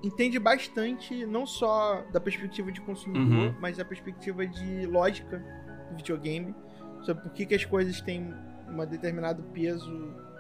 [0.03, 3.55] entende bastante, não só da perspectiva de consumidor, Uhum.
[3.61, 5.43] mas da perspectiva de lógica
[5.91, 6.55] do videogame,
[7.03, 8.33] sobre por que, que as coisas têm
[8.69, 9.93] um determinado peso.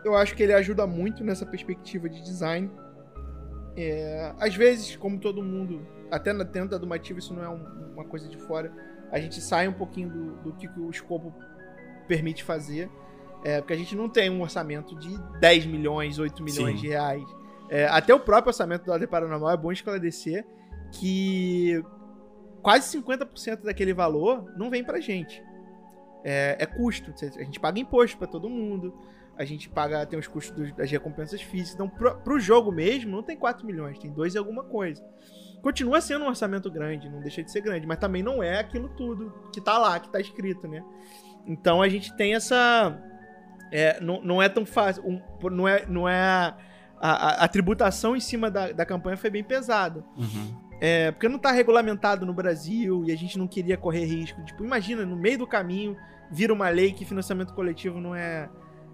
[0.04, 2.70] Eu acho que ele ajuda muito nessa perspectiva de design.
[3.76, 7.92] É, às vezes, como todo mundo, até na tenda do Mativo, isso não é um-
[7.94, 8.72] uma coisa de fora,
[9.10, 11.32] a gente sai um pouquinho do, do que, que o escopo
[12.06, 12.90] permite fazer.
[13.44, 16.82] É, porque a gente não tem um orçamento de 10 milhões, 8 milhões Sim.
[16.82, 17.22] de reais.
[17.68, 20.46] É, até o próprio orçamento do Ordem Paranormal é bom esclarecer
[20.92, 21.82] que
[22.62, 25.42] quase 50% daquele valor não vem pra gente.
[26.24, 27.12] É, é custo.
[27.22, 28.94] A gente paga imposto pra todo mundo.
[29.36, 31.74] A gente paga, tem os custos dos- das recompensas físicas.
[31.74, 35.02] Então, pro, pro jogo mesmo, não tem 4 milhões, tem 2 e alguma coisa.
[35.60, 38.88] Continua sendo um orçamento grande, não deixa de ser grande, mas também não é aquilo
[38.90, 40.84] tudo que tá lá, que tá escrito, né?
[41.46, 43.00] Então a gente tem essa.
[43.72, 45.02] é, não, não é tão fácil.
[45.06, 45.20] um-
[45.50, 45.84] não é.
[45.86, 46.54] Não é a,
[47.00, 50.04] a- a tributação em cima da, da campanha foi bem pesada.
[50.16, 50.62] Uhum.
[50.80, 54.42] É, porque não tá regulamentado no Brasil e a gente não queria correr risco.
[54.44, 55.96] Tipo, imagina, no meio do caminho,
[56.30, 58.48] vira uma lei que financiamento coletivo não é,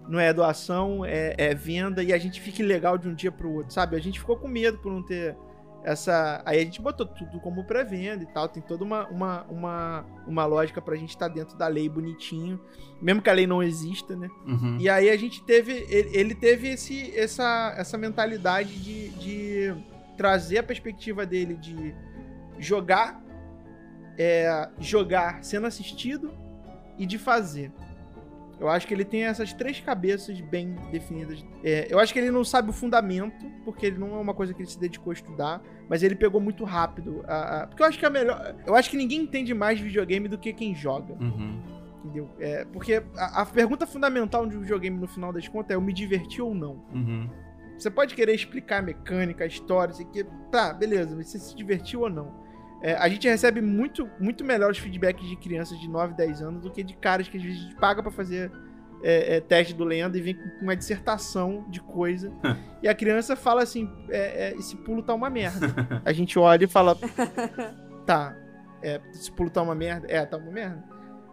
[0.07, 3.51] não é doação, é, é venda, e a gente fica ilegal de um dia pro
[3.51, 3.95] outro, sabe?
[3.95, 5.35] A gente ficou com medo por não ter
[5.83, 6.41] essa.
[6.45, 8.47] Aí a gente botou tudo como pré-venda e tal.
[8.47, 12.59] Tem toda uma, uma, uma, uma lógica pra gente estar dentro da lei bonitinho,
[13.01, 14.29] mesmo que a lei não exista, né?
[14.45, 14.77] Uhum.
[14.79, 15.85] E aí a gente teve.
[15.89, 19.75] Ele, ele teve esse, essa, essa mentalidade de, de
[20.17, 21.95] trazer a perspectiva dele de
[22.59, 23.21] jogar,
[24.17, 26.31] é, jogar sendo assistido
[26.97, 27.71] e de fazer.
[28.61, 31.43] Eu acho que ele tem essas três cabeças bem definidas.
[31.63, 34.53] É, eu acho que ele não sabe o fundamento, porque ele não é uma coisa
[34.53, 37.23] que ele se dedicou a estudar, mas ele pegou muito rápido.
[37.27, 38.55] a- a- porque eu acho que é melhor.
[38.67, 41.15] Eu acho que ninguém entende mais videogame do que quem joga.
[41.19, 41.59] Uhum.
[42.03, 42.29] Entendeu?
[42.39, 45.81] É, porque a, a pergunta fundamental de um videogame, no final das contas, é eu
[45.81, 46.85] me diverti ou não.
[46.93, 47.27] Uhum.
[47.77, 50.23] Você pode querer explicar a mecânica, a história, isso aqui.
[50.51, 52.40] Tá, beleza, mas você se divertiu ou não?
[52.81, 56.71] É, a gente recebe muito, muito melhores feedbacks de crianças de 9, 10 anos do
[56.71, 58.51] que de caras que às vezes a gente paga pra fazer
[59.03, 62.31] é, é, teste do Lenda e vem com uma dissertação de coisa.
[62.81, 65.67] e a criança fala assim: é, é, esse pulo tá uma merda.
[66.03, 66.95] a gente olha e fala:
[68.05, 68.35] tá,
[68.81, 70.07] é, esse pulo tá uma merda.
[70.09, 70.83] É, tá uma merda.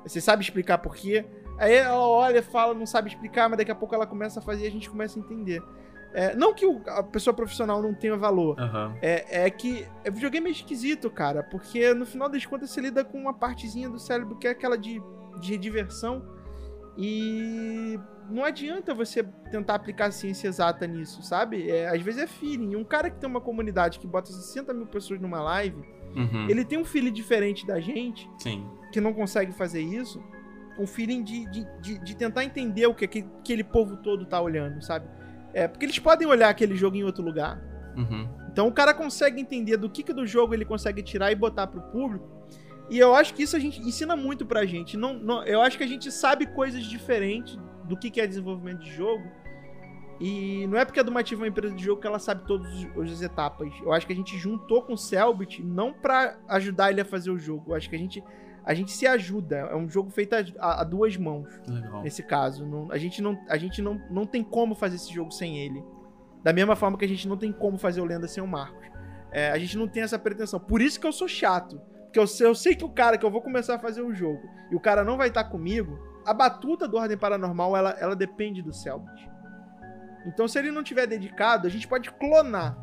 [0.04, 1.24] Você sabe explicar por quê?
[1.58, 4.64] Aí ela olha, fala, não sabe explicar, mas daqui a pouco ela começa a fazer
[4.64, 5.60] e a gente começa a entender.
[6.14, 8.94] É, não que o- a pessoa profissional não tenha valor, Aham.
[9.02, 13.04] é, é que é videogame é esquisito, cara, porque no final das contas você lida
[13.04, 15.02] com uma partezinha do cérebro que é aquela de,
[15.40, 16.24] de diversão
[16.96, 17.98] e
[18.30, 21.70] não adianta você tentar aplicar a ciência exata nisso, sabe?
[21.70, 22.74] É, às vezes é feeling.
[22.76, 25.76] Um cara que tem uma comunidade que bota 60 mil pessoas numa live,
[26.16, 26.48] Uhum.
[26.48, 28.66] ele tem um feeling diferente da gente, Sim.
[28.92, 30.20] que não consegue fazer isso,
[30.78, 34.82] um feeling de, de, de, de tentar entender o que aquele povo todo tá olhando,
[34.82, 35.06] sabe?
[35.52, 37.60] É, porque eles podem olhar aquele jogo em outro lugar.
[37.96, 38.28] Uhum.
[38.50, 41.66] Então o cara consegue entender do que, que do jogo ele consegue tirar e botar
[41.66, 42.28] pro público.
[42.90, 44.96] E eu acho que isso a gente ensina muito pra gente.
[44.96, 48.80] Não, não, eu acho que a gente sabe coisas diferentes do que, que é desenvolvimento
[48.80, 49.24] de jogo.
[50.20, 52.68] E não é porque a Dumativa é uma empresa de jogo que ela sabe todas
[52.96, 53.72] as etapas.
[53.82, 57.30] Eu acho que a gente juntou com o Selbit não pra ajudar ele a fazer
[57.30, 57.70] o jogo.
[57.70, 58.24] Eu acho que a gente,
[58.68, 59.56] a gente se ajuda.
[59.70, 62.02] É um jogo feito a, a- a duas mãos Legal.
[62.02, 62.66] nesse caso.
[62.66, 65.82] Não- a gente, não, a gente não, não tem como fazer esse jogo sem ele.
[66.42, 68.86] Da mesma forma que a gente não tem como fazer o Lenda sem o Marcos.
[69.32, 70.60] É, a gente não tem essa pretensão.
[70.60, 71.80] Por isso que eu sou chato.
[72.04, 74.14] Porque eu sei, eu sei que o cara que eu vou começar a fazer o
[74.14, 74.40] jogo
[74.70, 78.62] e o cara não vai estar comigo, a batuta do Ordem Paranormal, ela, ela depende
[78.62, 79.28] do Selbit.
[80.26, 82.78] Então, se ele não tiver dedicado, a gente pode clonar.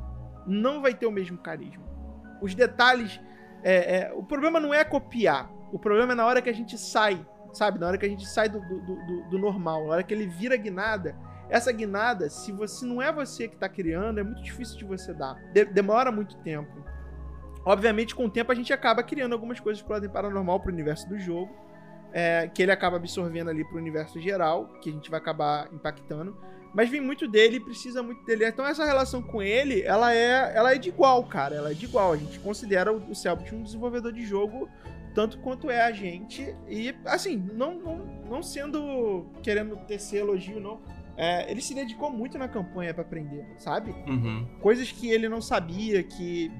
[0.47, 1.83] Não vai ter o mesmo carisma.
[2.41, 3.19] Os detalhes.
[3.63, 5.49] é, é, o problema não é copiar.
[5.71, 7.79] O problema é na hora que a gente sai, sabe?
[7.79, 10.27] Na hora que a gente sai do, do, do- do normal, na hora que ele
[10.27, 11.15] vira guinada.
[11.49, 15.13] Essa guinada, se você não é você que tá criando, é muito difícil de você
[15.13, 15.35] dar.
[15.53, 16.71] De- demora muito tempo.
[17.63, 21.07] Obviamente, com o tempo, a gente acaba criando algumas coisas pro Ordem Paranormal, pro universo
[21.09, 21.51] do jogo.
[22.17, 26.37] é, que ele acaba absorvendo ali pro universo geral, que a gente vai acabar impactando.
[26.73, 28.47] mas vem muito dele precisa muito dele.
[28.47, 31.55] Então essa relação com ele, ela é, ela é de igual, cara.
[31.55, 32.13] Ela é de igual.
[32.13, 34.69] A gente considera o, o Selbit um desenvolvedor de jogo
[35.15, 36.53] tanto quanto é a gente.
[36.67, 37.97] E, assim, não, não,
[38.29, 40.79] não sendo querendo tecer elogio, não.
[41.17, 43.91] É, ele se dedicou muito na campanha para aprender, sabe?
[44.05, 44.45] Uhum.
[44.59, 46.51] Coisas que ele não sabia, que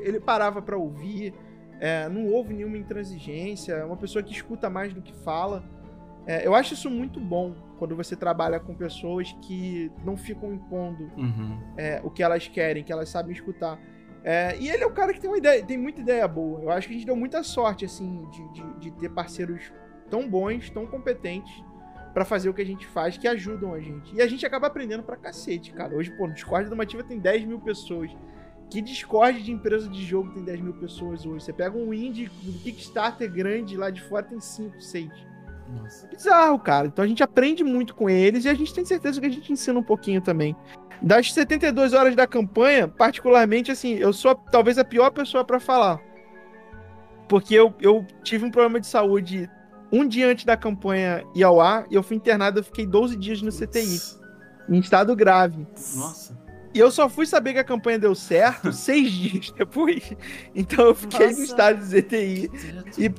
[0.00, 1.34] ele parava para ouvir.
[1.78, 3.74] É, não houve nenhuma intransigência.
[3.74, 5.62] É uma pessoa que escuta mais do que fala.
[6.26, 11.04] É, eu acho isso muito bom quando você trabalha com pessoas que não ficam impondo
[11.16, 11.60] Uhum.
[11.76, 13.78] é, o que elas querem, que elas sabem escutar.
[14.28, 16.60] É, e ele é um cara que tem uma ideia, tem muita ideia boa.
[16.60, 19.72] Eu acho que a gente deu muita sorte, assim, de, de, de ter parceiros
[20.10, 21.62] tão bons, tão competentes
[22.12, 24.12] pra fazer o que a gente faz, que ajudam a gente.
[24.16, 25.94] E a gente acaba aprendendo pra cacete, cara.
[25.94, 28.10] Hoje, pô, no Discord da Mativa tem 10 mil pessoas.
[28.68, 31.44] Que Discord de empresa de jogo tem 10 mil pessoas hoje?
[31.44, 35.08] Você pega um indie do Kickstarter grande lá de fora tem 5, 6.
[35.68, 36.08] Nossa.
[36.08, 36.88] Bizarro, cara.
[36.88, 39.52] Então a gente aprende muito com eles e a gente tem certeza que a gente
[39.52, 40.56] ensina um pouquinho também.
[41.02, 46.00] Das 72 horas da campanha, particularmente, assim, eu sou talvez a pior pessoa pra falar.
[47.28, 49.50] Porque eu, eu tive um problema de saúde
[49.92, 53.16] um dia antes da campanha ir ao ar e eu fui internado, eu fiquei 12
[53.16, 54.00] dias no CTI,
[54.68, 55.66] em estado grave.
[55.94, 56.46] Nossa.
[56.74, 60.12] E eu só fui saber que a campanha deu certo seis dias depois.
[60.54, 61.42] Então eu fiquei no Nossa.
[61.42, 62.50] estado de CTI.
[62.98, 63.10] E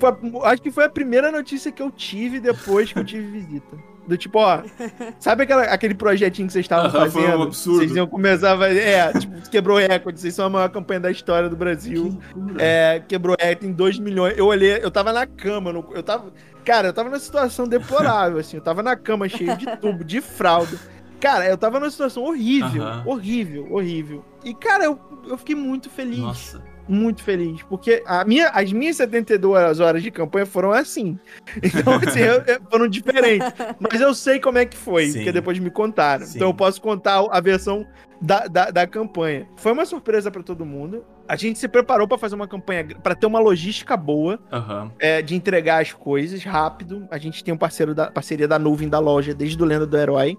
[0.44, 3.78] acho que foi a primeira notícia que eu tive depois que eu tive visita.
[4.08, 4.62] Do tipo, ó,
[5.20, 7.44] sabe aquela, aquele projetinho que vocês estavam Aham, foi um fazendo?
[7.44, 7.78] absurdo.
[7.80, 8.80] Vocês iam começar a fazer.
[8.80, 12.18] É, tipo, quebrou recorde, vocês são a maior campanha da história do Brasil.
[12.58, 14.38] É, quebrou recorde, tem 2 milhões.
[14.38, 16.32] Eu olhei, eu tava na cama, no- eu tava.
[16.64, 18.58] Cara, eu tava numa situação deplorável, assim.
[18.58, 20.78] Eu tava na cama cheio de tubo, de fralda.
[21.20, 24.24] Cara, eu tava numa situação horrível, horrível, horrível.
[24.46, 26.62] E, cara, eu, eu fiquei muito feliz Nossa.
[26.88, 31.18] Muito feliz, porque a minha, as minhas 72 horas de campanha foram assim.
[31.64, 33.48] Então, assim, eu- eu- foram diferentes.
[33.80, 35.14] Mas eu sei como é que foi, Sim.
[35.20, 36.26] porque depois me contaram.
[36.26, 36.38] Sim.
[36.38, 37.86] Então eu posso contar a versão
[38.22, 39.48] da, da, da campanha.
[39.58, 41.04] Foi uma surpresa pra todo mundo.
[41.28, 44.92] A gente se preparou pra fazer uma campanha, pra ter uma logística boa, Aham.
[45.00, 47.06] é, de entregar as coisas rápido.
[47.12, 49.98] A gente tem um parceiro da parceria da nuvem da loja desde o Lenda do
[49.98, 50.38] Herói.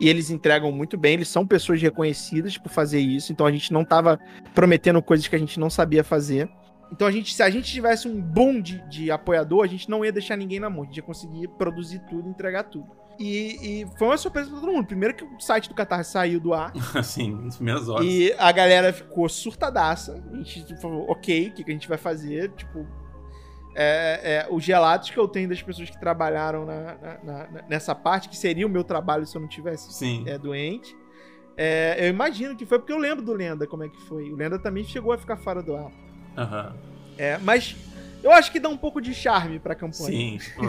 [0.00, 3.72] E eles entregam muito bem, eles são pessoas reconhecidas por fazer isso, então a gente
[3.72, 4.18] não tava
[4.54, 6.48] prometendo coisas que a gente não sabia fazer.
[6.90, 10.04] Então a gente, se a gente tivesse um boom de, de apoiador, a gente não
[10.04, 12.86] ia deixar ninguém na mão, a gente ia conseguir produzir tudo, entregar tudo.
[13.18, 14.86] E, e foi uma surpresa pra todo mundo.
[14.86, 18.04] Primeiro que o site do Catarse saiu do ar, Assim, nas primeiras horas.
[18.06, 20.22] e a galera ficou surtadaça.
[20.32, 22.50] A gente falou, ok, o que, que a gente vai fazer?
[22.52, 22.86] Tipo,
[23.74, 27.18] é, é, os relatos que eu tenho das pessoas que trabalharam na- na-
[27.48, 30.24] na- nessa parte, que seria o meu trabalho se eu não tivesse Sim.
[30.26, 30.96] é, doente.
[31.56, 34.30] é, eu imagino que foi porque eu lembro do Lenda como é que foi.
[34.32, 35.90] O Lenda também chegou a ficar fora do ar.
[37.18, 37.76] É, mas
[38.22, 40.06] eu acho que dá um pouco de charme pra campanha.
[40.06, 40.38] Sim.
[40.38, 40.62] tipo,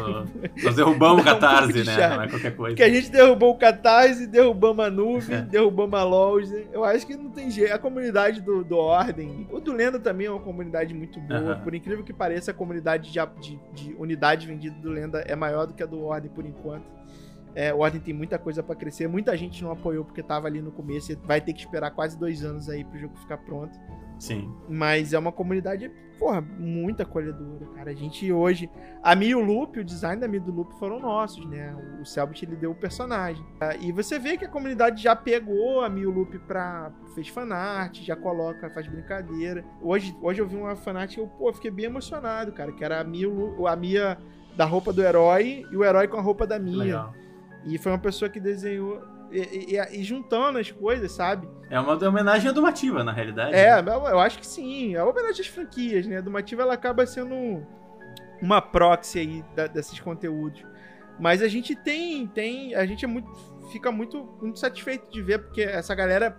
[0.64, 2.08] nós derrubamos o um Catarse, de né?
[2.10, 2.76] Não é qualquer coisa.
[2.76, 5.42] Porque a gente derrubou o Catarse, derrubamos a nuvem, É.
[5.42, 6.64] derrubamos a Loja.
[6.72, 7.74] Eu acho que não tem jeito.
[7.74, 11.56] A comunidade do, do Ordem, o do Lenda também é uma comunidade muito boa.
[11.58, 15.66] Por incrível que pareça, a comunidade de, de, de unidade vendida do Lenda é maior
[15.66, 16.92] do que a do Ordem por enquanto.
[17.56, 19.08] É, o Ordem tem muita coisa pra crescer.
[19.08, 21.12] Muita gente não apoiou porque tava ali no começo.
[21.12, 23.78] e Vai ter que esperar quase dois anos aí pro jogo ficar pronto.
[24.20, 24.54] Sim.
[24.70, 27.92] Mas é uma comunidade, porra, muito acolhedora, cara.
[27.92, 28.70] A gente hoje.
[29.02, 31.76] A Mi e o Loop, o design da Mi e do Loop foram nossos, né?
[32.02, 33.44] O Selbit ele deu o personagem.
[33.60, 36.92] Ah, E você vê que a comunidade já pegou a Mi e o Loop pra.
[37.14, 39.66] fez fanart, já coloca, faz brincadeira.
[39.82, 42.72] Hoje, hoje eu vi uma fanart que eu, pô, fiquei bem emocionado, cara.
[42.72, 43.24] Que era a Mi,
[43.68, 44.18] a Mia
[44.56, 46.78] da roupa do herói e o herói com a roupa da Mia.
[46.78, 47.14] legal.
[47.66, 49.02] E foi uma pessoa que desenhou.
[49.34, 51.48] E, e- e juntando as coisas, sabe?
[51.70, 53.56] É uma homenagem adumativa, na realidade.
[53.56, 53.92] É, né?
[53.96, 54.96] eu eu acho que sim.
[54.96, 56.18] É uma homenagem às franquias, né?
[56.18, 57.66] A Dumativa ela acaba sendo
[58.42, 60.64] uma proxy aí da- desses conteúdos.
[61.20, 63.30] Mas a gente tem, tem, a gente é muito,
[63.72, 66.36] fica muito, muito satisfeito de ver porque essa galera,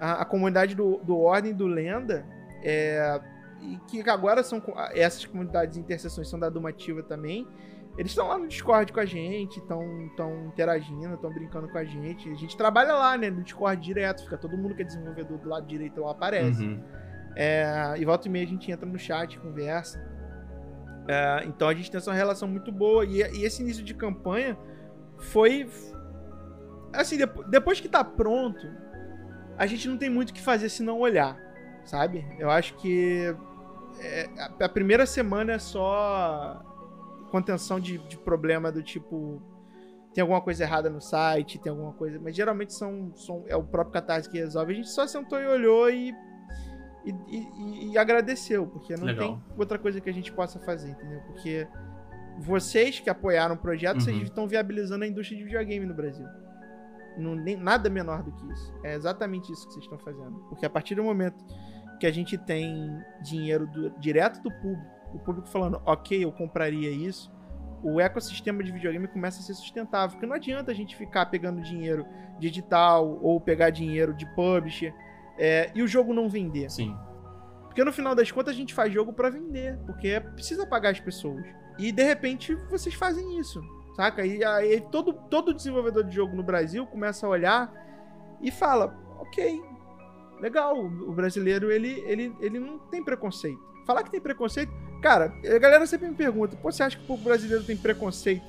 [0.00, 2.24] a, a comunidade do, do Ordem e do Lenda,
[2.62, 3.20] é,
[3.60, 4.62] e que agora são
[4.92, 7.46] essas comunidades de interseções são da Dumativa também.
[7.98, 12.30] Eles estão lá no Discord com a gente, estão interagindo, estão brincando com a gente.
[12.30, 13.28] A gente trabalha lá, né?
[13.28, 16.64] No Discord direto, fica todo mundo que é desenvolvedor do lado direito lá aparece.
[16.64, 16.80] Uhum.
[17.34, 20.00] É, e volta e meia a gente entra no chat, conversa.
[21.08, 23.04] É, então a gente tem essa relação muito boa.
[23.04, 24.56] E, e esse início de campanha
[25.18, 25.68] foi.
[26.92, 28.64] Assim, depo- depois que tá pronto,
[29.56, 31.36] a gente não tem muito o que fazer se não olhar,
[31.84, 32.24] sabe?
[32.38, 33.34] Eu acho que
[34.00, 34.28] é,
[34.60, 36.62] a primeira semana é só
[37.28, 39.40] contenção de, de problema do tipo.
[40.14, 42.18] Tem alguma coisa errada no site, tem alguma coisa.
[42.18, 44.72] Mas geralmente são, são é o próprio Catarse que resolve.
[44.72, 46.12] A gente só sentou e olhou e
[47.04, 49.26] e, e- e agradeceu, porque não Legal.
[49.28, 51.20] tem outra coisa que a gente possa fazer, entendeu?
[51.22, 51.66] Porque
[52.38, 54.00] vocês que apoiaram o projeto, Uhum.
[54.00, 56.26] vocês estão viabilizando a indústria de videogame no Brasil.
[57.16, 58.74] Não, nem, nada menor do que isso.
[58.84, 60.38] É exatamente isso que vocês estão fazendo.
[60.48, 61.42] Porque a partir do momento
[61.98, 62.90] que a gente tem
[63.22, 67.32] dinheiro do, direto do público, o público falando, ok, eu compraria isso,
[67.82, 70.10] o ecossistema de videogame começa a ser sustentável.
[70.10, 72.06] Porque não adianta a gente ficar pegando dinheiro
[72.38, 74.94] de edital ou pegar dinheiro de publisher
[75.38, 76.70] é, e o jogo não vender.
[76.70, 76.96] Sim.
[77.66, 81.00] Porque no final das contas a gente faz jogo para vender, porque precisa pagar as
[81.00, 81.46] pessoas.
[81.78, 83.62] E de repente vocês fazem isso,
[83.94, 84.26] saca?
[84.26, 87.72] E aí todo, todo desenvolvedor de jogo no Brasil começa a olhar
[88.42, 89.62] e fala: ok,
[90.40, 93.62] legal, o brasileiro ele, ele, ele não tem preconceito.
[93.86, 97.06] Falar que tem preconceito, cara, a galera sempre me pergunta: pô, você acha que o
[97.06, 98.42] povo brasileiro tem preconceito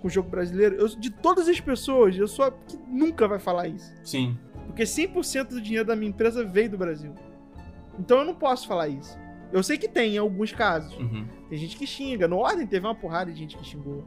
[0.00, 0.76] com o jogo brasileiro?
[0.76, 3.92] Eu, de todas as pessoas, eu sou a que nunca vai falar isso.
[4.02, 4.36] Sim.
[4.66, 7.14] Porque 100% do dinheiro da minha empresa veio do Brasil.
[7.98, 9.16] Então eu não posso falar isso.
[9.52, 10.96] Eu sei que tem em alguns casos.
[10.96, 11.26] Uhum.
[11.48, 12.26] Tem gente que xinga.
[12.26, 14.04] No Ordem teve uma porrada de gente que xingou.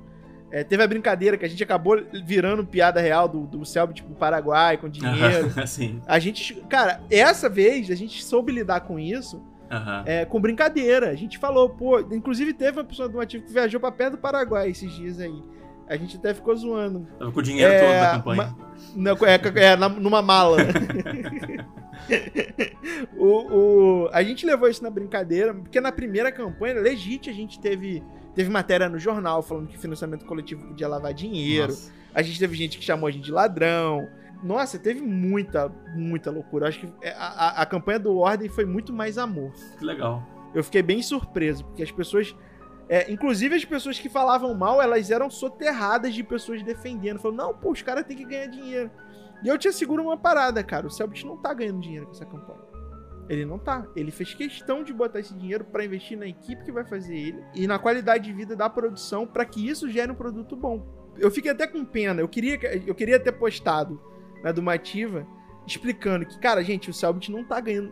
[0.51, 4.15] É, teve a brincadeira que a gente acabou virando piada real do, do Selbit pro
[4.15, 5.67] Paraguai com dinheiro.
[5.67, 6.01] Sim.
[6.05, 6.55] A gente.
[6.69, 10.03] Cara, essa vez a gente soube lidar com isso Aham.
[10.05, 11.09] é, com brincadeira.
[11.09, 11.99] A gente falou, pô.
[11.99, 15.43] Inclusive teve uma pessoa do ativo que viajou pra perto do Paraguai esses dias aí.
[15.89, 17.07] A gente até ficou zoando.
[17.17, 18.55] Tava com o dinheiro É, todo da campanha.
[18.57, 20.57] ma- Não, é, é, na- numa mala.
[23.15, 23.25] o,
[24.05, 28.03] o- a gente levou isso na brincadeira, porque na primeira campanha, legítima, a gente teve,
[28.35, 31.69] teve matéria no jornal falando que financiamento coletivo podia lavar dinheiro.
[31.69, 31.91] Nossa.
[32.13, 34.07] A gente teve gente que chamou a gente de ladrão.
[34.43, 36.67] Nossa, teve muita, muita loucura.
[36.67, 39.51] Acho que é, a, a- a campanha do Ordem foi muito mais amor.
[39.77, 40.23] Que legal.
[40.53, 42.35] Eu fiquei bem surpreso, porque as pessoas.
[42.87, 47.19] é, inclusive as pessoas que falavam mal, elas eram soterradas de pessoas defendendo.
[47.19, 48.89] Falando, não, pô, os caras têm que ganhar dinheiro.
[49.43, 50.87] E eu te asseguro uma parada, cara.
[50.87, 52.59] O Selbit não tá ganhando dinheiro com essa campanha.
[53.29, 53.85] Ele não tá.
[53.95, 57.43] Ele fez questão de botar esse dinheiro pra investir na equipe que vai fazer ele
[57.53, 60.85] e na qualidade de vida da produção pra que isso gere um produto bom.
[61.17, 62.21] Eu fiquei até com pena.
[62.21, 64.01] Eu queria, que- eu queria ter postado
[64.43, 65.25] na Dumativa
[65.65, 67.91] explicando que, cara, gente, o Selbit não tá ganhando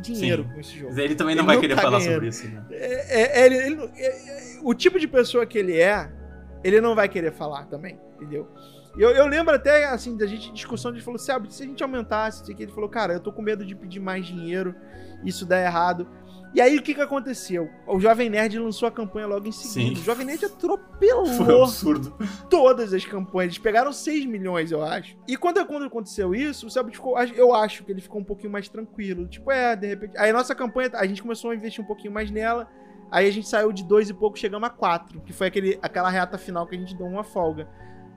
[0.00, 0.54] dinheiro Sim.
[0.54, 0.88] com esse jogo.
[0.94, 2.14] Mas ele também não Ele vai não querer tá falar ganhando.
[2.14, 2.64] sobre isso, né?
[2.70, 6.10] É, é, ele- ele não- é, é, o tipo de pessoa que ele é,
[6.64, 8.48] ele não vai querer falar também, entendeu?
[8.96, 11.82] Eu, eu lembro até, assim, da gente, discussão, a gente falou, sabe, se a gente
[11.82, 14.74] aumentasse, ele falou, cara, eu tô com medo de pedir mais dinheiro,
[15.24, 16.06] isso dá errado.
[16.54, 17.70] E aí, o que que aconteceu?
[17.86, 19.96] O Jovem Nerd lançou a campanha logo em seguida.
[19.96, 20.02] Sim.
[20.02, 22.14] O Jovem Nerd Foi um atropelou absurdo.
[22.50, 23.54] todas as campanhas.
[23.54, 25.16] Eles pegaram 6 milhões, eu acho.
[25.26, 27.18] E quando, quando aconteceu isso, o Selbit ficou.
[27.18, 29.26] Eu acho que ele ficou um pouquinho mais tranquilo.
[29.26, 30.18] Tipo, é, de repente.
[30.18, 32.68] Aí a nossa campanha, a gente começou a investir um pouquinho mais nela.
[33.10, 35.20] Aí a gente saiu de dois e pouco, chegamos a quatro.
[35.20, 37.66] Que foi aquele, aquela reta final que a gente deu uma folga.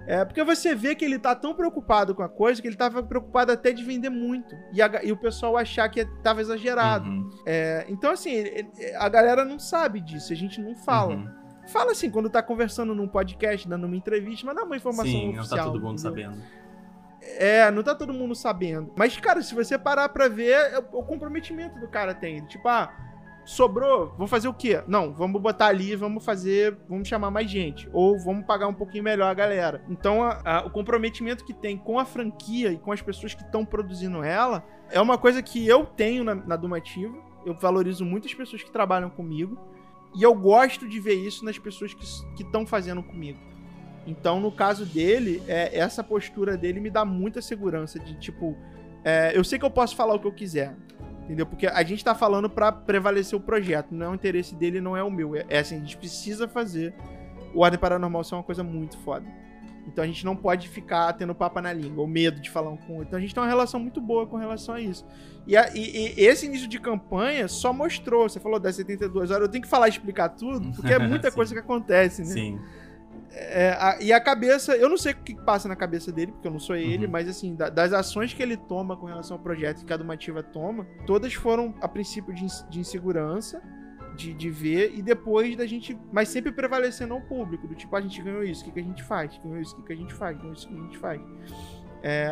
[0.08, 3.02] É, porque você vê que ele tá tão preocupado com a coisa que ele tava
[3.02, 4.56] preocupado até de vender muito.
[4.72, 7.10] E, a- e o pessoal achar que tava exagerado.
[7.10, 7.30] Uhum.
[7.46, 8.44] É, então, assim,
[8.98, 11.16] a galera não sabe disso, a gente não fala.
[11.16, 11.28] Uhum.
[11.68, 15.12] Fala assim, quando tá conversando num podcast, dando uma entrevista, mas não é uma informação
[15.12, 15.58] Sim, não oficial.
[15.58, 16.30] tá todo mundo entendeu?
[16.30, 16.44] sabendo.
[17.40, 18.94] É, não tá todo mundo sabendo.
[18.96, 22.46] Mas, cara, se você parar pra ver, é o o comprometimento do cara tem.
[22.46, 22.94] Tipo, ah,
[23.46, 24.82] sobrou, vou fazer o quê?
[24.88, 27.88] Não, vamos botar ali, vamos fazer, vamos chamar mais gente.
[27.94, 29.84] Ou vamos pagar um pouquinho melhor a galera.
[29.88, 33.44] Então, a- a- o comprometimento que tem com a franquia e com as pessoas que
[33.44, 36.60] estão produzindo ela é uma coisa que eu tenho na, na.
[37.46, 39.58] Eu valorizo muito as pessoas que trabalham comigo.
[40.16, 43.38] E eu gosto de ver isso nas pessoas que estão fazendo comigo.
[44.08, 48.56] Então, no caso dele, é, essa postura dele me dá muita segurança de tipo,
[49.04, 50.76] é, eu sei que eu posso falar o que eu quiser,
[51.26, 51.46] entendeu?
[51.46, 54.96] Porque a gente tá falando pra prevalecer o projeto, não é o interesse dele, não
[54.96, 55.36] é o meu.
[55.36, 56.94] É, é assim, a gente precisa fazer
[57.54, 59.26] o Ordem Paranormal ser uma coisa muito foda.
[59.88, 62.78] Então a gente não pode ficar tendo papo na língua, ou medo de falar um
[62.78, 63.10] com o outro.
[63.10, 65.06] Então a gente tem uma relação muito boa com relação a isso.
[65.46, 69.44] E, a- e- e esse início de campanha só mostrou, você falou das 72 horas,
[69.44, 72.28] eu tenho que falar e explicar tudo, porque é muita coisa que acontece, né?
[72.30, 72.60] Sim.
[73.38, 76.48] É, a- e a cabeça, eu não sei o que passa na cabeça dele, porque
[76.48, 77.12] eu não sou ele, Uhum.
[77.12, 80.42] mas assim, da- das ações que ele toma com relação ao projeto que a Dumativa
[80.42, 83.62] toma, todas foram a princípio de, de insegurança,
[84.16, 88.00] de, de ver, e depois da gente, mas sempre prevalecendo ao público, do tipo, a
[88.00, 89.38] gente ganhou isso, o que, que a gente faz?
[89.44, 90.38] Ganhou isso, o que, que a gente faz?
[90.38, 91.22] Ganhou isso, o que a gente faz?
[92.02, 92.30] É,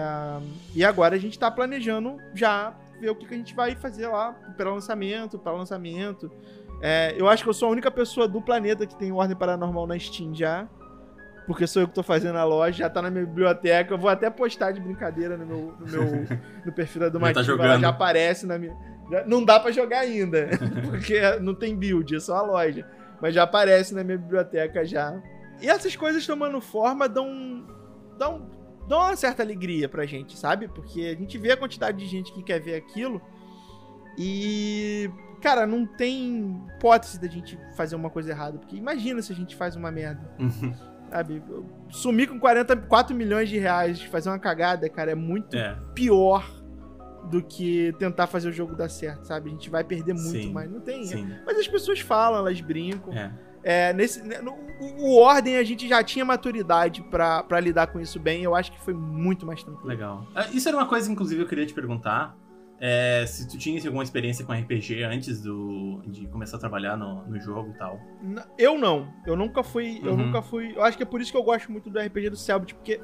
[0.74, 4.08] e agora a gente tá planejando já ver o que, que a gente vai fazer
[4.08, 6.32] lá para lançamento, para lançamento.
[6.82, 9.88] É, eu acho que eu sou a única pessoa do planeta que tem Ordem Paranormal
[9.88, 10.68] na Steam já.
[11.46, 13.94] Porque sou eu que tô fazendo a loja, já tá na minha biblioteca.
[13.94, 16.04] Eu vou até postar de brincadeira no meu, no meu
[16.66, 18.76] no perfil da Já tá ela já aparece na minha.
[19.26, 20.50] não dá pra jogar ainda,
[20.90, 22.88] porque não tem build, é só a loja.
[23.22, 25.22] Mas já aparece na minha biblioteca já.
[25.62, 27.66] E essas coisas tomando forma dão,
[28.18, 28.50] dão,
[28.88, 30.68] dão uma certa alegria pra gente, sabe?
[30.68, 33.22] Porque a gente vê a quantidade de gente que quer ver aquilo
[34.18, 35.10] e,
[35.42, 38.58] cara, não tem hipótese da gente fazer uma coisa errada.
[38.60, 40.30] Porque imagina se a gente faz uma merda.
[41.14, 41.44] Sabe?
[41.92, 45.78] Sumir com 44 milhões de reais, fazer uma cagada, cara, é muito É.
[45.94, 46.44] pior
[47.30, 49.50] do que tentar fazer o jogo dar certo, sabe?
[49.50, 51.06] A gente vai perder muito, Sim, mas não tem.
[51.06, 51.32] Sim.
[51.46, 53.14] Mas as pessoas falam, elas brincam.
[53.14, 53.32] É.
[53.64, 58.00] É, nesse, né, no- o, Ordem a gente já tinha maturidade pra, pra lidar com
[58.00, 58.44] isso bem.
[58.44, 59.88] Eu acho que foi muito mais tranquilo.
[59.88, 60.28] Legal.
[60.36, 62.36] Ah, Isso era uma coisa, inclusive, eu queria te perguntar.
[62.80, 67.26] É, se tu tinha alguma experiência com RPG antes do, de começar a trabalhar no,
[67.28, 68.00] no jogo e tal.
[68.58, 69.08] Eu não.
[69.26, 70.00] Eu nunca fui.
[70.04, 70.18] Eu Uhum.
[70.28, 70.74] nunca fui.
[70.76, 73.00] Eu acho que é por isso que eu gosto muito do RPG do Selbit, porque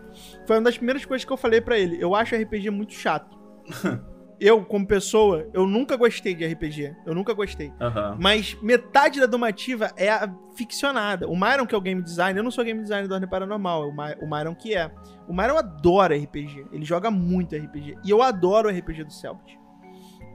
[0.45, 1.97] foi uma das primeiras coisas que eu falei pra ele.
[2.01, 3.37] Eu acho RPG muito chato.
[4.39, 6.95] eu, como pessoa, eu nunca gostei de RPG.
[7.05, 7.71] Eu nunca gostei.
[7.79, 8.17] Aham.
[8.19, 11.27] Mas metade da domativa é a ficcionada.
[11.27, 13.83] O Myron, que é o game designer, eu não sou game designer do Ordem Paranormal,
[13.83, 14.89] é o, My, o Myron que é.
[15.27, 16.67] O Myron adora RPG.
[16.71, 17.97] Ele joga muito RPG.
[18.03, 19.58] E eu adoro o RPG do Selbit.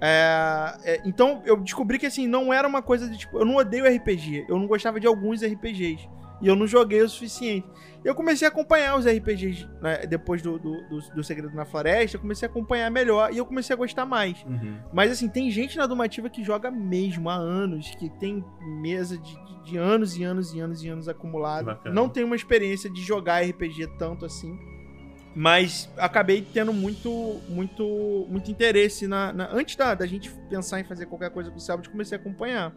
[0.01, 3.57] É, é, então eu descobri que assim, não era uma coisa de tipo, eu não
[3.57, 6.09] odeio RPG, eu não gostava de alguns RPGs.
[6.43, 7.67] E eu não joguei o suficiente.
[8.05, 12.17] Eu comecei a acompanhar os RPGs né, depois do, do, do, do Segredo na Floresta,
[12.17, 14.45] eu comecei a acompanhar melhor e eu comecei a gostar mais.
[14.45, 14.77] Uhum.
[14.93, 18.45] Mas assim, tem gente na Domativa que joga mesmo há anos, que tem
[18.83, 21.95] mesa de, de- de anos e anos e anos e anos bacana.
[21.95, 24.59] Não tenho uma experiência de jogar RPG tanto assim.
[25.35, 29.33] Mas acabei tendo muito, muito, muito interesse na.
[29.33, 32.21] na- antes da, da gente pensar em fazer qualquer coisa com o Selbit, comecei a
[32.21, 32.73] acompanhar.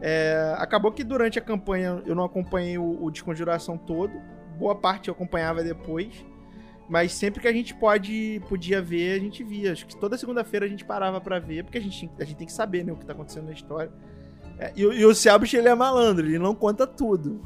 [0.00, 4.12] É, acabou que durante a campanha eu não acompanhei o, o Desconjuração todo.
[4.58, 6.24] Boa parte eu acompanhava depois.
[6.88, 9.72] Mas sempre que a gente pode, podia ver, a gente via.
[9.72, 12.46] Acho que toda segunda-feira a gente parava pra ver, porque a gente, a gente tem
[12.46, 13.90] que saber né, o que tá acontecendo na história.
[14.58, 17.40] É, e, e o Selbit, ele é malandro, ele não conta tudo.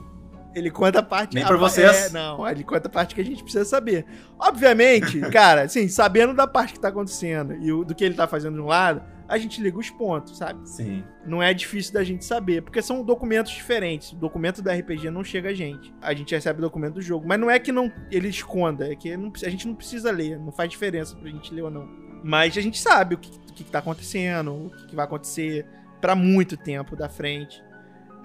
[0.57, 1.35] Ele conta a parte...
[1.35, 2.07] Nem a- pra vocês.
[2.07, 4.07] É, não, ele conta a parte que a gente precisa saber.
[4.39, 8.27] Obviamente, cara, assim, sabendo da parte que tá acontecendo e o- do que ele tá
[8.27, 10.67] fazendo de um lado, a gente liga os pontos, sabe?
[10.69, 11.05] Sim.
[11.27, 14.13] não é difícil da gente saber, porque são documentos diferentes.
[14.13, 15.93] O documento da RPG não chega a gente.
[16.01, 18.95] A gente recebe o documento do jogo, mas não é que não ele esconda, é
[18.97, 21.89] que não- a gente não precisa ler, não faz diferença pra gente ler ou não.
[22.25, 25.67] Mas a gente sabe o que, o que tá acontecendo, o que, que vai acontecer
[26.01, 27.63] pra muito tempo da frente.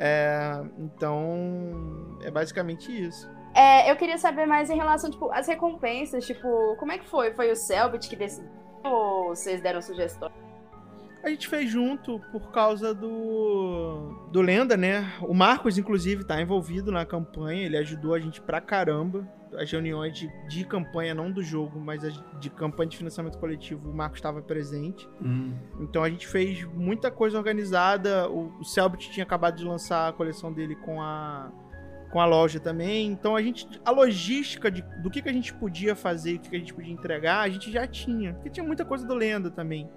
[0.04, 3.30] É, então, é basicamente isso.
[3.54, 7.34] É, eu queria saber mais em relação, tipo, às recompensas, tipo, como é que foi?
[7.36, 8.49] Foi o Selbit que decidiu
[8.84, 10.34] ou vocês deram sugestões?
[11.24, 15.14] A gente fez junto por causa do do Lenda, né?
[15.22, 17.64] O Marcos, inclusive, tá envolvido na campanha.
[17.64, 19.28] Ele ajudou a gente pra caramba.
[19.58, 23.89] As reuniões de, de campanha, não do jogo, mas as de campanha de financiamento coletivo,
[23.89, 25.08] o Marcos estava presente.
[25.22, 25.54] Hum.
[25.80, 28.30] Então a gente fez muita coisa organizada.
[28.30, 31.52] O, o Selbit tinha acabado de lançar a coleção dele com a,
[32.12, 33.08] com a loja também.
[33.08, 33.68] Então a gente.
[33.84, 36.60] A logística de, do que, que a gente podia fazer e o que, que a
[36.60, 38.34] gente podia entregar, a gente já tinha.
[38.36, 39.89] Porque tinha muita coisa do Lenda também.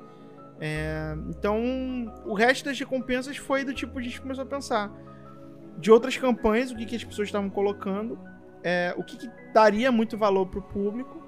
[0.61, 1.61] É, então,
[2.25, 4.93] o resto das recompensas foi do tipo, a gente começou a pensar
[5.79, 8.19] de outras campanhas, o que, que as pessoas estavam colocando,
[8.65, 11.23] é, o que, que daria muito valor pro público.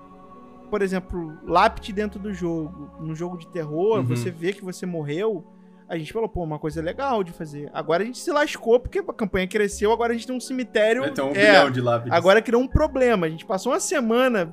[0.71, 2.91] Por exemplo, lápide dentro do jogo.
[2.99, 4.05] No jogo de terror, Uhum.
[4.05, 5.45] você vê que você morreu.
[5.89, 7.71] A gente falou, pô, uma coisa legal de fazer.
[7.73, 11.03] Agora a gente se lascou porque a campanha cresceu, agora a gente tem um cemitério.
[11.03, 12.13] Vai ter um é, bilhão de lápides.
[12.13, 13.27] Agora criou um problema.
[13.27, 14.53] A gente passou uma semana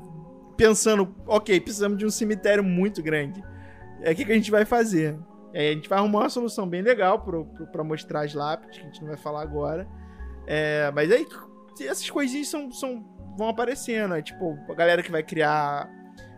[0.56, 3.44] pensando, ok, precisamos de um cemitério muito grande.
[4.02, 5.18] É o que, que a gente vai fazer?
[5.52, 7.26] É, a gente vai arrumar uma solução bem legal
[7.72, 9.88] pra mostrar as lápides, que a gente não vai falar agora.
[10.46, 11.26] É, mas aí
[11.82, 13.04] essas coisinhas são, são,
[13.38, 14.22] vão aparecendo.
[14.22, 15.90] Tipo, a galera que vai criar.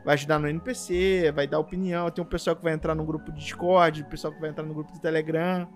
[0.04, 2.12] Vai ajudar no NPC, vai dar opinião.
[2.12, 4.64] Tem um pessoal que vai entrar no grupo de Discord, o pessoal que vai entrar
[4.64, 5.68] no grupo do Telegram.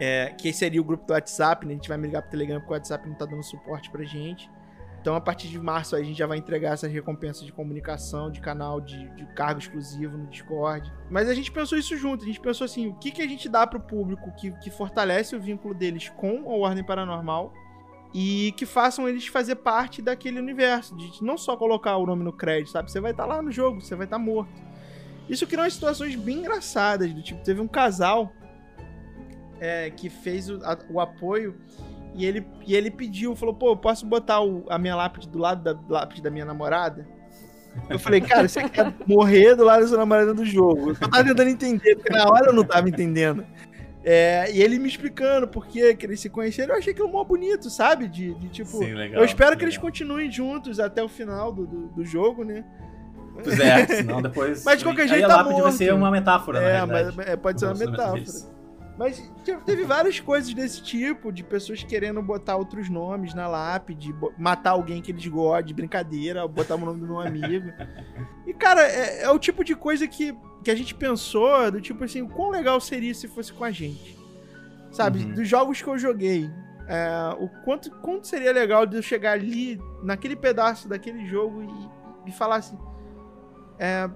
[0.00, 1.74] É, que seria o grupo do WhatsApp, né?
[1.74, 4.50] A gente vai ligar pro Telegram porque o WhatsApp não tá dando suporte pra gente.
[5.04, 8.40] Então, a partir de março, a gente já vai entregar essas recompensas de comunicação, de
[8.40, 10.90] canal, de, de cargo exclusivo no Discord.
[11.10, 12.24] Mas a gente pensou isso junto.
[12.24, 15.36] A gente pensou assim, o que, que a gente dá pro público que, que fortalece
[15.36, 17.52] o vínculo deles com a Ordem Paranormal
[18.14, 20.96] e que façam eles fazer parte daquele universo.
[20.96, 22.90] De não só colocar o nome no crédito, sabe?
[22.90, 24.52] Você vai estar lá no jogo, você vai estar morto.
[25.28, 27.12] Isso criou situações bem engraçadas.
[27.12, 28.32] Do tipo, teve um casal
[29.60, 31.56] é, que fez o, a- o apoio
[32.14, 35.38] e ele, e ele pediu, falou, pô, eu posso botar o- a minha lápide do
[35.38, 37.06] lado da lápide da minha namorada?
[37.90, 40.90] Eu falei, cara, você quer morrer do lado da sua namorada do jogo.
[40.90, 43.44] Eu tava tentando entender, porque na hora eu não tava entendendo.
[44.06, 47.24] É, e ele me explicando por que que eles se conheceram, eu achei aquilo mó
[47.24, 48.06] bonito, sabe?
[48.06, 48.68] De, de tipo.
[48.68, 49.20] Sim, legal.
[49.20, 49.90] eu espero que eles legal.
[49.90, 52.62] continuem juntos até o final do, do, do jogo, né?
[53.42, 54.62] Pois é, senão depois.
[54.62, 55.98] Mas de qualquer aí jeito a tá lápide vai ser morto.
[55.98, 58.54] uma metáfora, É, mas é, pode ser uma metáfora.
[58.96, 64.14] Mas te- teve várias coisas desse tipo, de pessoas querendo botar outros nomes na lápide,
[64.38, 67.72] matar alguém que eles gostam, de brincadeira, botar o nome do meu amigo.
[68.46, 72.02] E, cara, é, é o tipo de coisa que, que a gente pensou, do tipo
[72.02, 74.16] assim, o quão legal seria se fosse com a gente.
[74.90, 75.20] Sabe?
[75.20, 75.34] Uhum.
[75.34, 76.50] Dos jogos que eu joguei,
[76.86, 82.28] É, o quanto, quanto seria legal de eu chegar ali, naquele pedaço daquele jogo e,
[82.28, 82.78] e falar assim.
[83.78, 84.08] É,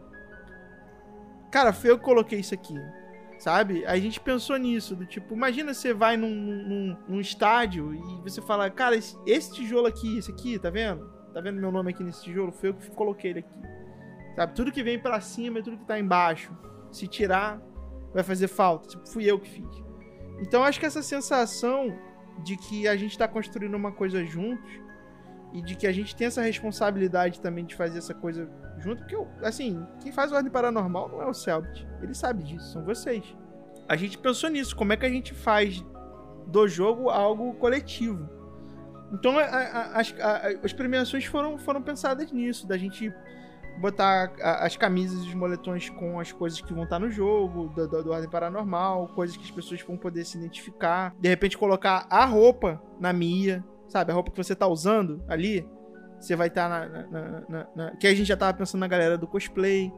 [1.50, 2.74] cara, foi eu que coloquei isso aqui.
[3.38, 3.86] Sabe?
[3.86, 8.42] A gente pensou nisso, do tipo, imagina você vai num, num, num estádio e você
[8.42, 11.08] fala, cara, esse, esse, tijolo aqui, esse aqui, tá vendo?
[11.32, 12.50] Tá vendo meu nome aqui nesse tijolo?
[12.50, 13.77] Foi eu que coloquei ele aqui.
[14.38, 14.54] Sabe?
[14.54, 16.56] Tudo que vem para cima e tudo que tá embaixo.
[16.92, 17.60] Se tirar,
[18.14, 18.86] vai fazer falta.
[18.86, 19.82] Tipo, fui eu que fiz.
[20.38, 21.92] Então acho que essa sensação
[22.44, 24.70] de que a gente tá construindo uma coisa juntos
[25.52, 29.16] e de que a gente tem essa responsabilidade também de fazer essa coisa junto, porque,
[29.42, 31.84] assim, quem faz o Ordem Paranormal não é o Selbit.
[32.00, 33.36] Ele sabe disso, são vocês.
[33.88, 35.84] A gente pensou nisso, como é que a gente faz
[36.46, 38.28] do jogo algo coletivo.
[39.12, 43.12] Então, a, a, as, a, as premiações foram, foram pensadas nisso, da gente
[43.78, 47.88] botar as camisas e os moletões com as coisas que vão estar no jogo, do,
[47.88, 51.14] do, do Ordem Paranormal, coisas que as pessoas vão poder se identificar.
[51.18, 54.10] De repente, colocar a roupa na Mia, sabe?
[54.10, 55.66] A roupa que você tá usando ali,
[56.20, 58.88] você vai estar tá na, na, na, na, Que a gente já tava pensando na
[58.88, 59.92] galera do cosplay.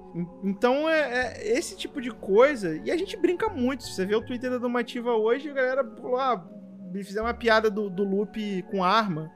[0.44, 2.76] Então é, é, esse tipo de coisa.
[2.84, 3.84] E a gente brinca muito.
[3.84, 6.44] Se você vê o Twitter da Domativa hoje, a galera falou: ah,
[6.92, 9.30] me fizeram uma piada do, do loop com arma.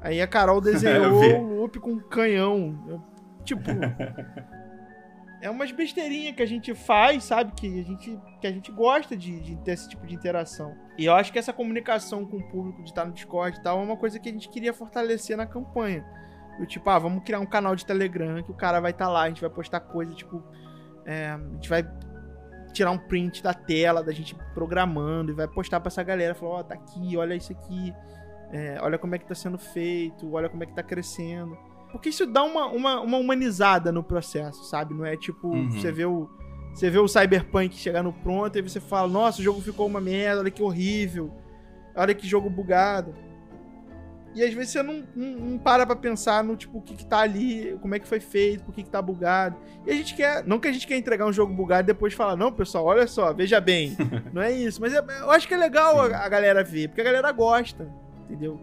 [0.00, 3.02] Aí a Carol desenhou o loop com canhão.
[3.52, 3.70] Eu, tipo.
[5.40, 7.52] é umas besteirinhas que a gente faz, sabe?
[7.52, 10.76] Que a gente, que a gente gosta de, de ter esse tipo de interação.
[10.96, 13.78] E eu acho que essa comunicação com o público de estar no Discord e tal
[13.80, 16.04] é uma coisa que a gente queria fortalecer na campanha.
[16.58, 19.10] Do tipo, ah, vamos criar um canal de Telegram que o cara vai estar tá
[19.10, 20.42] lá, a gente vai postar coisa, tipo.
[21.06, 21.88] É, a gente vai
[22.72, 26.34] tirar um print da tela da gente programando e vai postar pra essa galera.
[26.34, 27.94] Falar, ó, oh, tá aqui, olha isso aqui.
[28.50, 31.56] É, olha como é que tá sendo feito, olha como é que tá crescendo.
[31.90, 34.94] Porque isso dá uma, uma, uma humanizada no processo, sabe?
[34.94, 35.70] Não é tipo, uhum.
[35.70, 36.28] você vê o.
[36.74, 40.00] Você vê o Cyberpunk chegar no pronto e você fala, nossa, o jogo ficou uma
[40.00, 41.32] merda, olha que horrível.
[41.96, 43.12] Olha que jogo bugado.
[44.34, 47.04] E às vezes você não, não, não, para pra pensar no tipo, o que, que
[47.04, 49.56] tá ali, como é que foi feito, por que, que tá bugado.
[49.84, 50.46] E a gente quer.
[50.46, 53.06] Não que a gente quer entregar um jogo bugado e depois falar, não, pessoal, olha
[53.06, 53.96] só, veja bem.
[54.32, 54.80] não é isso.
[54.80, 57.88] Mas é, eu acho que é legal a, a, galera ver, porque a galera gosta,
[58.24, 58.60] entendeu?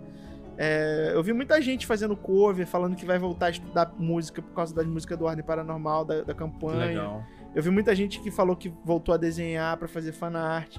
[0.58, 4.54] É, eu vi muita gente fazendo cover, falando que vai voltar a estudar música por
[4.54, 6.86] causa das músicas do Ordem Paranormal, da, da campanha.
[6.86, 7.24] Legal.
[7.54, 10.78] Eu vi muita gente que falou que voltou a desenhar para fazer fanart.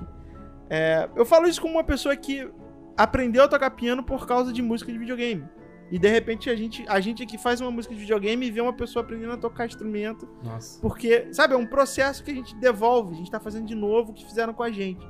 [0.68, 2.48] É, eu falo isso como uma pessoa que
[2.96, 5.44] aprendeu a tocar piano por causa de música de videogame.
[5.90, 8.60] E de repente a gente, a gente aqui faz uma música de videogame e vê
[8.60, 10.28] uma pessoa aprendendo a tocar instrumento.
[10.42, 10.80] Nossa.
[10.80, 14.10] Porque, sabe, é um processo que a gente devolve, a gente tá fazendo de novo
[14.10, 15.06] o que fizeram com a gente.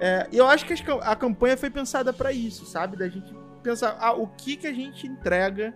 [0.00, 2.96] É, e eu acho que a campanha foi pensada para isso, sabe?
[2.96, 5.74] Da gente pensar ah, o que que a gente entrega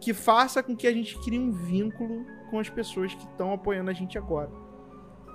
[0.00, 3.90] que faça com que a gente crie um vínculo com as pessoas que estão apoiando
[3.90, 4.50] a gente agora.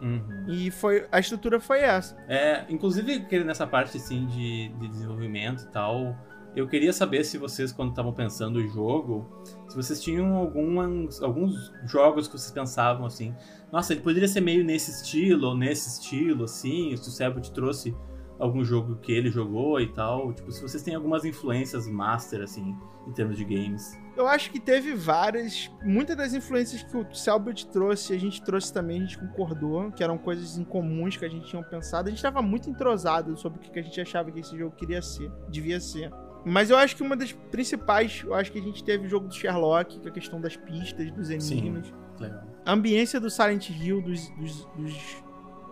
[0.02, 0.46] Uhum.
[0.48, 2.16] E foi a estrutura foi essa.
[2.28, 6.16] É, inclusive nessa parte assim de, de desenvolvimento e tal,
[6.56, 9.28] eu queria saber se vocês quando estavam pensando o jogo,
[9.68, 13.36] se vocês tinham alguns, alguns jogos que vocês pensavam assim,
[13.72, 17.52] nossa, ele poderia ser meio nesse estilo ou nesse estilo assim, se o Sebo te
[17.52, 17.96] trouxe
[18.40, 22.76] algum jogo que ele jogou e tal, tipo, se vocês têm algumas influências master assim
[23.06, 24.00] em termos de games.
[24.16, 25.70] Eu acho que teve várias.
[25.84, 30.04] Muitas das influências que o Selbit trouxe, a gente trouxe também, a gente concordou, que
[30.04, 32.08] eram coisas incomuns que a gente tinha pensado.
[32.08, 35.02] A gente estava muito entrosado sobre o que a gente achava que esse jogo queria
[35.02, 36.12] ser, devia ser.
[36.46, 39.28] Mas eu acho que uma das principais, eu acho que a gente teve o jogo
[39.28, 41.88] do Sherlock, que é a questão das pistas, dos enigmas.
[41.88, 42.44] Sim, legal.
[42.66, 45.24] A ambiência do Silent Hill, dos, dos, dos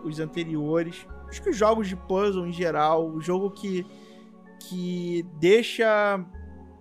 [0.04, 1.06] os anteriores.
[1.28, 3.86] Acho que os jogos de puzzle em geral, o jogo que,
[4.60, 6.24] que deixa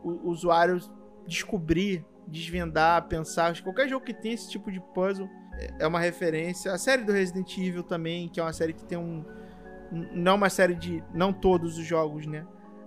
[0.03, 0.79] o usuário
[1.27, 3.61] descobrir, desvendar, pensar.
[3.61, 5.29] Qualquer jogo que tem esse tipo de puzzle
[5.79, 6.71] é uma referência.
[6.71, 9.25] A série do Resident Evil também, que é uma série que tem um.
[10.13, 11.03] Não uma série de.
[11.13, 12.45] Não todos os jogos, né?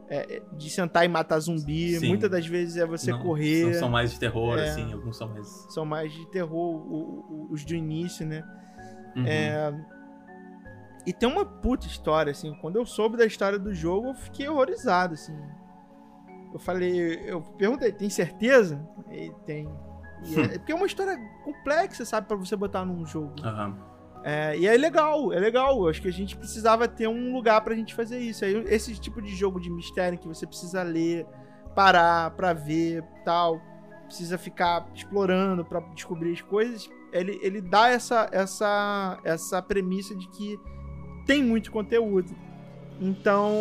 [0.09, 1.99] É, é de sentar e matar zumbi.
[1.99, 2.09] Sim.
[2.09, 3.75] Muitas das vezes é você não, correr.
[3.75, 5.47] São mais de terror, é, assim, alguns são mais.
[5.71, 8.45] São mais de terror, os do início, né?
[9.17, 9.27] Uhum.
[9.27, 9.73] É,
[11.07, 12.55] e tem uma puta história, assim.
[12.61, 15.37] Quando eu soube da história do jogo, eu fiquei horrorizado, assim.
[16.53, 18.87] Eu falei, eu perguntei, tem certeza?
[19.11, 19.69] E tem.
[20.25, 23.35] E é, porque é uma história complexa, sabe, para você botar num jogo.
[23.43, 23.77] Uhum.
[24.23, 25.79] É, e é legal, é legal.
[25.79, 28.45] Eu acho que a gente precisava ter um lugar pra gente fazer isso.
[28.45, 31.27] Aí, esse tipo de jogo de mistério que você precisa ler,
[31.75, 33.61] parar pra ver tal,
[34.05, 40.29] precisa ficar explorando para descobrir as coisas, ele, ele dá essa, essa, essa premissa de
[40.31, 40.59] que
[41.31, 42.35] tem muito conteúdo.
[43.01, 43.53] Então,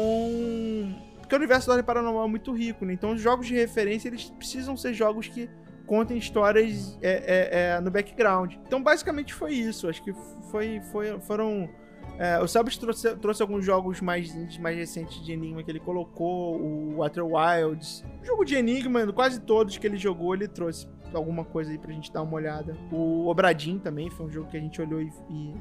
[1.20, 2.94] porque o universo do Ordem Paranormal é muito rico, né?
[2.94, 5.48] Então os jogos de referência, eles precisam ser jogos que
[5.86, 8.56] contem histórias é, é, é, no background.
[8.66, 9.88] Então basicamente foi isso.
[9.88, 10.12] Acho que
[10.50, 11.70] foi, foi, foram
[12.18, 16.60] É, o Selbst trouxe, trouxe alguns jogos mais, mais recentes de Enigma que ele colocou,
[16.60, 18.04] o Water Wilds.
[18.22, 21.94] O jogo de Enigma, quase todos que ele jogou, ele trouxe alguma coisa aí pra
[21.94, 22.76] gente dar uma olhada.
[22.92, 25.54] O Obradin também foi um jogo que a gente olhou e, e,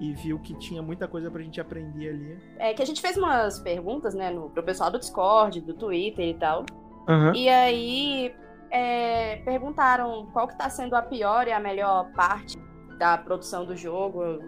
[0.00, 2.38] e viu que tinha muita coisa pra gente aprender ali.
[2.58, 6.26] É que a gente fez umas perguntas, né, no, pro pessoal do Discord, do Twitter
[6.26, 6.64] e tal.
[7.06, 7.34] Uhum.
[7.34, 8.34] E aí
[8.70, 12.58] é, perguntaram qual que tá sendo a pior e a melhor parte
[12.98, 14.42] da produção do jogo,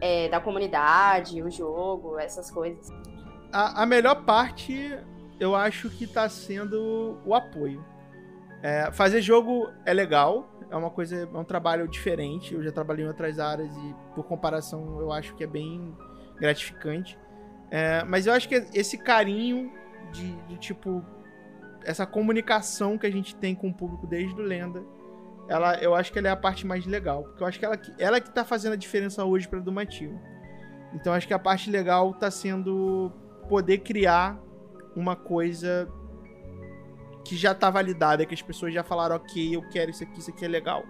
[0.00, 2.88] é, da comunidade, o jogo, essas coisas.
[3.52, 4.98] A, a, melhor parte,
[5.38, 7.84] eu acho que tá sendo o apoio.
[8.62, 12.54] É, fazer jogo é legal, é uma coisa, é um trabalho diferente.
[12.54, 15.94] Eu já trabalhei em outras áreas e, por comparação, eu acho que é bem
[16.40, 17.18] gratificante.
[17.70, 19.70] É, mas eu acho que esse carinho
[20.12, 21.04] de, de, tipo,
[21.84, 24.82] essa comunicação que a gente tem com o público desde o Lenda
[25.48, 27.24] ela, eu acho que ela é a parte mais legal.
[27.24, 30.18] Porque eu acho que ela, ela que tá fazendo a diferença hoje para Dumativo.
[30.94, 33.12] Então acho que a parte legal tá sendo
[33.48, 34.38] poder criar
[34.94, 35.88] uma coisa
[37.24, 40.30] que já tá validada, que as pessoas já falaram, ok, eu quero isso aqui, isso
[40.30, 40.84] aqui é legal.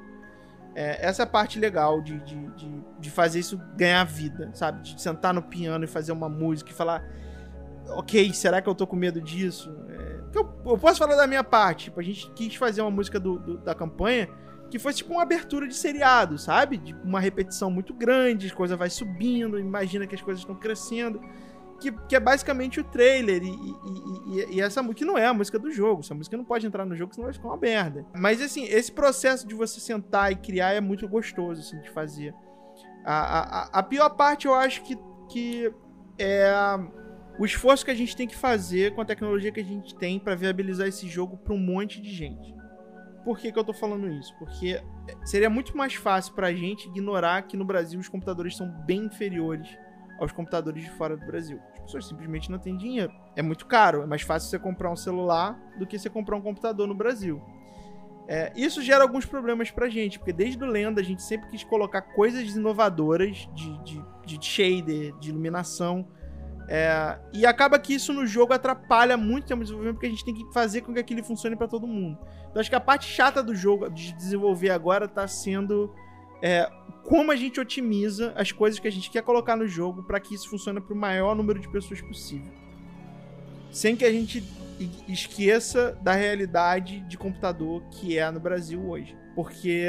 [0.74, 4.82] É, essa é a parte legal de, de, de, de, fazer isso ganhar vida, sabe?
[4.82, 7.04] De sentar no piano e fazer uma música e falar,
[7.88, 9.70] ok, será que eu tô com medo disso?
[9.88, 11.84] É, eu, eu, posso falar da minha parte.
[11.84, 14.28] Tipo, a gente quis fazer uma música do, do, da campanha
[14.70, 16.78] que fosse tipo uma abertura de seriado, sabe?
[16.78, 21.20] De uma repetição muito grande, as coisas vai subindo, imagina que as coisas estão crescendo.
[21.82, 25.34] Que, que é basicamente o trailer e, e, e, e essa música não é a
[25.34, 26.00] música do jogo.
[26.00, 28.06] Essa música não pode entrar no jogo, senão vai ficar uma merda.
[28.14, 32.32] Mas assim, esse processo de você sentar e criar é muito gostoso assim, de fazer.
[33.04, 34.96] A, a, a pior parte eu acho que,
[35.28, 35.74] que
[36.16, 36.52] é
[37.36, 40.20] o esforço que a gente tem que fazer com a tecnologia que a gente tem
[40.20, 42.54] para viabilizar esse jogo para um monte de gente.
[43.24, 44.32] Por que, que eu tô falando isso?
[44.38, 44.80] Porque
[45.24, 49.68] seria muito mais fácil pra gente ignorar que no Brasil os computadores são bem inferiores
[50.18, 51.60] aos computadores de fora do Brasil.
[51.74, 53.12] As pessoas simplesmente não têm dinheiro.
[53.36, 56.40] É muito caro, é mais fácil você comprar um celular do que você comprar um
[56.40, 57.42] computador no Brasil.
[58.28, 61.64] É, isso gera alguns problemas pra gente, porque desde o Lenda a gente sempre quis
[61.64, 66.06] colocar coisas inovadoras de, de, de shader, de iluminação,
[66.68, 70.34] é, e acaba que isso no jogo atrapalha muito o desenvolvimento, porque a gente tem
[70.34, 72.18] que fazer com que aquilo funcione para todo mundo.
[72.48, 75.92] Então acho que a parte chata do jogo, de desenvolver agora, tá sendo
[76.42, 76.70] é,
[77.04, 80.34] como a gente otimiza as coisas que a gente quer colocar no jogo para que
[80.34, 82.52] isso funcione para o maior número de pessoas possível.
[83.70, 84.42] Sem que a gente
[85.08, 89.16] esqueça da realidade de computador que é no Brasil hoje.
[89.34, 89.86] Porque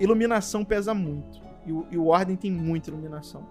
[0.00, 1.40] iluminação pesa muito.
[1.66, 3.46] E o, e o Ordem tem muita iluminação.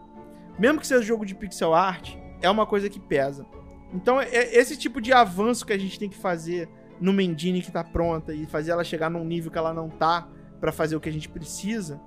[0.58, 3.46] Mesmo que seja jogo de pixel art, é uma coisa que pesa.
[3.94, 6.70] Então, é esse tipo de avanço que a gente tem que fazer
[7.00, 10.28] no Mendini que tá pronta e fazer ela chegar num nível que ela não tá
[10.60, 12.00] para fazer o que a gente precisa.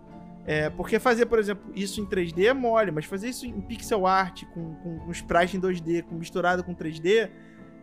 [0.51, 4.07] É, porque fazer, por exemplo, isso em 3D é mole, mas fazer isso em pixel
[4.07, 7.29] art, com, com, com sprite em 2D, com, misturado com 3D,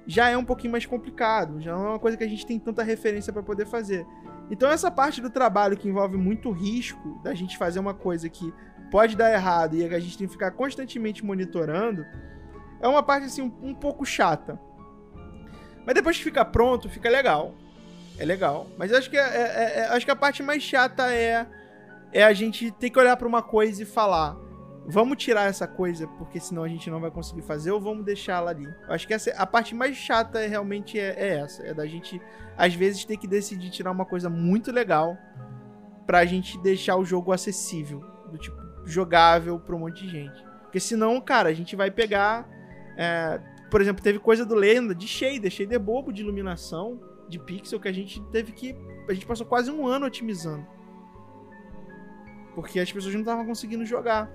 [0.07, 1.61] já é um pouquinho mais complicado.
[1.61, 4.03] Já não é uma coisa que a gente tem tanta referência para poder fazer.
[4.49, 8.51] Então, essa parte do trabalho que envolve muito risco da gente fazer uma coisa que
[8.89, 12.03] pode dar errado e a gente tem que ficar constantemente monitorando,
[12.81, 14.59] é uma parte assim um, um pouco chata.
[15.85, 17.53] Mas depois que fica pronto, fica legal.
[18.17, 18.65] É legal.
[18.75, 21.45] Mas acho que, é, é, é, acho que a parte mais chata é,
[22.15, 24.37] é a gente ter que olhar para uma coisa e falar:
[24.87, 28.51] vamos tirar essa coisa porque senão a gente não vai conseguir fazer ou vamos deixá-la
[28.51, 28.63] ali.
[28.87, 31.85] Eu acho que essa, a parte mais chata é, realmente é, é, essa: é da
[31.85, 32.21] gente,
[32.57, 35.17] às vezes, ter que decidir tirar uma coisa muito legal
[36.07, 37.99] pra gente deixar o jogo acessível,
[38.31, 38.55] do tipo,
[38.85, 40.41] jogável pra um monte de gente.
[40.61, 42.47] Porque senão, cara, a gente vai pegar.
[42.95, 46.97] É, por exemplo, teve coisa do Lenda de shader, shader bobo de iluminação,
[47.27, 48.73] de pixel, que a gente teve que.
[49.09, 50.74] A gente passou quase um ano otimizando.
[52.55, 54.31] Porque as pessoas não estavam conseguindo jogar.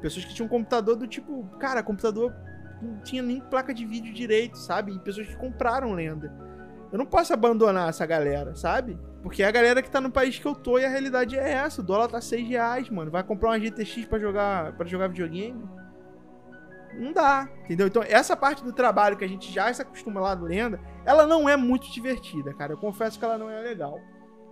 [0.00, 1.44] Pessoas que tinham computador do tipo.
[1.60, 2.34] Cara, computador
[2.82, 4.92] não tinha nem placa de vídeo direito, sabe?
[4.92, 6.32] E pessoas que compraram Lenda.
[6.90, 8.98] Eu não posso abandonar essa galera, sabe?
[9.22, 11.52] Porque é a galera que tá no país que eu tô e a realidade é
[11.52, 11.82] essa.
[11.82, 13.10] O dólar tá 6 reais, mano.
[13.10, 15.68] Vai comprar uma GTX pra jogar, pra jogar videogame?
[16.98, 17.86] não dá, entendeu?
[17.86, 21.26] Então, essa parte do trabalho que a gente já se acostuma lá do Lenda, ela
[21.26, 22.72] não é muito divertida, cara.
[22.72, 24.00] Eu confesso que ela não é legal.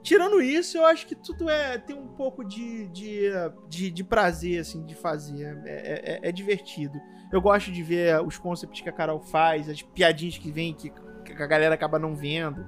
[0.06, 3.28] Tirando isso, eu acho que tudo é tem um pouco de, de,
[3.68, 5.60] de, de prazer, assim, de fazer.
[5.66, 6.96] É, é, é, é, divertido.
[7.32, 10.92] Eu gosto de ver os concepts que a Carol faz, as piadinhas que vem que,
[11.24, 12.64] que a galera acaba não vendo.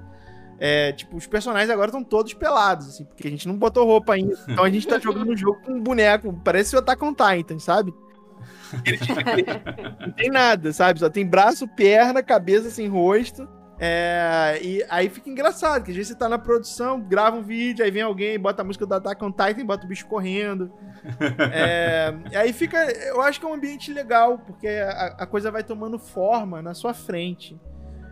[0.59, 4.15] É, tipo, os personagens agora estão todos pelados, assim, porque a gente não botou roupa
[4.15, 4.37] ainda.
[4.45, 7.57] Então a gente tá jogando um jogo com um boneco, parece o Attack on Titan,
[7.57, 7.93] sabe?
[9.97, 10.99] não tem nada, sabe?
[10.99, 13.47] Só tem braço, perna, cabeça sem rosto.
[13.81, 17.83] É, e aí fica engraçado, que às vezes você tá na produção, grava um vídeo,
[17.83, 20.69] aí vem alguém, bota a música do Attack on Titan, bota o bicho correndo.
[21.53, 22.77] é, e aí fica,
[23.07, 26.73] eu acho que é um ambiente legal, porque a, a coisa vai tomando forma na
[26.73, 27.57] sua frente.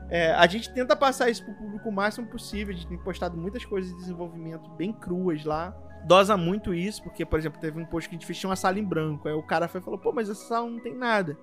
[0.09, 3.35] É, a gente tenta passar isso pro público o máximo possível, a gente tem postado
[3.35, 5.75] muitas coisas de desenvolvimento bem cruas lá.
[6.05, 8.55] Dosa muito isso, porque, por exemplo, teve um post que a gente fez tinha uma
[8.55, 9.27] sala em branco.
[9.27, 11.37] Aí o cara foi, falou, pô, mas essa sala não tem nada.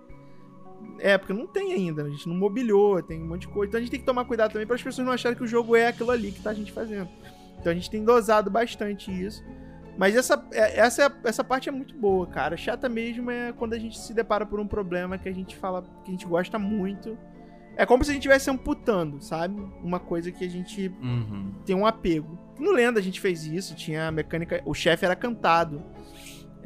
[0.99, 3.69] É, porque não tem ainda, a gente não mobiliou, tem um monte de coisa.
[3.71, 5.47] Então a gente tem que tomar cuidado também para as pessoas não acharem que o
[5.47, 7.09] jogo é aquilo ali que tá a gente fazendo.
[7.59, 9.45] Então a gente tem dosado bastante isso.
[9.97, 12.57] Mas essa, é, essa, essa parte é muito boa, cara.
[12.57, 15.83] Chata mesmo é quando a gente se depara por um problema que a gente fala
[16.05, 17.17] que a gente gosta muito.
[17.77, 19.61] É como se a gente estivesse amputando, sabe?
[19.83, 21.53] Uma coisa que a gente Uhum.
[21.67, 22.39] tem um apego.
[22.59, 24.63] No Lenda a gente fez isso, tinha a mecânica.
[24.65, 25.83] O chefe era cantado.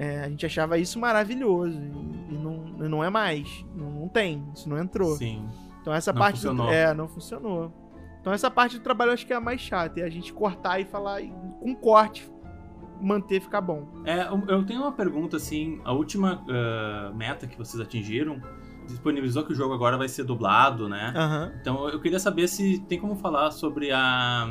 [0.01, 1.77] É, a gente achava isso maravilhoso.
[1.77, 3.65] E, e não, e não é mais.
[3.75, 4.47] Não, não tem.
[4.55, 5.17] Isso não entrou.
[5.17, 5.45] Sim.
[5.81, 6.35] Então essa Não parte.
[6.37, 6.73] do- funcionou.
[6.73, 7.73] é, não funcionou.
[8.21, 9.99] Então essa parte do trabalho eu acho que é a mais chata.
[10.01, 11.21] É a gente cortar e falar.
[11.21, 12.31] e com corte,
[13.01, 13.89] manter ficar bom.
[14.05, 15.81] É, eu- tenho uma pergunta assim.
[15.85, 18.41] A última ah, meta que vocês atingiram
[18.87, 21.13] disponibilizou que o jogo agora vai ser dublado, né?
[21.17, 21.53] Aham.
[21.61, 24.47] Então eu queria saber se tem como falar sobre a.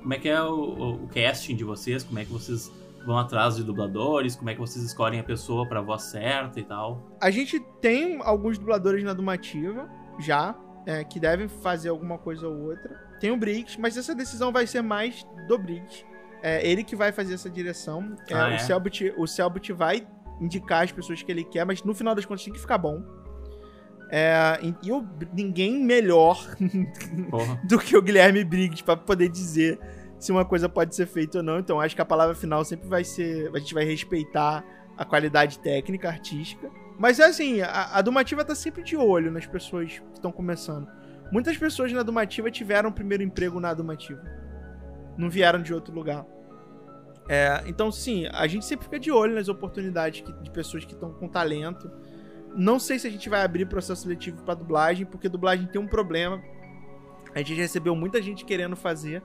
[0.00, 2.72] Como é que é o, o- o casting de vocês, como é que vocês
[3.10, 6.62] vão atrás de dubladores, como é que vocês escolhem a pessoa pra voz certa e
[6.64, 7.16] tal.
[7.20, 9.88] A gente tem alguns dubladores na Dumativa,
[10.18, 10.54] já,
[10.86, 12.94] é, que devem fazer alguma coisa ou outra.
[13.20, 16.04] Tem o Briggs, mas essa decisão vai ser mais do Briggs.
[16.42, 18.16] É ele que vai fazer essa direção.
[18.28, 18.58] É, Ah, o, é?
[18.58, 20.06] Selbit, o Selbit vai
[20.40, 23.02] indicar as pessoas que ele quer, mas no final das contas tem que ficar bom.
[24.12, 26.36] É, e o- ninguém melhor
[27.64, 29.78] do que o Guilherme Briggs pra poder dizer
[30.20, 31.58] se uma coisa pode ser feita ou não.
[31.58, 33.50] Então acho que a palavra final sempre vai ser.
[33.52, 34.64] A gente vai respeitar
[34.96, 36.70] a qualidade técnica, artística.
[36.98, 40.86] Mas é assim, a, a Dumativa tá sempre de olho nas pessoas que estão começando.
[41.32, 44.20] Muitas pessoas na Dumativa tiveram o primeiro emprego na Dumativa.
[45.16, 46.26] Não vieram de outro lugar.
[47.28, 50.92] É, então, sim, a gente sempre fica de olho nas oportunidades que- de pessoas que
[50.92, 51.90] estão com talento.
[52.54, 55.86] Não sei se a gente vai abrir processo seletivo para dublagem, porque dublagem tem um
[55.86, 56.42] problema.
[57.32, 59.22] A gente recebeu muita gente querendo fazer,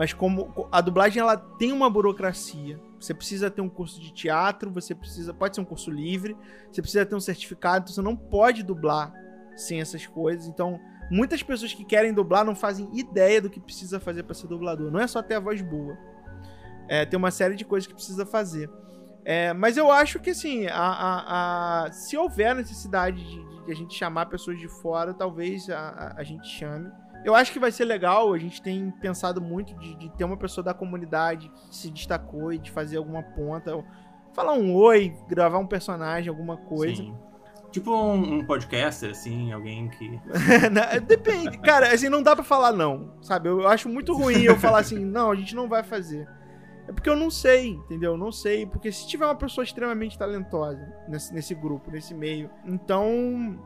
[0.00, 2.80] mas como a dublagem ela tem uma burocracia.
[2.98, 6.34] Você precisa ter um curso de teatro, você precisa, pode ser um curso livre,
[6.72, 9.12] você precisa ter um certificado, então você não pode dublar
[9.54, 10.46] sem essas coisas.
[10.46, 14.46] Então, muitas pessoas que querem dublar não fazem ideia do que precisa fazer para ser
[14.46, 14.90] dublador.
[14.90, 15.98] Não é só ter a voz boa.
[16.88, 18.70] É, tem uma série de coisas que precisa fazer.
[19.22, 23.74] É, mas eu acho que assim, a, a- a- se houver necessidade de, de a
[23.74, 26.90] gente chamar pessoas de fora, talvez a, a- a gente chame.
[27.24, 30.36] Eu acho que vai ser legal, a gente tem pensado muito de, de ter uma
[30.36, 33.84] pessoa da comunidade que se destacou e de fazer alguma ponta.
[34.32, 37.02] Falar um oi, gravar um personagem, alguma coisa.
[37.02, 37.14] Sim.
[37.70, 40.20] Tipo um, um podcaster, assim, alguém que.
[41.06, 41.58] Depende.
[41.58, 43.48] Cara, assim, não dá pra falar não, sabe?
[43.48, 46.28] Eu acho muito ruim eu falar assim, não, a gente não vai fazer.
[46.88, 48.12] É porque eu não sei, entendeu?
[48.12, 48.66] Eu não sei.
[48.66, 53.56] Porque se tiver uma pessoa extremamente talentosa nesse, nesse grupo, nesse meio, então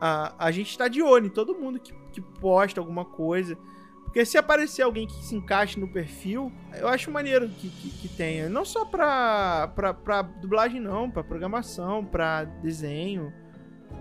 [0.00, 3.56] a, a gente tá de olho em todo mundo que, que posta alguma coisa.
[4.04, 8.08] Porque se aparecer alguém que se encaixe no perfil, eu acho maneiro que, que, que
[8.08, 8.48] tenha.
[8.48, 13.32] Não só pra, pra, pra dublagem, não, pra programação, pra desenho.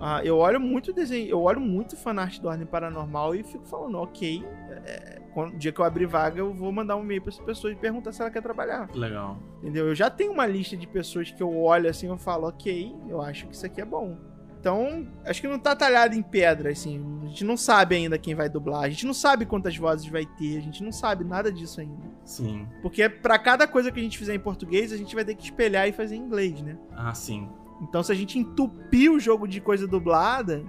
[0.01, 3.97] Ah, eu olho muito desenho, eu olho muito fanart do Ordem Paranormal e fico falando,
[3.97, 4.43] ok,
[4.85, 7.71] é, quando, dia que eu abrir vaga, eu vou mandar um e-mail pra essa pessoa
[7.71, 8.89] e perguntar se ela quer trabalhar.
[8.95, 9.37] Legal.
[9.59, 9.87] Entendeu?
[9.87, 12.95] Eu já tenho uma lista de pessoas que eu olho assim e eu falo, ok,
[13.07, 14.17] eu acho que isso aqui é bom.
[14.59, 17.01] Então, acho que não tá talhado em pedra, assim.
[17.23, 20.25] A gente não sabe ainda quem vai dublar, a gente não sabe quantas vozes vai
[20.25, 22.03] ter, a gente não sabe nada disso ainda.
[22.25, 22.67] Sim.
[22.81, 25.43] Porque pra cada coisa que a gente fizer em português, a gente vai ter que
[25.43, 26.77] espelhar e fazer em inglês, né?
[26.91, 27.47] Ah, sim.
[27.81, 30.61] Então, se a gente entupir o jogo de coisa dublada,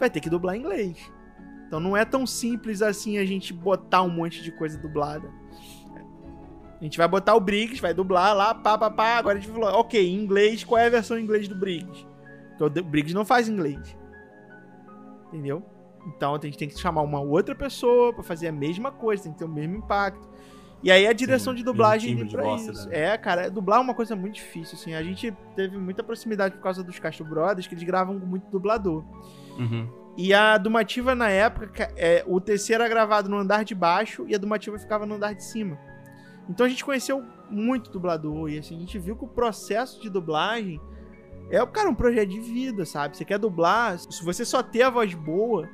[0.00, 1.12] vai ter que dublar em inglês.
[1.66, 5.28] Então, não é tão simples assim a gente botar um monte de coisa dublada.
[6.80, 9.18] A gente vai botar o Briggs, vai dublar lá, pá, pá, pá.
[9.18, 12.06] Agora a gente falou, ok, em inglês, qual é a versão em inglês do Briggs?
[12.58, 13.96] Porque o Briggs não faz inglês.
[15.28, 15.62] Entendeu?
[16.06, 19.32] Então, a gente tem que chamar uma outra pessoa pra fazer a mesma coisa, tem
[19.32, 20.28] que ter o mesmo impacto.
[20.82, 22.88] E aí a direção Sim, de dublagem vem pra isso.
[22.90, 23.12] né?
[23.12, 24.94] É, cara, dublar é uma coisa muito difícil, assim.
[24.94, 28.50] A gente teve muita proximidade por causa dos Castro Brothers, que eles gravam com muito
[28.50, 29.02] dublador.
[29.58, 29.88] Uhum.
[30.16, 34.26] E a Dumativa, na época, ca- é, o terceiro era gravado no andar de baixo
[34.28, 35.78] e a Dumativa ficava no andar de cima.
[36.50, 40.10] Então a gente conheceu muito dublador e assim, a gente viu que o processo de
[40.10, 40.78] dublagem
[41.50, 43.16] é, cara, um projeto de vida, sabe?
[43.16, 45.68] Você quer dublar, se você só ter a voz boa,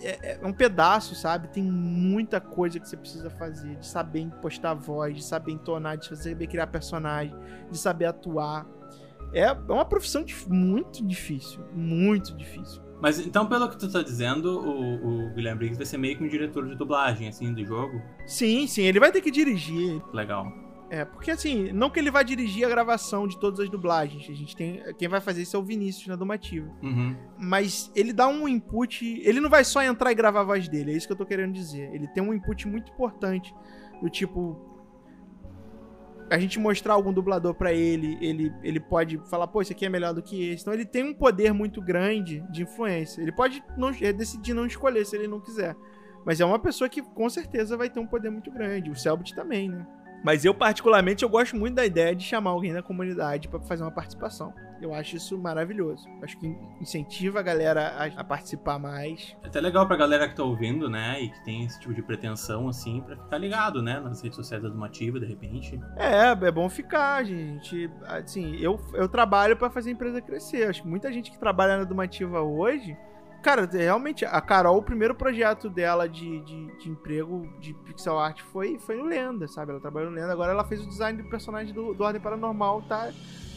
[0.00, 1.48] é, é um pedaço, sabe?
[1.48, 6.16] Tem muita coisa que você precisa fazer, de saber impostar voz, de saber entonar, de
[6.16, 7.34] saber criar personagem,
[7.70, 8.66] de saber atuar.
[9.32, 12.82] É é uma profissão muito difícil, muito difícil.
[13.00, 16.24] Mas então, pelo que tu tá dizendo, o, o Guilherme Briggs vai ser meio que
[16.24, 18.00] um diretor de dublagem, assim, do jogo.
[18.26, 20.02] Sim, sim, ele vai ter que dirigir.
[20.12, 20.52] Legal.
[20.90, 24.28] É, porque assim, não que ele vai dirigir a gravação de todas as dublagens.
[24.30, 24.82] A gente tem.
[24.96, 26.70] Quem vai fazer isso é o Vinícius na Domativa.
[26.82, 27.14] Uhum.
[27.38, 29.04] Mas ele dá um input.
[29.22, 31.26] Ele não vai só entrar e gravar a voz dele, é isso que eu tô
[31.26, 31.92] querendo dizer.
[31.94, 33.54] Ele tem um input muito importante.
[34.00, 34.64] Do tipo.
[36.30, 39.88] A gente mostrar algum dublador para ele, ele, ele pode falar, pô, esse aqui é
[39.88, 40.62] melhor do que esse.
[40.62, 43.22] Então ele tem um poder muito grande de influência.
[43.22, 45.74] Ele pode não, decidir não escolher se ele não quiser.
[46.26, 48.90] Mas é uma pessoa que com certeza vai ter um poder muito grande.
[48.90, 49.86] O Selbit também, né?
[50.22, 53.82] Mas eu, particularmente, eu gosto muito da ideia de chamar alguém da comunidade para fazer
[53.82, 54.52] uma participação.
[54.80, 56.08] Eu acho isso maravilhoso.
[56.22, 56.46] Acho que
[56.80, 59.36] incentiva a galera a, participar mais.
[59.42, 61.20] É até legal pra galera que tá ouvindo, né?
[61.20, 63.98] E que tem esse tipo de pretensão, assim, pra ficar ligado, né?
[63.98, 65.80] Nas redes sociais da Dumativa, de repente.
[65.96, 67.90] É, é bom ficar, gente.
[68.04, 70.68] Assim, eu, eu trabalho para fazer a empresa crescer.
[70.68, 72.96] Acho que muita gente que trabalha na Dumativa hoje
[73.48, 78.42] Cara, realmente, a Carol, o primeiro projeto dela de, de, de, emprego de pixel art
[78.42, 79.70] foi, foi no Lenda, sabe?
[79.70, 82.82] Ela trabalhou no Lenda, agora ela fez o design do personagem do, do Ordem Paranormal,
[82.82, 83.10] tá?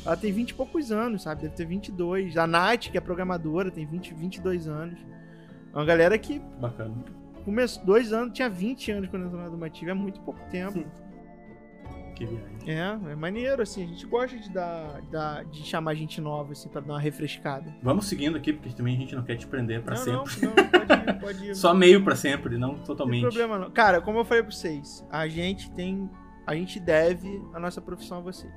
[0.05, 1.41] Ela tem 20 e poucos anos, sabe?
[1.41, 2.37] Deve ter 22.
[2.37, 4.97] A Nath, que é programadora, tem 20, 22 anos.
[5.73, 6.39] É uma galera que.
[6.39, 6.95] Bacana.
[7.43, 10.85] Começou dois anos, tinha 20 anos quando entrou na Dumativa, é muito pouco tempo.
[12.21, 12.57] Que viagem.
[12.67, 13.83] É, é maneiro, assim.
[13.83, 17.73] A gente gosta de dar, dar de chamar gente nova, assim, pra dar uma refrescada.
[17.81, 20.45] Vamos seguindo aqui, porque também a gente não quer te prender pra não, sempre.
[20.45, 21.55] Não, não, pode ir, pode ir.
[21.55, 23.23] Só meio pra sempre, não totalmente.
[23.23, 23.71] Não tem problema, não.
[23.71, 26.09] Cara, como eu falei pra vocês, a gente tem.
[26.45, 28.53] A gente deve a nossa profissão a vocês.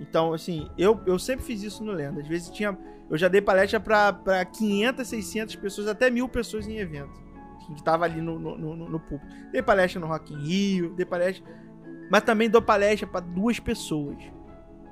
[0.00, 2.20] Então, assim, eu, eu sempre fiz isso no Lenda.
[2.20, 2.76] Às vezes tinha.
[3.10, 7.22] Eu já dei palestra pra, pra 500, 600 pessoas, até mil pessoas em evento.
[7.66, 9.26] Que tava ali no, no, no, no público.
[9.50, 11.44] Dei palestra no Rock in Rio, dei palestra
[12.10, 14.16] mas também dou palestra para duas pessoas.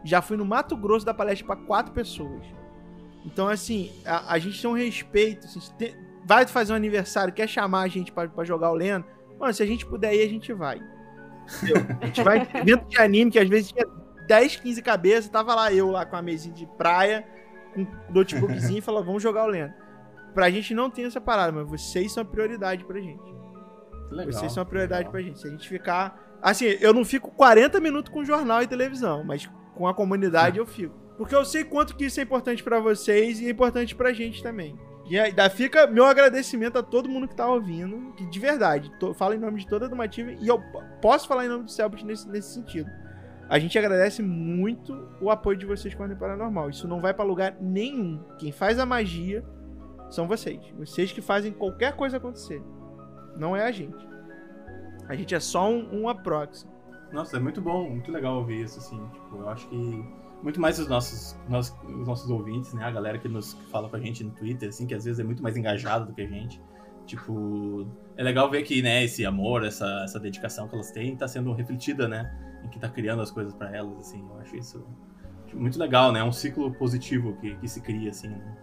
[0.05, 2.44] Já fui no Mato Grosso dar palestra para quatro pessoas.
[3.24, 5.47] Então, assim, a, a, gente tem um respeito.
[5.47, 5.94] Assim, tem,
[6.24, 9.06] vai fazer um aniversário, quer chamar a gente para jogar o Lendo?
[9.39, 10.80] Mano, se a gente puder ir, a gente vai.
[11.56, 11.76] Entendeu?
[12.01, 13.86] A gente vai evento de anime, que às vezes tinha
[14.26, 17.26] 10, 15 cabeças, tava lá eu lá com a mesinha de praia,
[17.74, 19.74] com o notebookzinho e falou, vamos jogar o Lendo.
[20.34, 23.22] Pra gente não tem essa parada, mas vocês são a prioridade pra gente.
[24.10, 25.12] Legal, vocês são a prioridade legal.
[25.12, 25.40] pra gente.
[25.40, 29.48] Se a gente ficar Assim, eu não fico 40 minutos com jornal e televisão, mas
[29.74, 30.94] com a comunidade eu fico.
[31.16, 34.43] Porque eu sei quanto que isso é importante para vocês e é importante pra gente
[34.43, 34.77] também.
[35.09, 39.14] E ainda fica meu agradecimento a todo mundo que tá ouvindo, que de verdade, tô,
[39.14, 40.60] falo em nome de toda a Domativa e eu
[41.01, 42.90] posso falar em nome do Selbit nesse, nesse sentido.
[43.48, 46.70] A gente agradece muito o apoio de vocês com a Paranormal.
[46.70, 48.19] Isso não vai para lugar nenhum.
[48.39, 49.44] Quem faz a magia
[50.09, 50.59] são vocês.
[50.78, 52.62] Vocês que fazem qualquer coisa acontecer.
[53.36, 54.11] Não é a gente.
[55.12, 56.66] A gente é só um, um aprox.
[57.12, 58.98] Nossa, é muito bom, muito legal ouvir isso, assim.
[59.12, 60.05] Tipo, eu acho que
[60.43, 62.82] muito mais os nossos, nós, os nossos ouvintes, né?
[62.82, 65.20] A galera que nos que fala com a gente no Twitter, assim, que às vezes
[65.20, 66.59] é muito mais engajado do que a gente.
[67.05, 67.86] Tipo,
[68.16, 71.52] é legal ver que, né, esse amor, essa, essa dedicação que elas têm tá sendo
[71.52, 72.34] refletida, né?
[72.64, 74.26] Em que tá criando as coisas para elas, assim.
[74.26, 74.86] Eu acho isso
[75.52, 76.20] muito legal, né?
[76.20, 78.56] É um ciclo positivo que, que se cria, assim, né?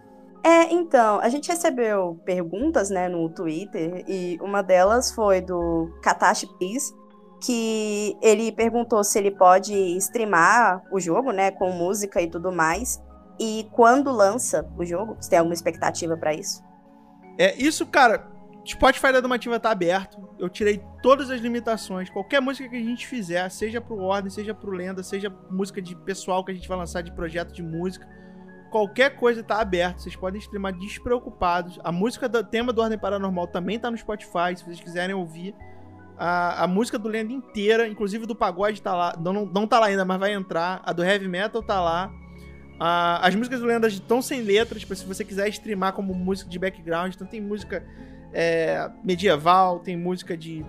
[0.43, 6.47] É, então, a gente recebeu perguntas, né, no Twitter, e uma delas foi do Katashi
[6.57, 6.93] Peace,
[7.41, 13.01] que ele perguntou se ele pode streamar o jogo, né, com música e tudo mais,
[13.39, 16.63] e quando lança o jogo, você tem alguma expectativa para isso?
[17.37, 18.27] É, isso, cara,
[18.65, 23.07] Spotify da Domativa tá aberto, eu tirei todas as limitações, qualquer música que a gente
[23.07, 26.77] fizer, seja pro Ordem, seja pro Lenda, seja música de pessoal que a gente vai
[26.77, 28.07] lançar de projeto de música,
[28.69, 31.79] qualquer coisa tá aberto, vocês podem streamar despreocupados.
[31.83, 35.55] A música do tema do Ordem Paranormal também tá no Spotify, se vocês quiserem ouvir.
[36.17, 39.87] A, a música do Lenda inteira, inclusive do pagode tá lá, não, não tá lá
[39.87, 40.81] ainda, mas vai entrar.
[40.83, 42.11] A do Heavy Metal tá lá.
[42.79, 46.59] A, as músicas do Lenda estão sem letras, se você quiser streamar como música de
[46.59, 47.13] background.
[47.13, 47.85] Então tem música
[48.33, 50.65] é, medieval, tem música de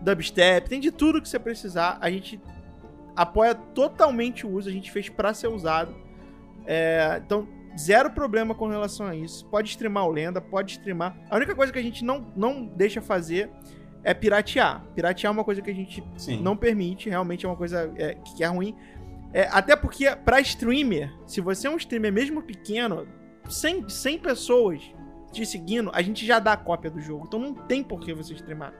[0.00, 1.98] dubstep, tem de tudo que você precisar.
[2.00, 2.40] A gente
[3.14, 6.03] apoia totalmente o uso, a gente fez para ser usado.
[6.66, 7.46] É, então,
[7.78, 9.46] zero problema com relação a isso.
[9.46, 11.16] Pode streamar o Lenda, pode streamar.
[11.30, 13.50] A única coisa que a gente não, não deixa fazer
[14.02, 14.84] é piratear.
[14.94, 16.40] Piratear é uma coisa que a gente Sim.
[16.42, 18.76] não permite, realmente é uma coisa é, que é ruim.
[19.32, 23.08] É, até porque, pra streamer, se você é um streamer mesmo pequeno,
[23.48, 24.82] 100, 100 pessoas
[25.32, 27.24] te seguindo, a gente já dá cópia do jogo.
[27.26, 28.72] Então não tem por que você streamar.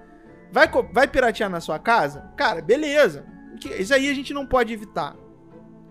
[0.53, 2.33] Vai, vai piratear na sua casa?
[2.37, 3.27] Cara, beleza.
[3.79, 5.17] Isso aí a gente não pode evitar.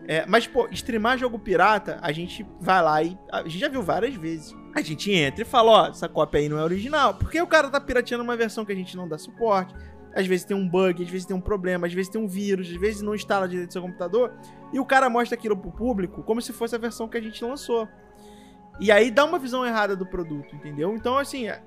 [0.07, 3.17] É, mas, pô, streamar jogo pirata, a gente vai lá e.
[3.31, 4.55] A gente já viu várias vezes.
[4.75, 7.13] A gente entra e fala, ó, essa cópia aí não é original.
[7.13, 9.73] Porque o cara tá pirateando uma versão que a gente não dá suporte.
[10.15, 12.69] Às vezes tem um bug, às vezes tem um problema, às vezes tem um vírus,
[12.69, 14.33] às vezes não instala direito seu computador.
[14.71, 17.43] E o cara mostra aquilo pro público como se fosse a versão que a gente
[17.43, 17.87] lançou.
[18.79, 20.95] E aí dá uma visão errada do produto, entendeu?
[20.95, 21.61] Então, assim, é,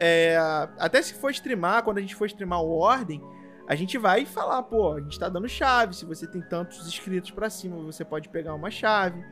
[0.00, 0.36] é,
[0.78, 3.20] até se for streamar, quando a gente for streamar o Ordem,
[3.68, 5.94] a gente vai falar, pô, a gente tá dando chave.
[5.94, 9.22] Se você tem tantos inscritos para cima, você pode pegar uma chave.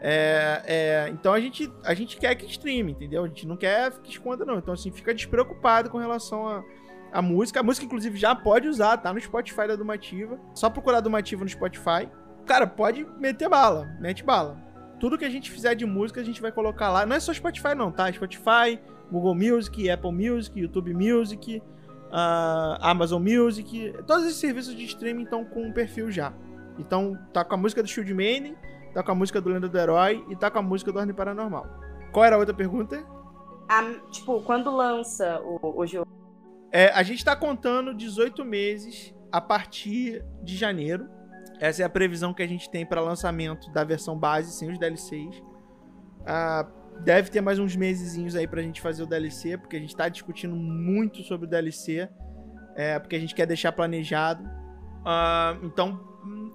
[0.00, 3.24] É, é, então a gente, a gente quer que streame, entendeu?
[3.24, 4.58] A gente não quer que esconda, não.
[4.58, 6.62] Então, assim, fica despreocupado com relação a,
[7.12, 7.60] a música.
[7.60, 10.38] A música, inclusive, já pode usar, tá no Spotify da Dumativa.
[10.54, 12.08] Só procurar Dumativa no Spotify.
[12.46, 14.60] Cara, pode meter bala, mete bala.
[15.00, 17.04] Tudo que a gente fizer de música, a gente vai colocar lá.
[17.04, 18.12] Não é só Spotify, não, tá?
[18.12, 18.80] Spotify,
[19.10, 21.60] Google Music, Apple Music, YouTube Music,
[22.12, 23.94] uh, Amazon Music.
[24.06, 26.32] Todos esses serviços de streaming estão com um perfil já.
[26.78, 28.56] Então, tá com a música do Shield Maiden
[28.92, 31.14] tá com a música do Lenda do Herói e tá com a música do Ordem
[31.14, 31.66] Paranormal.
[32.12, 33.02] Qual era a outra pergunta?
[34.10, 36.06] Tipo, quando lança o, o jogo?
[36.70, 41.08] É, a gente tá contando 18 meses a partir de janeiro.
[41.58, 44.78] Essa é a previsão que a gente tem para lançamento da versão base, sem os
[44.78, 45.42] DLCs.
[46.26, 46.66] Ah,
[47.00, 50.08] deve ter mais uns mesezinhos aí pra gente fazer o DLC, porque a gente tá
[50.08, 52.08] discutindo muito sobre o DLC.
[52.74, 54.48] É, porque a gente quer deixar planejado.
[55.04, 56.00] Ah, então,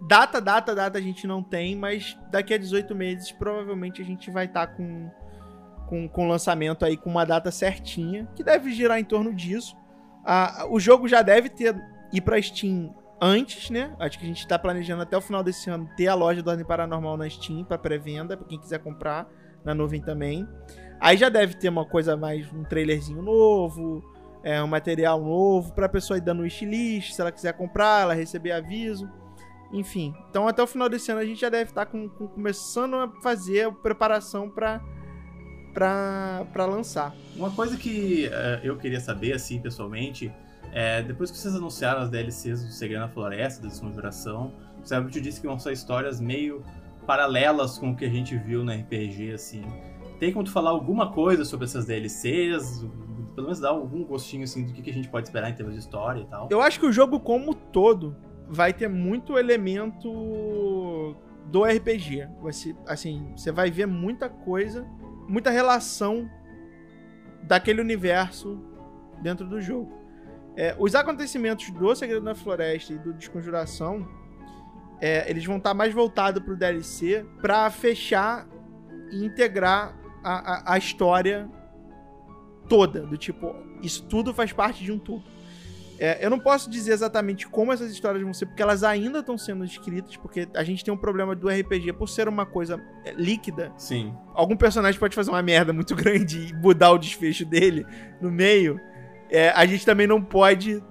[0.08, 4.32] Data, data, data a gente não tem, mas daqui a 18 meses provavelmente a gente
[4.32, 9.04] vai estar tá com, com, lançamento aí com uma data certinha, que deve girar em
[9.04, 9.76] torno disso.
[10.24, 11.76] Ah, o jogo já deve ter
[12.14, 13.94] ir para Steam antes, né?
[14.00, 16.50] Acho que a gente está planejando até o final desse ano ter a loja do
[16.50, 19.28] Ordem Paranormal na Steam para pré-venda, para quem quiser comprar
[19.68, 20.48] na nuvem também.
[21.00, 24.04] Aí já deve ter uma coisa mais, um trailerzinho novo,
[24.44, 28.14] é, um material novo para a pessoa ir dando wishlist, se ela quiser comprar, ela
[28.14, 29.08] receber aviso.
[29.72, 32.96] Enfim, então até o final desse ano a gente já deve estar com, com, começando
[32.96, 34.82] a fazer a preparação para
[35.74, 37.16] para lançar.
[37.36, 40.34] Uma coisa que uh, eu queria saber, assim, pessoalmente,
[40.72, 45.12] é, depois que vocês anunciaram as DLCs do Segredo na Floresta, da Desconjuração, o Cérebro
[45.12, 46.64] disse que vão ser histórias meio
[47.08, 49.64] paralelas com o que a gente viu no RPG, assim.
[50.20, 52.86] Tem como tu falar alguma coisa sobre essas DLCs?
[53.34, 55.80] Pelo menos dar algum gostinho, assim, do que a gente pode esperar em termos de
[55.80, 56.48] história e tal?
[56.52, 58.16] Eu acho que o jogo como todo
[58.50, 61.16] vai ter muito elemento
[61.46, 62.28] do RPG.
[62.42, 64.86] Você, assim, você vai ver muita coisa,
[65.28, 66.30] muita relação
[67.44, 68.60] daquele universo
[69.22, 69.92] dentro do jogo.
[70.56, 74.08] É, os acontecimentos do Segredo da Floresta e do Desconjuração,
[75.00, 78.48] é, eles vão estar mais voltados pro DLC para fechar
[79.12, 81.50] e integrar a, a, a história
[82.68, 83.02] toda.
[83.02, 85.24] Do tipo, isso tudo faz parte de um tudo.
[86.00, 89.36] É, eu não posso dizer exatamente como essas histórias vão ser, porque elas ainda estão
[89.36, 93.14] sendo escritas, porque a gente tem um problema do RPG por ser uma coisa é,
[93.14, 93.72] líquida.
[93.78, 94.14] Sim.
[94.34, 97.86] Algum personagem pode fazer uma merda muito grande e mudar o desfecho dele
[98.22, 98.80] no meio.
[99.30, 100.84] É, a gente também não pode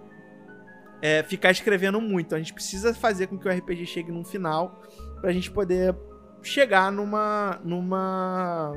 [1.06, 2.34] é, ficar escrevendo muito.
[2.34, 4.82] A gente precisa fazer com que o RPG chegue num final
[5.20, 5.94] pra gente poder
[6.42, 7.60] chegar numa.
[7.62, 8.72] numa.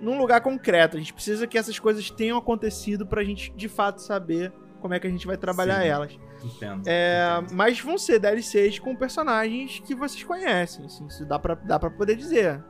[0.00, 0.96] num lugar concreto.
[0.96, 5.00] A gente precisa que essas coisas tenham acontecido pra gente de fato saber como é
[5.00, 6.18] que a gente vai trabalhar Sim, elas.
[6.44, 7.54] Entendo, é, entendo.
[7.56, 10.84] Mas vão ser DLCs com personagens que vocês conhecem.
[10.84, 12.62] Assim, isso dá pra, dá pra poder dizer.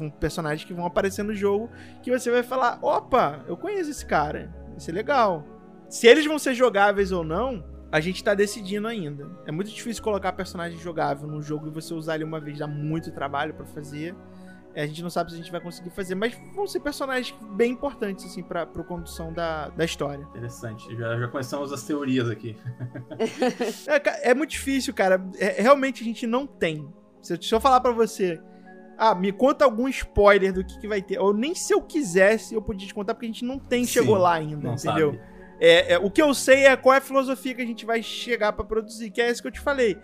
[0.00, 1.68] Um, personagens que vão aparecer no jogo
[2.00, 4.54] que você vai falar: opa, eu conheço esse cara.
[4.76, 5.44] Isso é legal.
[5.88, 9.28] Se eles vão ser jogáveis ou não, a gente tá decidindo ainda.
[9.46, 12.66] É muito difícil colocar personagem jogável num jogo e você usar ele uma vez, dá
[12.66, 14.14] muito trabalho para fazer.
[14.72, 17.36] É, a gente não sabe se a gente vai conseguir fazer, mas vão ser personagens
[17.56, 20.22] bem importantes, assim, pra, pra condução da, da história.
[20.30, 20.96] Interessante.
[20.96, 22.56] Já, já começamos as teorias aqui.
[23.88, 25.20] é, é, muito difícil, cara.
[25.38, 26.88] É, realmente a gente não tem.
[27.20, 28.40] Se, se eu falar para você,
[28.96, 31.18] ah, me conta algum spoiler do que, que, vai ter.
[31.18, 33.90] Ou nem se eu quisesse eu podia te contar, porque a gente não tem, Sim,
[33.90, 35.18] chegou lá ainda, entendeu?
[35.60, 38.02] É, é, o que eu sei é qual é a filosofia que a gente vai
[38.02, 39.98] chegar para produzir, que é isso que eu te falei.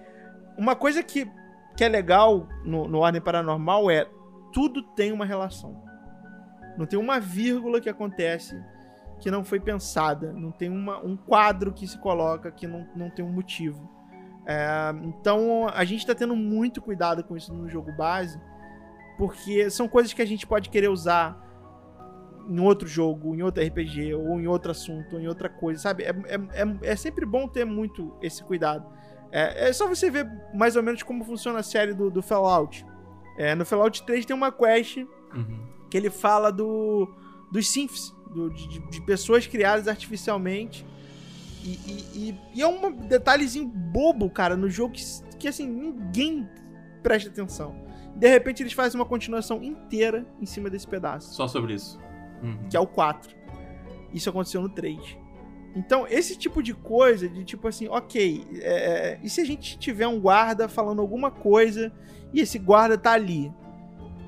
[0.57, 1.27] Uma coisa que,
[1.75, 4.07] que é legal no, no Ordem Paranormal é
[4.53, 5.83] tudo tem uma relação.
[6.77, 8.63] Não tem uma vírgula que acontece
[9.19, 10.33] que não foi pensada.
[10.33, 13.91] Não tem uma, um quadro que se coloca que não, não tem um motivo.
[14.47, 18.41] É, então a gente está tendo muito cuidado com isso no jogo base,
[19.17, 21.46] porque são coisas que a gente pode querer usar
[22.49, 26.05] em outro jogo, em outro RPG, ou em outro assunto, ou em outra coisa, sabe?
[26.05, 28.87] É, é, é, é sempre bom ter muito esse cuidado.
[29.31, 32.87] É, é, só você ver mais ou menos como funciona a série do, do Fallout.
[33.37, 35.67] É, no Fallout 3 tem uma quest uhum.
[35.91, 37.13] que ele fala do,
[37.51, 40.87] dos synths, do, de, de, pessoas criadas artificialmente.
[41.65, 45.03] E, e, e, e, é um detalhezinho bobo, cara, no jogo que,
[45.39, 46.49] que assim, ninguém
[47.03, 47.85] presta atenção.
[48.15, 51.35] De repente eles fazem uma continuação inteira em cima desse pedaço.
[51.35, 52.01] Só sobre isso.
[52.43, 52.69] Uhum.
[52.69, 53.35] Que é o 4.
[54.13, 55.19] Isso aconteceu no 3.
[55.77, 59.79] Então, esse tipo de coisa, de tipo assim, ok, é, é, e se a gente
[59.79, 61.93] tiver um guarda falando alguma coisa
[62.33, 63.53] e esse guarda tá ali?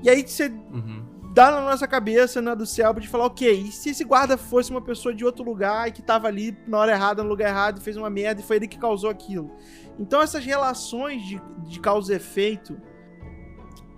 [0.03, 0.47] E aí você.
[0.47, 1.03] Uhum.
[1.33, 4.69] dá na nossa cabeça, né, do céu, de falar, ok, e se esse guarda fosse
[4.69, 7.81] uma pessoa de outro lugar e que tava ali na hora errada, no lugar errado,
[7.81, 9.49] fez uma merda e foi ele que causou aquilo.
[9.99, 12.79] Então essas relações de, de causa e efeito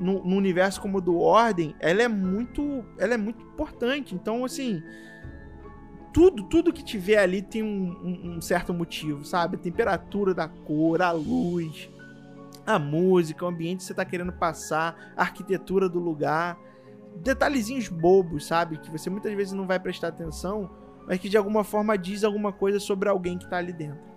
[0.01, 4.15] no, no, universo como o do Ordem, ela é muito, ela é muito importante.
[4.15, 4.81] Então, assim,
[6.11, 9.55] tudo, tudo que tiver ali tem um, um, um certo motivo, sabe?
[9.55, 11.89] A temperatura da cor, a luz,
[12.65, 16.57] a música, o ambiente que você tá querendo passar, a arquitetura do lugar,
[17.17, 18.77] detalhezinhos bobos, sabe?
[18.77, 20.69] Que você muitas vezes não vai prestar atenção,
[21.07, 24.11] mas que de alguma forma diz alguma coisa sobre alguém que tá ali dentro.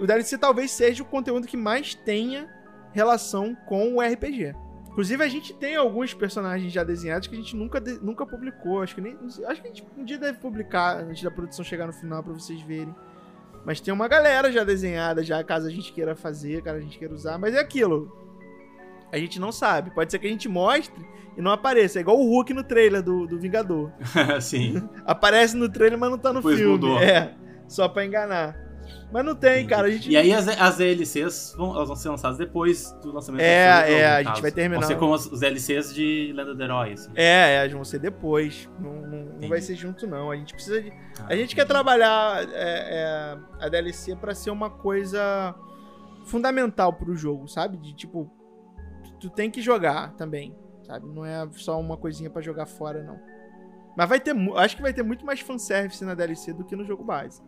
[0.00, 2.48] O DLC talvez seja o conteúdo que mais tenha
[2.92, 4.54] relação com o RPG.
[5.00, 8.82] Inclusive, a gente tem alguns personagens já desenhados que a gente nunca, de, nunca publicou.
[8.82, 9.16] Acho que, nem,
[9.46, 12.34] acho que a gente um dia deve publicar antes da produção chegar no final para
[12.34, 12.94] vocês verem.
[13.64, 16.98] Mas tem uma galera já desenhada, já caso a gente queira fazer, caso a gente
[16.98, 17.38] queira usar.
[17.38, 18.14] Mas é aquilo.
[19.10, 19.90] A gente não sabe.
[19.90, 21.02] Pode ser que a gente mostre
[21.34, 21.98] e não apareça.
[21.98, 23.90] É igual o Hulk no trailer do, do Vingador.
[24.42, 24.86] Sim.
[25.06, 26.62] Aparece no trailer, mas não tá no filme.
[26.62, 26.98] mudou.
[26.98, 27.34] É.
[27.66, 28.54] Só pra enganar.
[29.12, 29.88] Mas não tem, cara.
[29.88, 30.08] A gente.
[30.10, 33.86] E aí as, as DLCs vão, elas vão ser lançadas depois do lançamento É, do
[33.88, 34.80] jogo, é, a gente vai terminar.
[34.80, 37.10] Vão ser como as, os DLCs de Lenda do Herói, assim.
[37.16, 38.68] É, é, elas vão ser depois.
[38.78, 39.48] Não, não- não Entendi.
[39.48, 40.30] vai ser junto, não.
[40.30, 40.92] A gente precisa de.
[41.18, 45.54] Ah, A gente quer trabalhar é, é, a DLC pra ser uma coisa
[46.24, 47.76] fundamental pro jogo, sabe?
[47.78, 48.30] De tipo,
[49.18, 50.54] tu tem que jogar também,
[50.86, 51.06] sabe?
[51.08, 53.18] Não é só uma coisinha pra jogar fora, não.
[53.96, 56.84] Mas vai ter, acho que vai ter muito mais fanservice na DLC do que no
[56.84, 57.42] jogo base.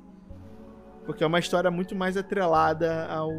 [1.04, 3.30] Porque é uma história muito mais atrelada ao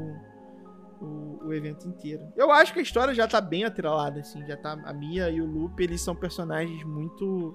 [1.02, 2.24] o, o evento inteiro.
[2.36, 5.42] Eu acho que a história já tá bem atrelada, assim, já tá a Mia e
[5.42, 7.54] o Lupe, eles são personagens muito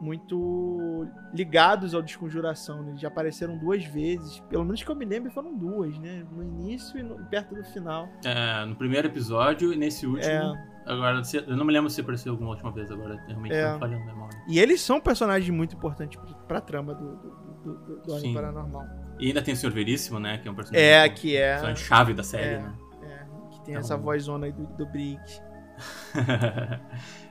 [0.00, 2.90] muito ligados ao Desconjuração, né?
[2.90, 6.26] Eles já apareceram duas vezes, pelo menos que eu me lembro foram duas, né?
[6.30, 8.08] No início e no- perto do final.
[8.24, 10.30] É, no primeiro episódio e nesse último.
[10.30, 10.74] É.
[10.86, 13.16] Agora, eu não me lembro se apareceu alguma última vez agora.
[13.26, 13.78] Realmente É.
[13.78, 14.36] falhando memória.
[14.48, 17.30] E eles são personagens muito importantes pra, pra trama do, do,
[17.62, 18.34] do, do, do.
[18.34, 18.84] Paranormal.
[19.18, 20.38] E ainda tem o Senhor Veríssimo, né?
[20.38, 20.86] Que é um personagem.
[20.88, 22.58] É, que é, personagem chave da série, É.
[22.60, 22.72] né?
[23.02, 23.06] é,
[23.50, 25.20] que tem Então- essa vozona aí do, do Brick.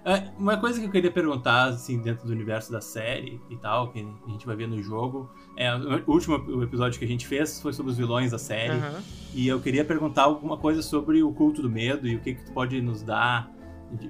[0.06, 3.90] É, Uma coisa que eu queria perguntar, assim, dentro do universo da série e tal,
[3.94, 7.62] que a gente vai ver no jogo, é, o último episódio que a gente fez
[7.62, 9.02] foi sobre os vilões da série, Aham.
[9.34, 12.44] e eu queria perguntar alguma coisa sobre o culto do medo e o que que
[12.44, 13.50] tu pode nos dar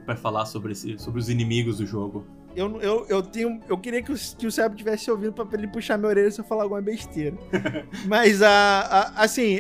[0.04, 2.26] pra falar sobre, esse, sobre os inimigos do jogo.
[2.56, 3.60] Eu, eu, eu tenho.
[3.68, 6.40] Eu queria que o, que o Sérgio tivesse ouvindo pra ele puxar minha orelha se
[6.40, 7.36] eu falar alguma besteira.
[8.08, 9.60] Mas, a, a- assim,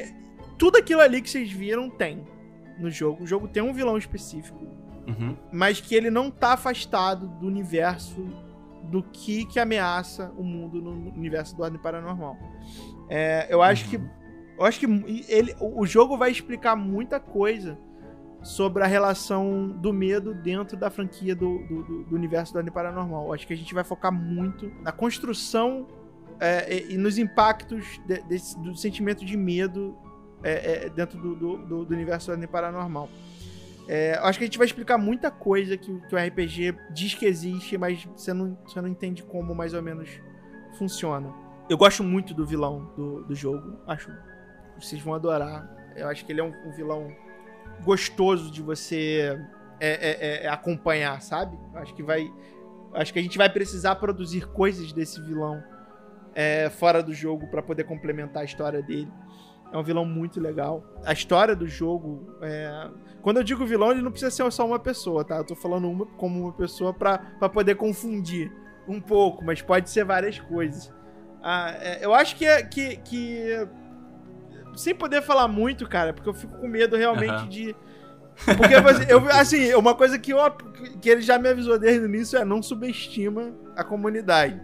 [0.57, 2.23] tudo aquilo ali que vocês viram tem
[2.79, 3.23] no jogo.
[3.23, 4.67] O jogo tem um vilão específico,
[5.05, 5.35] Uhum.
[5.51, 8.25] mas que ele não tá afastado do universo
[8.83, 12.37] do que, que ameaça o mundo no universo do Ordem Paranormal.
[13.09, 13.97] É, eu acho que.
[14.57, 14.85] Eu acho que
[15.27, 17.77] ele, o jogo vai explicar muita coisa
[18.43, 23.33] sobre a relação do medo dentro da franquia do, do, do- universo do Ordem Paranormal.
[23.33, 25.87] Acho que a gente vai focar muito na construção
[26.39, 29.95] é, e, e nos impactos de- desse- do sentimento de medo
[30.43, 33.07] é, é, dentro do, do, do- universo do Ordem Paranormal.
[33.87, 37.25] É, acho que a gente vai explicar muita coisa que, que o RPG diz que
[37.25, 40.09] existe, mas você não, você não entende como mais ou menos
[40.77, 41.33] funciona.
[41.69, 43.77] Eu gosto muito do vilão do, do jogo.
[43.87, 44.11] Acho
[44.77, 45.69] vocês vão adorar.
[45.95, 47.11] Eu acho que ele é um, um vilão
[47.83, 49.37] gostoso de você
[49.79, 49.89] é,
[50.41, 51.57] é, é, acompanhar, sabe?
[51.75, 52.31] Acho que vai.
[52.93, 55.63] Acho que a gente vai precisar produzir coisas desse vilão
[56.35, 59.11] é, fora do jogo pra poder complementar a história dele.
[59.71, 60.83] É um vilão muito legal.
[61.03, 62.37] A história do jogo.
[62.41, 62.89] é,
[63.23, 65.37] Quando eu digo vilão, ele não precisa ser só uma pessoa, tá?
[65.37, 67.17] Eu tô falando uma como uma pessoa pra,
[67.49, 68.51] poder confundir
[68.87, 70.93] um pouco, mas pode ser várias coisas.
[71.41, 73.67] Ah, é, eu acho que, é- que, que.
[74.75, 77.47] Sem poder falar muito, cara, porque eu fico com medo realmente Aham.
[77.49, 77.75] de.
[78.57, 78.73] Porque,
[79.13, 80.39] eu, assim, uma coisa que, eu,
[81.01, 84.59] que ele já me avisou desde o início é não subestima a comunidade.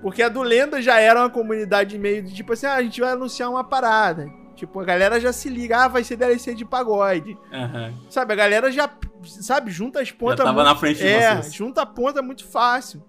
[0.00, 3.00] Porque a do Lenda já era uma comunidade meio de tipo assim, ah, a gente
[3.00, 4.28] vai anunciar uma parada.
[4.54, 7.36] Tipo, a galera já se liga, ah, vai ser DLC de pagode.
[7.52, 7.92] Aham.
[8.08, 8.88] Sabe, a galera já,
[9.24, 10.36] sabe, junta as Já pontas.
[10.38, 11.54] tava muito- na frente de é, vocês.
[11.54, 13.02] junta a ponta muito fácil.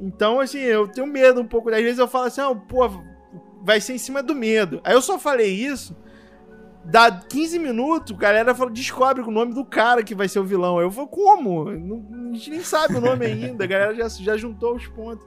[0.00, 1.68] Então, assim, eu tenho medo um pouco.
[1.70, 2.88] Às vezes eu falo assim, ah, pô,
[3.62, 4.80] vai ser em cima do medo.
[4.84, 5.96] Aí eu só falei isso.
[6.84, 10.44] Dá 15 minutos, a galera fala, descobre o nome do cara que vai ser o
[10.44, 10.78] vilão.
[10.78, 11.70] Aí eu falo, como?
[11.70, 13.62] Não- a gente nem sabe o nome ainda.
[13.64, 15.24] A galera já, já juntou os pontos.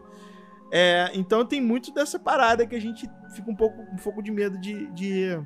[0.71, 4.31] É, então tem muito dessa parada que a gente fica um pouco, um pouco de
[4.31, 5.39] medo de, de,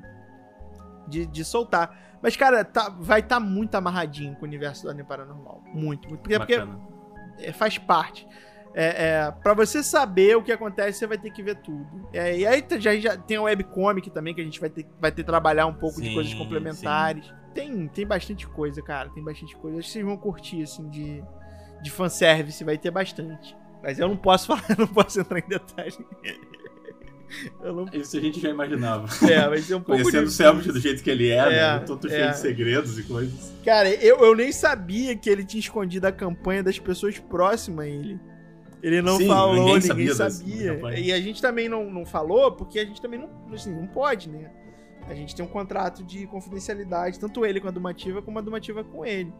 [1.06, 2.18] de, de soltar.
[2.20, 5.62] Mas, cara, tá, vai estar muito amarradinho com o universo do Anime Paranormal.
[5.66, 6.20] Muito, muito.
[6.22, 6.80] Porque, porque Bacana.
[7.38, 8.26] é, faz parte.
[8.74, 12.08] É, é, para você saber o que acontece, você vai ter que ver tudo.
[12.12, 15.10] É, e aí já, já tem a webcomic também, que a gente vai ter, vai
[15.10, 17.32] ter que trabalhar um pouco de Sim, coisas complementares.
[17.52, 19.08] Tem, tem bastante coisa, cara.
[19.10, 19.78] Tem bastante coisa.
[19.78, 21.22] Acho que vocês vão curtir, assim, de,
[21.82, 23.56] de fanservice, vai ter bastante.
[23.82, 25.98] Mas eu não posso falar, eu não posso entrar em detalhes.
[27.62, 27.86] Não...
[27.92, 29.08] Isso a gente já imaginava.
[29.30, 31.58] É, vai ser um pouco Conhecendo o Selbit do jeito que ele é, né?
[31.58, 31.78] é né?
[31.80, 32.10] Todo é.
[32.10, 33.52] cheio de segredos e coisas.
[33.64, 37.88] Cara, eu, eu nem sabia que ele tinha escondido a campanha das pessoas próximas a
[37.88, 38.18] ele.
[38.82, 40.14] Ele não Sim, falou, ninguém, ninguém sabia.
[40.14, 40.98] sabia.
[40.98, 44.28] E a gente também não, não falou, porque a gente também não, assim, não pode,
[44.30, 44.50] né?
[45.06, 48.84] A gente tem um contrato de confidencialidade, tanto ele com a Dumativa, como a Dumativa
[48.84, 49.32] com ele.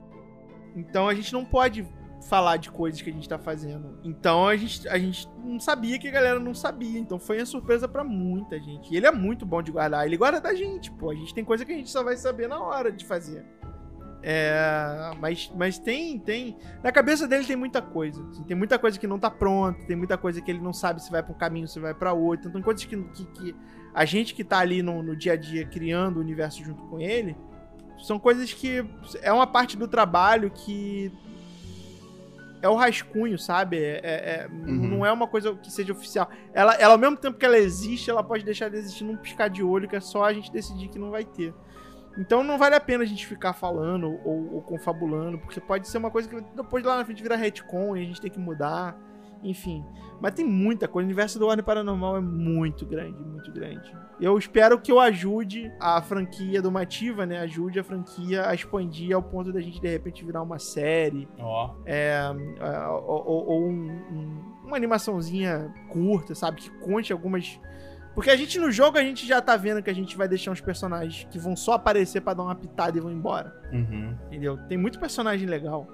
[0.74, 1.86] Então a gente não pode
[2.28, 3.98] falar de coisas que a gente tá fazendo.
[4.04, 6.98] Então a gente, a gente não sabia que a galera não sabia.
[6.98, 8.92] Então foi uma surpresa para muita gente.
[8.92, 10.06] E ele é muito bom de guardar.
[10.06, 11.10] Ele guarda da gente, pô.
[11.10, 13.44] A gente tem coisa que a gente só vai saber na hora de fazer.
[14.22, 16.56] É, mas, mas tem, tem.
[16.82, 18.22] Na cabeça dele tem muita coisa.
[18.30, 21.02] Assim, tem muita coisa que não tá pronta, tem muita coisa que ele não sabe
[21.02, 22.48] se vai para um caminho, se vai para outro.
[22.48, 23.56] Então tem coisas que, que, que,
[23.94, 27.00] a gente que tá ali no, no dia a dia criando o universo junto com
[27.00, 27.36] ele,
[27.98, 28.84] são coisas que
[29.22, 31.12] é uma parte do trabalho que
[32.62, 33.78] é o rascunho, sabe?
[33.78, 34.10] É, é,
[34.42, 34.88] é uhum.
[34.88, 36.28] Não é uma coisa que seja oficial.
[36.52, 39.48] Ela, ela, ao mesmo tempo que ela existe, ela pode deixar de existir num piscar
[39.48, 41.54] de olho, que é só a gente decidir que não vai ter.
[42.18, 45.98] Então não vale a pena a gente ficar falando ou, ou confabulando, porque pode ser
[45.98, 48.98] uma coisa que depois lá na frente vira retcon e a gente tem que mudar.
[49.42, 49.84] Enfim.
[50.20, 51.06] Mas tem muita coisa.
[51.06, 53.90] O universo do Ordem Paranormal é muito grande, muito grande.
[54.20, 57.38] Eu espero que eu ajude a franquia do Mativa, né?
[57.38, 61.26] Ajude a franquia a expandir ao ponto da gente, de repente, virar uma série.
[61.38, 61.70] Oh.
[61.86, 62.20] É,
[62.90, 66.60] ou, ou, ou um, um, uma animaçãozinha curta, sabe?
[66.60, 67.58] Que conte algumas
[68.20, 70.50] porque a gente no jogo a gente já tá vendo que a gente vai deixar
[70.50, 73.58] uns personagens que vão só aparecer para dar uma pitada e vão embora.
[73.72, 74.14] Uhum.
[74.26, 74.58] Entendeu?
[74.68, 75.88] Tem muito personagem legal.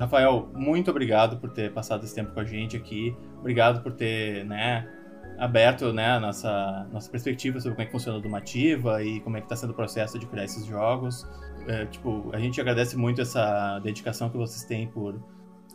[0.00, 3.14] Rafael, muito obrigado por ter passado esse tempo com a gente aqui.
[3.40, 4.90] Obrigado por ter, né,
[5.38, 9.36] aberto, né, a nossa, nossa perspectiva sobre como é que funciona a Dumativa e como
[9.36, 11.28] é que tá sendo o processo de criar esses jogos.
[11.68, 15.22] É, tipo, a gente agradece muito essa dedicação que vocês têm por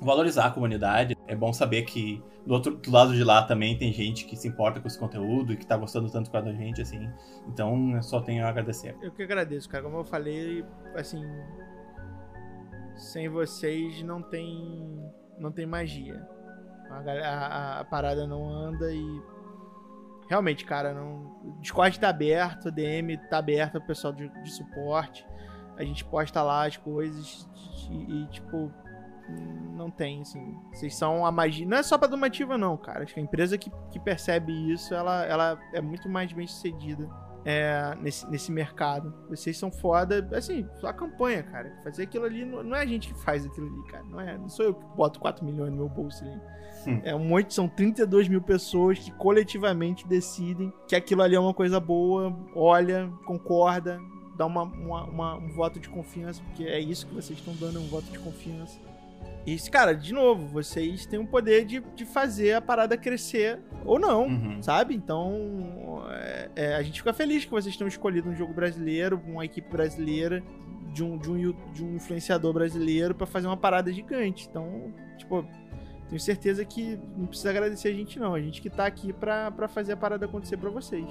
[0.02, 1.15] valorizar a comunidade.
[1.28, 4.48] É bom saber que do outro do lado de lá também tem gente que se
[4.48, 7.10] importa com esse conteúdo e que tá gostando tanto com a gente, assim.
[7.48, 8.96] Então, eu só tenho a agradecer.
[9.02, 9.84] Eu que agradeço, cara.
[9.84, 10.64] Como eu falei,
[10.96, 11.24] assim,
[12.96, 16.26] sem vocês não tem não tem magia.
[16.90, 19.22] A, a, a parada não anda e
[20.30, 24.52] realmente, cara, não o Discord tá aberto, o DM tá aberto, o pessoal de, de
[24.52, 25.26] suporte.
[25.78, 27.48] A gente posta lá as coisas
[27.90, 28.72] e, e tipo
[29.30, 30.58] não tem, assim.
[30.72, 31.68] Vocês são a magia.
[31.68, 33.04] Não é só pra Domativa, não, cara.
[33.04, 37.10] Acho que a empresa que, que percebe isso, ela, ela é muito mais bem sucedida
[37.46, 39.14] é, nesse, nesse mercado.
[39.30, 40.28] Vocês são foda.
[40.34, 41.72] Assim, só a campanha, cara.
[41.84, 44.04] Fazer aquilo ali não, não, é a gente que faz aquilo ali, cara.
[44.06, 46.42] Não, é, não sou eu que boto 4 milhões no meu bolso ali.
[46.88, 47.02] Hum.
[47.04, 51.54] É um monte, são 32 mil pessoas que coletivamente decidem que aquilo ali é uma
[51.54, 54.00] coisa boa, olha, concorda,
[54.36, 57.80] dá uma, uma, uma um voto de confiança, porque é isso que vocês estão dando,
[57.80, 58.80] é um voto de confiança.
[59.46, 64.00] E, cara, de novo, vocês têm o poder de, de fazer a parada crescer ou
[64.00, 64.64] não, uhum.
[64.64, 64.96] sabe?
[64.96, 69.46] Então, é, é, a gente fica feliz que vocês tenham escolhido um jogo brasileiro, uma
[69.46, 70.44] equipe brasileira,
[70.92, 74.48] de um, de um, de um influenciador brasileiro para fazer uma parada gigante.
[74.50, 75.46] Então, tipo,
[76.10, 78.34] tenho certeza que não precisa agradecer a gente, não.
[78.34, 81.06] A gente que tá aqui pra, pra fazer a parada acontecer para vocês.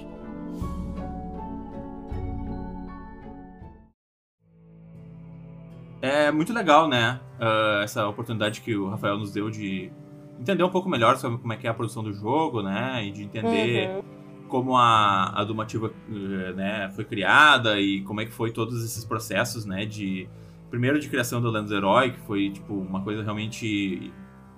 [6.04, 7.18] É muito legal, né?
[7.40, 9.90] Uh, essa oportunidade que o Rafael nos deu de
[10.38, 13.02] entender um pouco melhor sobre como é que é a produção do jogo, né?
[13.06, 14.02] E de entender uhum.
[14.46, 19.02] como a, a Dumativa eh, né, foi criada e como é que foi todos esses
[19.02, 19.86] processos, né?
[19.86, 20.28] De
[20.68, 24.12] primeiro de criação do Lendos Herói, que foi tipo uma coisa realmente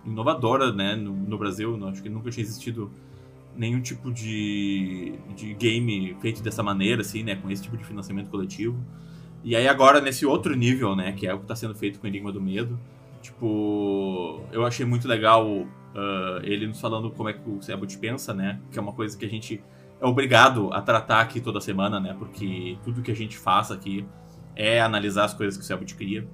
[0.04, 0.96] inovadora, né?
[0.96, 2.90] No, no Brasil, acho que nunca tinha existido
[3.54, 7.36] nenhum tipo de, de game feito dessa maneira, assim, né?
[7.36, 8.76] Com esse tipo de financiamento coletivo.
[9.44, 12.06] E aí agora nesse outro nível, né, que é o que está sendo feito com
[12.06, 12.78] Enigma do Medo,
[13.22, 15.66] tipo, eu achei muito legal uh,
[16.42, 19.24] ele nos falando como é que o Sebut pensa, né, que é uma coisa que
[19.24, 19.62] a gente
[20.00, 24.06] é obrigado a tratar aqui toda semana, né, porque tudo que a gente faz aqui
[24.54, 26.26] é analisar as coisas que o Sebut cria.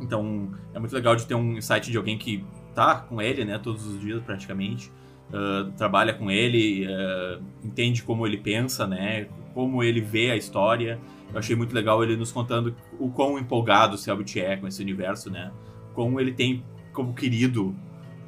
[0.00, 2.44] Então, é muito legal de ter um insight de alguém que
[2.74, 4.92] tá com ele, né, todos os dias praticamente,
[5.30, 11.00] uh, trabalha com ele, uh, entende como ele pensa, né, como ele vê a história,
[11.32, 14.82] eu achei muito legal ele nos contando o quão empolgado o Selbit é com esse
[14.82, 15.52] universo, né?
[15.94, 17.74] Como ele tem como querido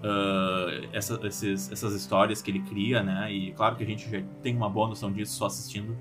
[0.01, 3.33] uh, essa, esses, essas histórias que ele cria, né?
[3.33, 5.97] E claro que a gente já tem uma boa noção disso só assistindo.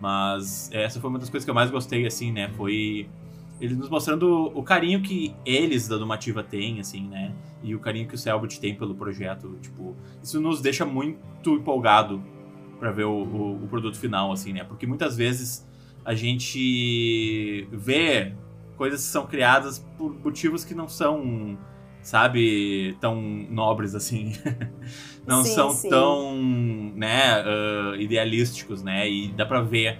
[0.00, 2.48] Mas essa foi uma das coisas que eu mais gostei, assim, né?
[2.56, 3.08] Foi
[3.60, 7.34] ele nos mostrando o carinho que eles da Domativa têm, assim, né?
[7.62, 9.56] E o carinho que o Selbit tem pelo projeto.
[9.62, 12.22] Tipo, isso nos deixa muito empolgado
[12.78, 14.62] para ver o, o, o, produto final, assim, né?
[14.62, 15.65] Porque muitas vezes
[16.06, 18.32] a gente vê
[18.76, 21.58] coisas que são criadas por motivos que não são,
[22.00, 24.32] sabe, tão nobres assim.
[25.26, 25.90] não Sim, são sim.
[25.90, 26.36] tão,
[26.94, 29.10] né, ah, idealísticos, né?
[29.10, 29.98] E dá pra ver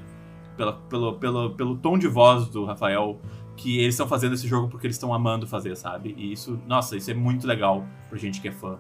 [0.57, 3.21] pela, pelo, pelo, pelo tom de voz do Rafael
[3.57, 6.15] que eles estão fazendo esse jogo porque eles estão amando fazer, sabe?
[6.17, 8.79] E isso, nossa, isso é muito legal pra gente que é fã.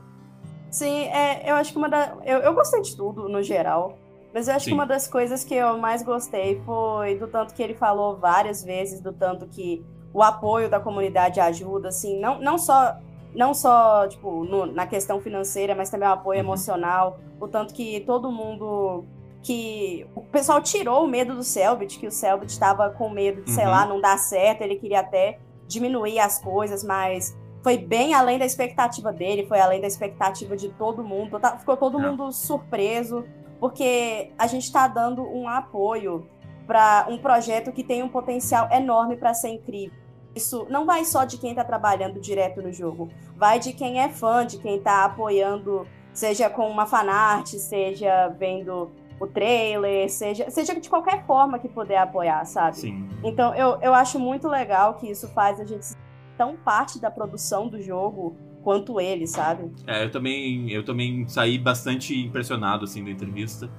[0.70, 2.19] Sim, é, eu acho que uma da.
[2.24, 3.98] Eu, eu gostei de tudo, no geral.
[4.35, 4.70] Mas eu acho Sim.
[4.70, 8.62] que uma das coisas que eu mais gostei foi do tanto que ele falou várias
[8.62, 12.97] vezes, do tanto que o apoio da comunidade ajuda, assim, não, não só.
[13.35, 16.47] Não só, tipo, no- na questão financeira, mas também o apoio Uhum.
[16.47, 17.19] emocional.
[17.39, 19.05] O tanto que todo mundo.
[19.43, 23.51] Que o pessoal tirou o medo do Selbit, que o Selbit estava com medo de,
[23.53, 23.70] sei Uhum.
[23.70, 25.39] lá, não dar certo, ele queria até
[25.69, 30.70] diminuir as coisas, mas foi bem além da expectativa dele, foi além da expectativa de
[30.70, 31.39] todo mundo.
[31.39, 32.11] Tá- Ficou todo É.
[32.11, 33.24] mundo surpreso,
[33.59, 36.28] porque a gente está dando um apoio
[36.66, 39.97] para um projeto que tem um potencial enorme para ser incrível.
[40.35, 44.09] Isso não vai só de quem está trabalhando direto no jogo, vai de quem é
[44.09, 50.78] fã, de quem está apoiando, seja com uma fanart, seja vendo o trailer, seja, seja
[50.78, 52.77] de qualquer forma que puder apoiar, sabe?
[52.77, 53.09] Sim.
[53.24, 55.97] Então eu, eu acho muito legal que isso faz a gente ser
[56.37, 59.70] tão parte da produção do jogo quanto ele, sabe?
[59.86, 63.70] É, eu também, eu também saí bastante impressionado assim da entrevista.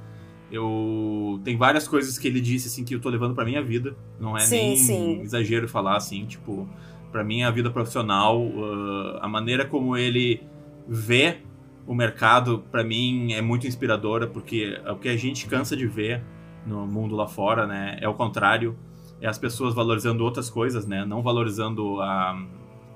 [0.50, 3.98] Eu tem várias coisas que ele disse assim que eu tô levando pra minha vida,
[4.18, 5.20] não é Sim, nem sim.
[5.20, 6.66] exagero falar assim, tipo,
[7.12, 10.42] pra minha vida profissional, uh, a maneira como ele
[10.88, 11.40] vê
[11.86, 15.86] o mercado pra mim é muito inspiradora, porque é o que a gente cansa de
[15.86, 16.24] ver
[16.66, 17.98] no mundo lá fora, né?
[18.00, 18.78] É o contrário,
[19.20, 21.04] é as pessoas valorizando outras coisas, né?
[21.04, 22.42] Não valorizando a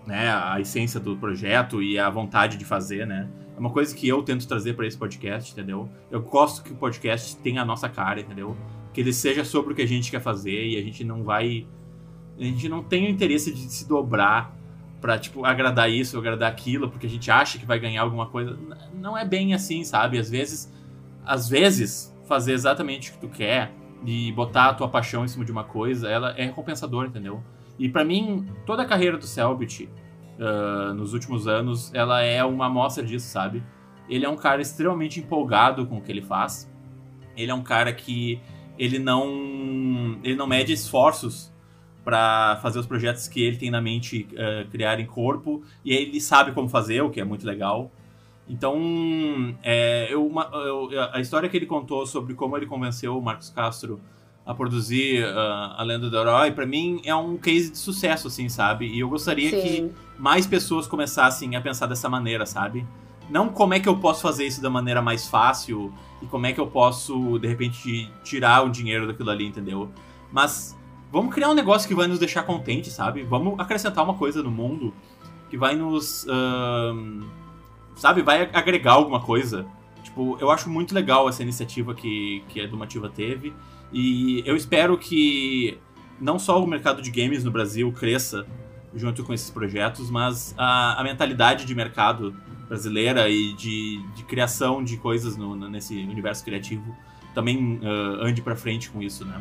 [0.05, 3.29] né, a essência do projeto e a vontade de fazer, né?
[3.55, 5.89] É uma coisa que eu tento trazer para esse podcast, entendeu?
[6.09, 8.57] Eu gosto que o podcast tenha a nossa cara, entendeu?
[8.93, 11.67] Que ele seja sobre o que a gente quer fazer e a gente não vai.
[12.39, 14.55] A gente não tem o interesse de se dobrar
[14.99, 18.57] pra, tipo, agradar isso, agradar aquilo, porque a gente acha que vai ganhar alguma coisa.
[18.93, 20.17] Não é bem assim, sabe?
[20.17, 20.71] Às vezes.
[21.23, 23.71] Às vezes, fazer exatamente o que tu quer
[24.03, 27.43] e botar a tua paixão em cima de uma coisa, ela é recompensador, entendeu?
[27.83, 29.89] E pra mim, toda a carreira do Selbit
[30.39, 33.63] ah, nos últimos anos, ela é uma amostra disso, sabe?
[34.07, 36.69] Ele é um cara extremamente empolgado com o que ele faz.
[37.35, 38.39] Ele é um cara que
[38.77, 41.51] ele não ele não mede esforços
[42.03, 46.19] pra fazer os projetos que ele tem na mente ah, criar em corpo e ele
[46.21, 47.91] sabe como fazer, o que é muito legal.
[48.47, 53.21] Então, é, eu, uma- eu- a história que ele contou sobre como ele convenceu o
[53.21, 53.99] Marcos Castro
[54.45, 58.49] a produzir ah, a Lenda do Herói, pra mim é um case de sucesso, assim,
[58.49, 58.87] sabe?
[58.87, 59.91] E eu gostaria que Sim.
[60.17, 62.85] mais pessoas começassem a pensar dessa maneira, sabe?
[63.29, 66.53] Não como é que eu posso fazer isso da maneira mais fácil e como é
[66.53, 69.89] que eu posso, de repente, tirar o dinheiro daquilo ali, entendeu?
[70.31, 70.77] Mas
[71.11, 73.23] vamos criar um negócio que vai nos deixar contentes, sabe?
[73.23, 74.93] Vamos acrescentar uma coisa no mundo
[75.49, 76.27] que vai nos.
[76.27, 77.23] ahn,
[77.95, 78.21] sabe?
[78.21, 79.65] Vai agregar alguma coisa.
[80.03, 83.53] Tipo, eu acho muito legal essa iniciativa que, que a Dumativa teve.
[83.93, 85.77] E eu espero que
[86.19, 88.45] não só o mercado de games no Brasil cresça
[88.95, 92.35] junto com esses projetos, mas a, a mentalidade de mercado
[92.67, 96.95] brasileira e de, de criação de coisas no- no- nesse universo criativo
[97.33, 99.39] também ah, ande pra frente com isso, né?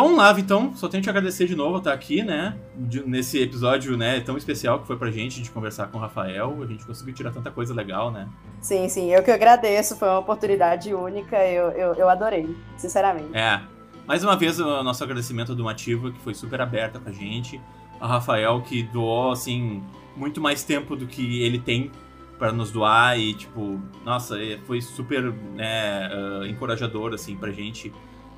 [0.00, 2.56] Bom, Lave, então, só tenho que te agradecer de novo estar aqui, né?
[2.76, 6.56] de- nesse episódio né, tão especial que foi pra gente de conversar com o Rafael.
[6.62, 8.28] A gente conseguiu tirar tanta coisa legal, né?
[8.60, 13.36] Sim, sim, eu que agradeço, foi uma oportunidade única, eu, eu, eu adorei, sinceramente.
[13.36, 13.60] É.
[14.06, 17.60] Mais uma vez, o nosso agradecimento do Mativa, que foi super aberta com a gente.
[18.00, 19.82] A Rafael, que doou, assim,
[20.16, 21.90] muito mais tempo do que ele tem
[22.38, 23.18] para nos doar.
[23.18, 27.92] E, tipo, nossa, foi super né, ah, encorajador, assim, pra gente,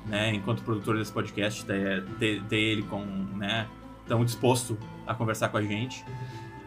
[0.05, 3.03] né, enquanto produtor desse podcast, ter, ter, ele com,
[3.35, 3.67] né,
[4.07, 6.03] tão disposto a conversar com a gente.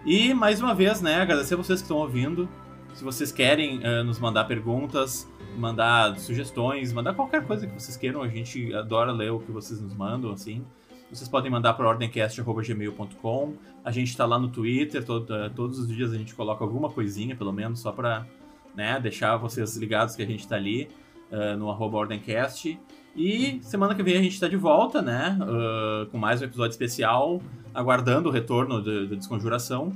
[0.05, 2.49] E, mais uma vez, né, agradecer vocês que estão ouvindo.
[2.95, 8.23] Se vocês querem ah, nos mandar perguntas, mandar sugestões, mandar qualquer coisa que vocês queiram,
[8.23, 10.65] a gente adora ler o que vocês nos mandam, assim.
[11.11, 13.55] Vocês podem mandar para ordemcast.gmail.com.
[13.85, 16.91] A gente tá lá no Twitter, todo- eh, todos os dias a gente coloca alguma
[16.91, 18.27] coisinha, pelo menos, só para
[18.75, 20.89] né, deixar vocês ligados que a gente tá ali
[21.31, 22.79] eh, no arroba ordemcast.
[23.17, 25.39] E semana que vem a gente tá de volta, né?
[25.41, 27.41] ah, com mais um episódio especial,
[27.73, 29.93] aguardando o retorno da Desconjuração.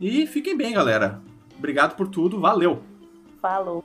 [0.00, 1.20] E fiquem bem, galera.
[1.56, 2.82] Obrigado por tudo, valeu!
[3.40, 3.84] Falou.